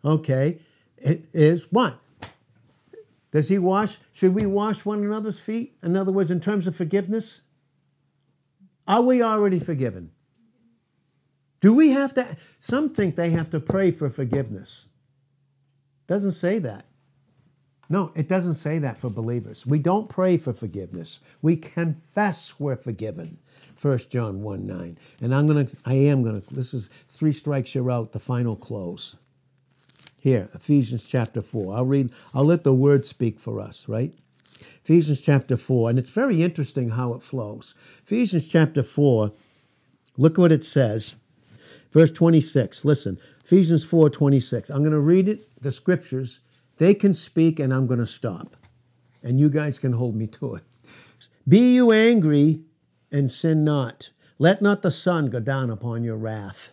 okay, 0.05 0.59
is 0.99 1.71
what? 1.71 1.99
Does 3.31 3.49
he 3.49 3.59
wash? 3.59 3.99
Should 4.13 4.35
we 4.35 4.47
wash 4.47 4.85
one 4.85 5.05
another's 5.05 5.39
feet? 5.39 5.77
In 5.83 5.97
other 5.97 6.13
words, 6.13 6.31
in 6.31 6.41
terms 6.41 6.67
of 6.67 6.75
forgiveness? 6.75 7.43
Are 8.89 9.03
we 9.03 9.23
already 9.23 9.61
forgiven? 9.61 10.11
Do 11.61 11.73
we 11.73 11.91
have 11.91 12.15
to? 12.15 12.37
Some 12.59 12.89
think 12.89 13.17
they 13.17 13.31
have 13.31 13.51
to 13.51 13.61
pray 13.61 13.91
for 13.91 14.11
forgiveness. 14.11 14.89
Doesn't 16.07 16.33
say 16.33 16.59
that. 16.59 16.87
No, 17.89 18.13
it 18.15 18.29
doesn't 18.29 18.55
say 18.55 18.79
that 18.79 18.99
for 18.99 19.11
believers. 19.11 19.67
We 19.67 19.79
don't 19.79 20.09
pray 20.09 20.37
for 20.37 20.53
forgiveness. 20.53 21.21
We 21.43 21.57
confess 21.57 22.59
we're 22.59 22.77
forgiven. 22.77 23.39
1 23.81 23.99
John 24.11 24.43
1 24.43 24.67
9. 24.67 24.99
And 25.21 25.35
I'm 25.35 25.47
gonna 25.47 25.69
I 25.85 25.95
am 25.95 26.23
gonna 26.23 26.43
this 26.51 26.75
is 26.75 26.91
three 27.09 27.33
strikes 27.33 27.75
you're 27.75 27.91
out, 27.91 28.13
the 28.13 28.19
final 28.19 28.57
close. 28.57 29.17
Here, 30.21 30.51
Ephesians 30.55 31.07
chapter 31.07 31.41
4. 31.41 31.75
I'll 31.75 31.87
read, 31.87 32.11
I'll 32.35 32.45
let 32.45 32.63
the 32.63 32.75
word 32.75 33.07
speak 33.07 33.41
for 33.41 33.59
us, 33.59 33.89
right? 33.89 34.13
Ephesians 34.85 35.23
chapter 35.23 35.57
4, 35.57 35.89
and 35.89 35.99
it's 35.99 36.11
very 36.11 36.43
interesting 36.43 36.91
how 36.91 37.15
it 37.15 37.23
flows. 37.23 37.75
Ephesians 38.03 38.47
chapter 38.47 38.83
4, 38.83 39.33
look 40.19 40.37
what 40.37 40.53
it 40.53 40.63
says. 40.63 41.15
Verse 41.91 42.11
26. 42.11 42.85
Listen, 42.85 43.19
Ephesians 43.43 43.83
4 43.83 44.11
26. 44.11 44.69
I'm 44.69 44.83
going 44.83 44.93
to 44.93 45.01
read 45.01 45.27
it, 45.27 45.49
the 45.59 45.73
scriptures, 45.73 46.41
they 46.77 46.93
can 46.93 47.15
speak, 47.15 47.59
and 47.59 47.73
I'm 47.73 47.87
going 47.87 47.99
to 47.99 48.07
stop. 48.07 48.57
And 49.23 49.41
you 49.41 49.49
guys 49.49 49.79
can 49.79 49.95
hold 49.95 50.17
me 50.17 50.27
to 50.27 50.57
it. 50.57 50.63
Be 51.49 51.75
you 51.75 51.93
angry 51.93 52.61
and 53.11 53.31
sin 53.33 53.65
not. 53.65 54.11
Let 54.39 54.61
not 54.61 54.83
the 54.83 54.91
sun 54.91 55.31
go 55.31 55.41
down 55.41 55.71
upon 55.71 56.05
your 56.05 56.17
wrath. 56.17 56.73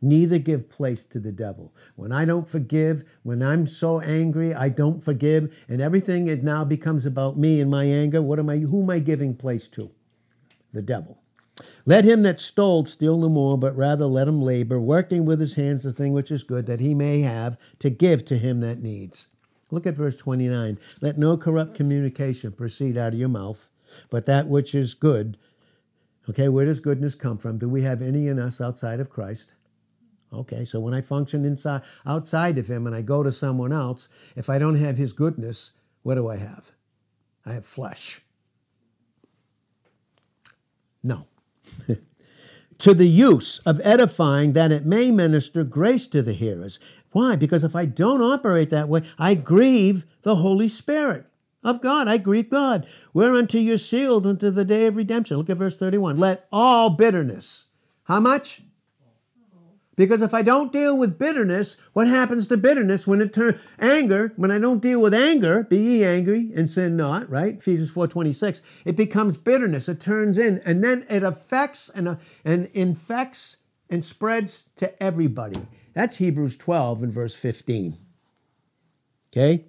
Neither 0.00 0.38
give 0.38 0.68
place 0.68 1.04
to 1.06 1.18
the 1.18 1.32
devil. 1.32 1.74
When 1.94 2.12
I 2.12 2.24
don't 2.24 2.48
forgive, 2.48 3.04
when 3.22 3.42
I'm 3.42 3.66
so 3.66 4.00
angry, 4.00 4.54
I 4.54 4.68
don't 4.68 5.02
forgive, 5.02 5.54
and 5.68 5.80
everything 5.80 6.26
it 6.26 6.42
now 6.42 6.64
becomes 6.64 7.06
about 7.06 7.38
me 7.38 7.60
and 7.60 7.70
my 7.70 7.84
anger. 7.84 8.22
What 8.22 8.38
am 8.38 8.50
I? 8.50 8.58
Who 8.58 8.82
am 8.82 8.90
I 8.90 8.98
giving 8.98 9.34
place 9.34 9.68
to? 9.68 9.90
The 10.72 10.82
devil. 10.82 11.18
Let 11.86 12.04
him 12.04 12.22
that 12.22 12.38
stole 12.38 12.84
steal 12.84 13.16
no 13.16 13.28
more, 13.28 13.56
but 13.56 13.74
rather 13.76 14.04
let 14.04 14.28
him 14.28 14.42
labor, 14.42 14.78
working 14.78 15.24
with 15.24 15.40
his 15.40 15.54
hands 15.54 15.82
the 15.82 15.92
thing 15.92 16.12
which 16.12 16.30
is 16.30 16.42
good, 16.42 16.66
that 16.66 16.80
he 16.80 16.94
may 16.94 17.20
have 17.22 17.56
to 17.78 17.88
give 17.88 18.24
to 18.26 18.36
him 18.36 18.60
that 18.60 18.82
needs. 18.82 19.28
Look 19.70 19.86
at 19.86 19.94
verse 19.94 20.14
29. 20.14 20.78
Let 21.00 21.18
no 21.18 21.36
corrupt 21.36 21.74
communication 21.74 22.52
proceed 22.52 22.96
out 22.96 23.14
of 23.14 23.18
your 23.18 23.28
mouth, 23.28 23.70
but 24.10 24.26
that 24.26 24.48
which 24.48 24.74
is 24.74 24.94
good. 24.94 25.38
Okay, 26.28 26.48
where 26.48 26.66
does 26.66 26.80
goodness 26.80 27.14
come 27.14 27.38
from? 27.38 27.58
Do 27.58 27.68
we 27.68 27.82
have 27.82 28.02
any 28.02 28.28
in 28.28 28.38
us 28.38 28.60
outside 28.60 29.00
of 29.00 29.10
Christ? 29.10 29.54
Okay, 30.32 30.64
so 30.64 30.80
when 30.80 30.92
I 30.92 31.00
function 31.00 31.44
inside 31.44 31.82
outside 32.04 32.58
of 32.58 32.68
him 32.68 32.86
and 32.86 32.94
I 32.94 33.02
go 33.02 33.22
to 33.22 33.30
someone 33.30 33.72
else, 33.72 34.08
if 34.34 34.50
I 34.50 34.58
don't 34.58 34.76
have 34.76 34.98
his 34.98 35.12
goodness, 35.12 35.72
what 36.02 36.16
do 36.16 36.28
I 36.28 36.36
have? 36.36 36.72
I 37.44 37.52
have 37.52 37.64
flesh. 37.64 38.20
No. 41.02 41.26
to 42.78 42.94
the 42.94 43.08
use 43.08 43.60
of 43.60 43.80
edifying 43.84 44.52
that 44.52 44.72
it 44.72 44.84
may 44.84 45.10
minister 45.10 45.64
grace 45.64 46.06
to 46.08 46.22
the 46.22 46.32
hearers. 46.32 46.78
Why? 47.12 47.36
Because 47.36 47.64
if 47.64 47.76
I 47.76 47.86
don't 47.86 48.20
operate 48.20 48.70
that 48.70 48.88
way, 48.88 49.02
I 49.18 49.34
grieve 49.34 50.04
the 50.22 50.36
Holy 50.36 50.68
Spirit 50.68 51.26
of 51.62 51.80
God. 51.80 52.08
I 52.08 52.18
grieve 52.18 52.50
God. 52.50 52.86
Whereunto 53.14 53.58
you're 53.58 53.78
sealed 53.78 54.26
unto 54.26 54.50
the 54.50 54.64
day 54.64 54.86
of 54.86 54.96
redemption. 54.96 55.36
Look 55.36 55.48
at 55.48 55.56
verse 55.56 55.76
31. 55.76 56.18
Let 56.18 56.46
all 56.52 56.90
bitterness. 56.90 57.66
How 58.04 58.20
much? 58.20 58.62
Because 59.96 60.20
if 60.20 60.34
I 60.34 60.42
don't 60.42 60.72
deal 60.72 60.96
with 60.96 61.18
bitterness, 61.18 61.78
what 61.94 62.06
happens 62.06 62.46
to 62.48 62.58
bitterness 62.58 63.06
when 63.06 63.22
it 63.22 63.32
turns 63.32 63.58
anger? 63.78 64.34
When 64.36 64.50
I 64.50 64.58
don't 64.58 64.82
deal 64.82 65.00
with 65.00 65.14
anger, 65.14 65.64
be 65.64 65.78
ye 65.78 66.04
angry 66.04 66.52
and 66.54 66.68
sin 66.68 66.96
not, 66.96 67.28
right? 67.30 67.56
Ephesians 67.56 67.90
4:26. 67.90 68.60
It 68.84 68.94
becomes 68.94 69.38
bitterness. 69.38 69.88
It 69.88 69.98
turns 69.98 70.36
in, 70.36 70.60
and 70.66 70.84
then 70.84 71.06
it 71.08 71.22
affects 71.22 71.88
and, 71.94 72.08
uh, 72.08 72.16
and 72.44 72.66
infects 72.74 73.56
and 73.88 74.04
spreads 74.04 74.66
to 74.76 75.02
everybody. 75.02 75.66
That's 75.94 76.16
Hebrews 76.16 76.58
12 76.58 77.02
and 77.02 77.12
verse 77.12 77.34
15. 77.34 77.96
Okay? 79.32 79.64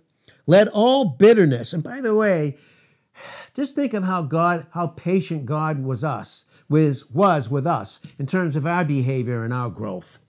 Let 0.46 0.68
all 0.68 1.06
bitterness, 1.06 1.72
and 1.72 1.82
by 1.82 2.02
the 2.02 2.14
way, 2.14 2.58
just 3.54 3.76
think 3.76 3.94
of 3.94 4.04
how 4.04 4.24
God, 4.24 4.68
how 4.72 4.88
patient 4.88 5.46
God 5.46 5.84
was 5.84 6.04
us 6.04 6.44
was, 6.70 7.10
was 7.10 7.50
with 7.50 7.66
us 7.66 8.00
in 8.20 8.26
terms 8.26 8.56
of 8.56 8.66
our 8.66 8.84
behavior 8.84 9.44
and 9.44 9.54
our 9.54 9.70
growth. 9.70 10.20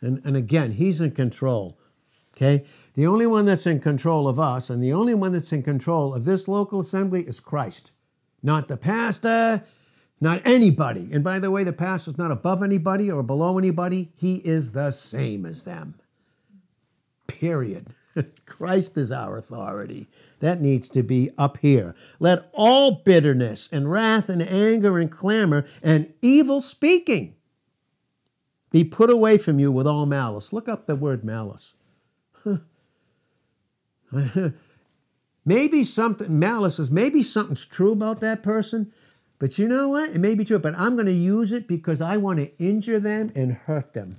And, 0.00 0.20
and 0.24 0.36
again, 0.36 0.72
He's 0.72 1.00
in 1.00 1.12
control. 1.12 1.78
Okay? 2.36 2.64
The 2.94 3.06
only 3.06 3.26
one 3.26 3.44
that's 3.44 3.66
in 3.66 3.80
control 3.80 4.26
of 4.26 4.40
us 4.40 4.70
and 4.70 4.82
the 4.82 4.92
only 4.92 5.14
one 5.14 5.32
that's 5.32 5.52
in 5.52 5.62
control 5.62 6.14
of 6.14 6.24
this 6.24 6.48
local 6.48 6.80
assembly 6.80 7.22
is 7.22 7.38
Christ, 7.38 7.92
not 8.42 8.68
the 8.68 8.76
pastor, 8.76 9.64
not 10.20 10.42
anybody. 10.44 11.08
And 11.12 11.24
by 11.24 11.38
the 11.38 11.50
way, 11.50 11.64
the 11.64 11.72
pastor's 11.72 12.18
not 12.18 12.30
above 12.30 12.62
anybody 12.62 13.10
or 13.10 13.22
below 13.22 13.58
anybody, 13.58 14.12
he 14.16 14.36
is 14.36 14.72
the 14.72 14.90
same 14.90 15.46
as 15.46 15.62
them. 15.62 15.94
Period. 17.26 17.94
Christ 18.46 18.96
is 18.98 19.12
our 19.12 19.36
authority. 19.36 20.08
That 20.40 20.60
needs 20.60 20.88
to 20.90 21.02
be 21.02 21.30
up 21.38 21.58
here. 21.58 21.94
Let 22.18 22.50
all 22.52 23.02
bitterness 23.04 23.68
and 23.70 23.90
wrath 23.90 24.28
and 24.28 24.42
anger 24.42 24.98
and 24.98 25.10
clamor 25.10 25.66
and 25.82 26.12
evil 26.22 26.60
speaking 26.62 27.34
be 28.70 28.84
put 28.84 29.10
away 29.10 29.38
from 29.38 29.58
you 29.58 29.72
with 29.72 29.86
all 29.86 30.06
malice. 30.06 30.52
Look 30.52 30.68
up 30.68 30.86
the 30.86 30.94
word 30.96 31.24
malice. 31.24 31.74
maybe 35.44 35.84
something, 35.84 36.38
malice 36.38 36.78
is 36.78 36.90
maybe 36.90 37.22
something's 37.22 37.66
true 37.66 37.92
about 37.92 38.20
that 38.20 38.42
person, 38.42 38.92
but 39.38 39.58
you 39.58 39.68
know 39.68 39.88
what? 39.88 40.10
It 40.10 40.18
may 40.18 40.34
be 40.34 40.44
true, 40.44 40.58
but 40.58 40.78
I'm 40.78 40.96
going 40.96 41.06
to 41.06 41.12
use 41.12 41.52
it 41.52 41.66
because 41.66 42.00
I 42.00 42.16
want 42.16 42.38
to 42.38 42.56
injure 42.62 43.00
them 43.00 43.32
and 43.34 43.52
hurt 43.52 43.94
them. 43.94 44.18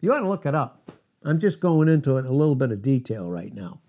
You 0.00 0.12
ought 0.12 0.20
to 0.20 0.28
look 0.28 0.46
it 0.46 0.54
up. 0.54 0.92
I'm 1.24 1.38
just 1.38 1.60
going 1.60 1.88
into 1.88 2.16
it 2.16 2.20
in 2.20 2.26
a 2.26 2.32
little 2.32 2.54
bit 2.54 2.70
of 2.70 2.82
detail 2.82 3.30
right 3.30 3.52
now. 3.52 3.80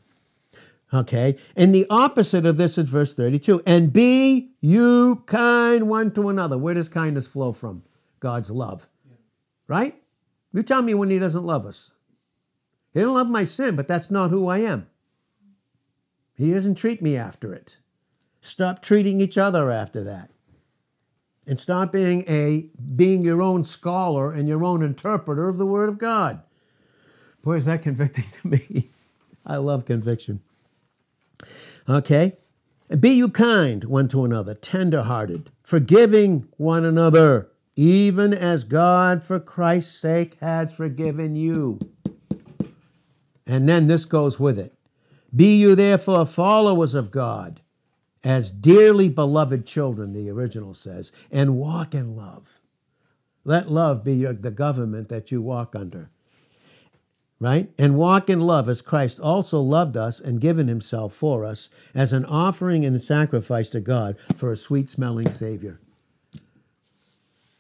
Okay, 0.94 1.36
and 1.56 1.76
the 1.76 1.86
opposite 1.90 2.46
of 2.46 2.58
this 2.58 2.78
is 2.78 2.90
verse 2.90 3.14
32 3.14 3.62
and 3.66 3.92
be 3.92 4.52
you 4.62 5.24
kind 5.26 5.90
one 5.90 6.12
to 6.12 6.30
another. 6.30 6.58
Where 6.58 6.74
does 6.74 6.88
kindness 6.88 7.28
flow 7.28 7.52
from? 7.52 7.84
God's 8.20 8.50
love, 8.50 8.88
right? 9.68 10.02
You 10.54 10.64
tell 10.64 10.82
me 10.82 10.94
when 10.94 11.10
He 11.10 11.20
doesn't 11.20 11.44
love 11.44 11.66
us. 11.66 11.92
He 12.94 13.02
doesn't 13.02 13.14
love 13.14 13.28
my 13.28 13.44
sin, 13.44 13.76
but 13.76 13.88
that's 13.88 14.10
not 14.10 14.30
who 14.30 14.48
I 14.48 14.60
am. 14.60 14.88
He 16.38 16.54
doesn't 16.54 16.76
treat 16.76 17.02
me 17.02 17.18
after 17.18 17.54
it. 17.54 17.78
Stop 18.40 18.82
treating 18.82 19.20
each 19.20 19.38
other 19.38 19.72
after 19.72 20.04
that. 20.04 20.30
And 21.48 21.60
stop 21.60 21.92
being 21.92 22.24
a 22.28 22.70
being 22.96 23.22
your 23.22 23.42
own 23.42 23.64
scholar 23.64 24.32
and 24.32 24.48
your 24.48 24.64
own 24.64 24.82
interpreter 24.82 25.50
of 25.50 25.58
the 25.58 25.66
Word 25.66 25.90
of 25.90 25.98
God. 25.98 26.42
Boy, 27.46 27.58
is 27.58 27.66
that 27.66 27.84
convicting 27.84 28.26
to 28.42 28.48
me. 28.48 28.90
I 29.46 29.58
love 29.58 29.86
conviction. 29.86 30.42
Okay? 31.88 32.38
Be 33.00 33.12
you 33.12 33.30
kind 33.30 33.84
one 33.84 34.08
to 34.08 34.26
another, 34.26 34.56
tender 34.56 35.04
hearted, 35.04 35.52
forgiving 35.62 36.48
one 36.58 36.84
another, 36.84 37.52
even 37.76 38.34
as 38.34 38.64
God 38.64 39.24
for 39.24 39.40
Christ's 39.40 39.96
sake 39.96 40.38
has 40.42 40.72
forgiven 40.72 41.36
you. 41.36 41.80
And 43.46 43.70
then 43.70 43.86
this 43.86 44.06
goes 44.06 44.40
with 44.40 44.58
it. 44.58 44.74
Be 45.36 45.56
you 45.56 45.76
therefore 45.76 46.26
followers 46.26 46.96
of 46.96 47.12
God, 47.12 47.62
as 48.24 48.50
dearly 48.50 49.08
beloved 49.08 49.68
children, 49.68 50.14
the 50.14 50.32
original 50.32 50.74
says, 50.74 51.12
and 51.32 51.58
walk 51.58 51.94
in 51.94 52.16
love. 52.16 52.60
Let 53.44 53.70
love 53.70 54.04
be 54.04 54.16
your, 54.16 54.34
the 54.34 54.50
government 54.50 55.10
that 55.10 55.32
you 55.32 55.44
walk 55.44 55.76
under 55.76 56.10
right? 57.40 57.70
And 57.78 57.96
walk 57.96 58.30
in 58.30 58.40
love 58.42 58.70
as 58.70 58.82
Christ 58.82 59.20
also 59.20 59.60
loved 59.60 59.98
us 59.98 60.20
and 60.20 60.40
given 60.40 60.68
himself 60.68 61.14
for 61.14 61.44
us 61.44 61.70
as 61.94 62.14
an 62.14 62.26
offering 62.26 62.86
and 62.86 63.02
sacrifice 63.02 63.70
to 63.72 63.80
God 63.80 64.18
for 64.36 64.52
a 64.52 64.58
sweet 64.58 64.90
smelling 64.90 65.30
Savior. 65.32 65.80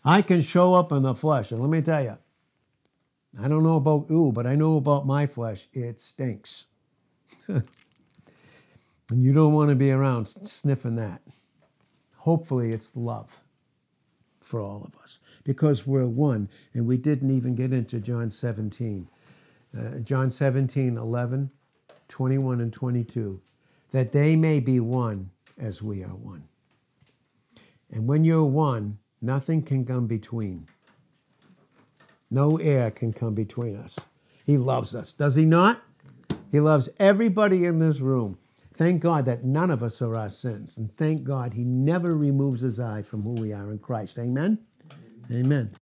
I 0.03 0.21
can 0.21 0.41
show 0.41 0.75
up 0.75 0.91
in 0.91 1.01
the 1.01 1.15
flesh, 1.15 1.51
and 1.51 1.59
let 1.59 1.69
me 1.69 1.81
tell 1.81 2.03
you, 2.03 2.17
I 3.39 3.47
don't 3.47 3.63
know 3.63 3.75
about 3.75 4.05
you, 4.09 4.31
but 4.33 4.45
I 4.45 4.55
know 4.55 4.77
about 4.77 5.05
my 5.05 5.27
flesh. 5.27 5.67
It 5.73 5.99
stinks. 5.99 6.67
and 7.47 7.63
you 9.09 9.33
don't 9.33 9.53
want 9.53 9.69
to 9.69 9.75
be 9.75 9.91
around 9.91 10.25
sniffing 10.25 10.95
that. 10.95 11.21
Hopefully, 12.17 12.71
it's 12.71 12.95
love 12.95 13.41
for 14.39 14.61
all 14.61 14.83
of 14.85 15.01
us 15.01 15.19
because 15.43 15.87
we're 15.87 16.05
one, 16.05 16.49
and 16.73 16.85
we 16.85 16.97
didn't 16.97 17.31
even 17.31 17.55
get 17.55 17.73
into 17.73 17.99
John 17.99 18.31
17 18.31 19.09
uh, 19.77 19.99
John 19.99 20.31
17, 20.31 20.97
11, 20.97 21.51
21, 22.07 22.61
and 22.61 22.73
22, 22.73 23.41
that 23.91 24.11
they 24.11 24.35
may 24.35 24.59
be 24.59 24.79
one 24.79 25.31
as 25.57 25.81
we 25.81 26.03
are 26.03 26.15
one. 26.15 26.47
And 27.91 28.07
when 28.07 28.23
you're 28.23 28.43
one, 28.43 28.99
nothing 29.21 29.61
can 29.61 29.85
come 29.85 30.07
between. 30.07 30.67
No 32.29 32.57
air 32.57 32.91
can 32.91 33.13
come 33.13 33.33
between 33.33 33.75
us. 33.75 33.99
He 34.45 34.57
loves 34.57 34.93
us, 34.93 35.13
does 35.13 35.35
he 35.35 35.45
not? 35.45 35.81
He 36.51 36.59
loves 36.59 36.89
everybody 36.99 37.65
in 37.65 37.79
this 37.79 37.99
room. 37.99 38.37
Thank 38.73 39.01
God 39.01 39.25
that 39.25 39.43
none 39.43 39.71
of 39.71 39.81
us 39.81 40.01
are 40.01 40.15
our 40.15 40.29
sins. 40.29 40.77
And 40.77 40.95
thank 40.95 41.23
God 41.23 41.53
he 41.53 41.63
never 41.63 42.15
removes 42.15 42.61
his 42.61 42.79
eye 42.79 43.01
from 43.01 43.23
who 43.23 43.31
we 43.31 43.53
are 43.53 43.71
in 43.71 43.79
Christ. 43.79 44.19
Amen? 44.19 44.59
Amen. 45.31 45.45
Amen. 45.45 45.75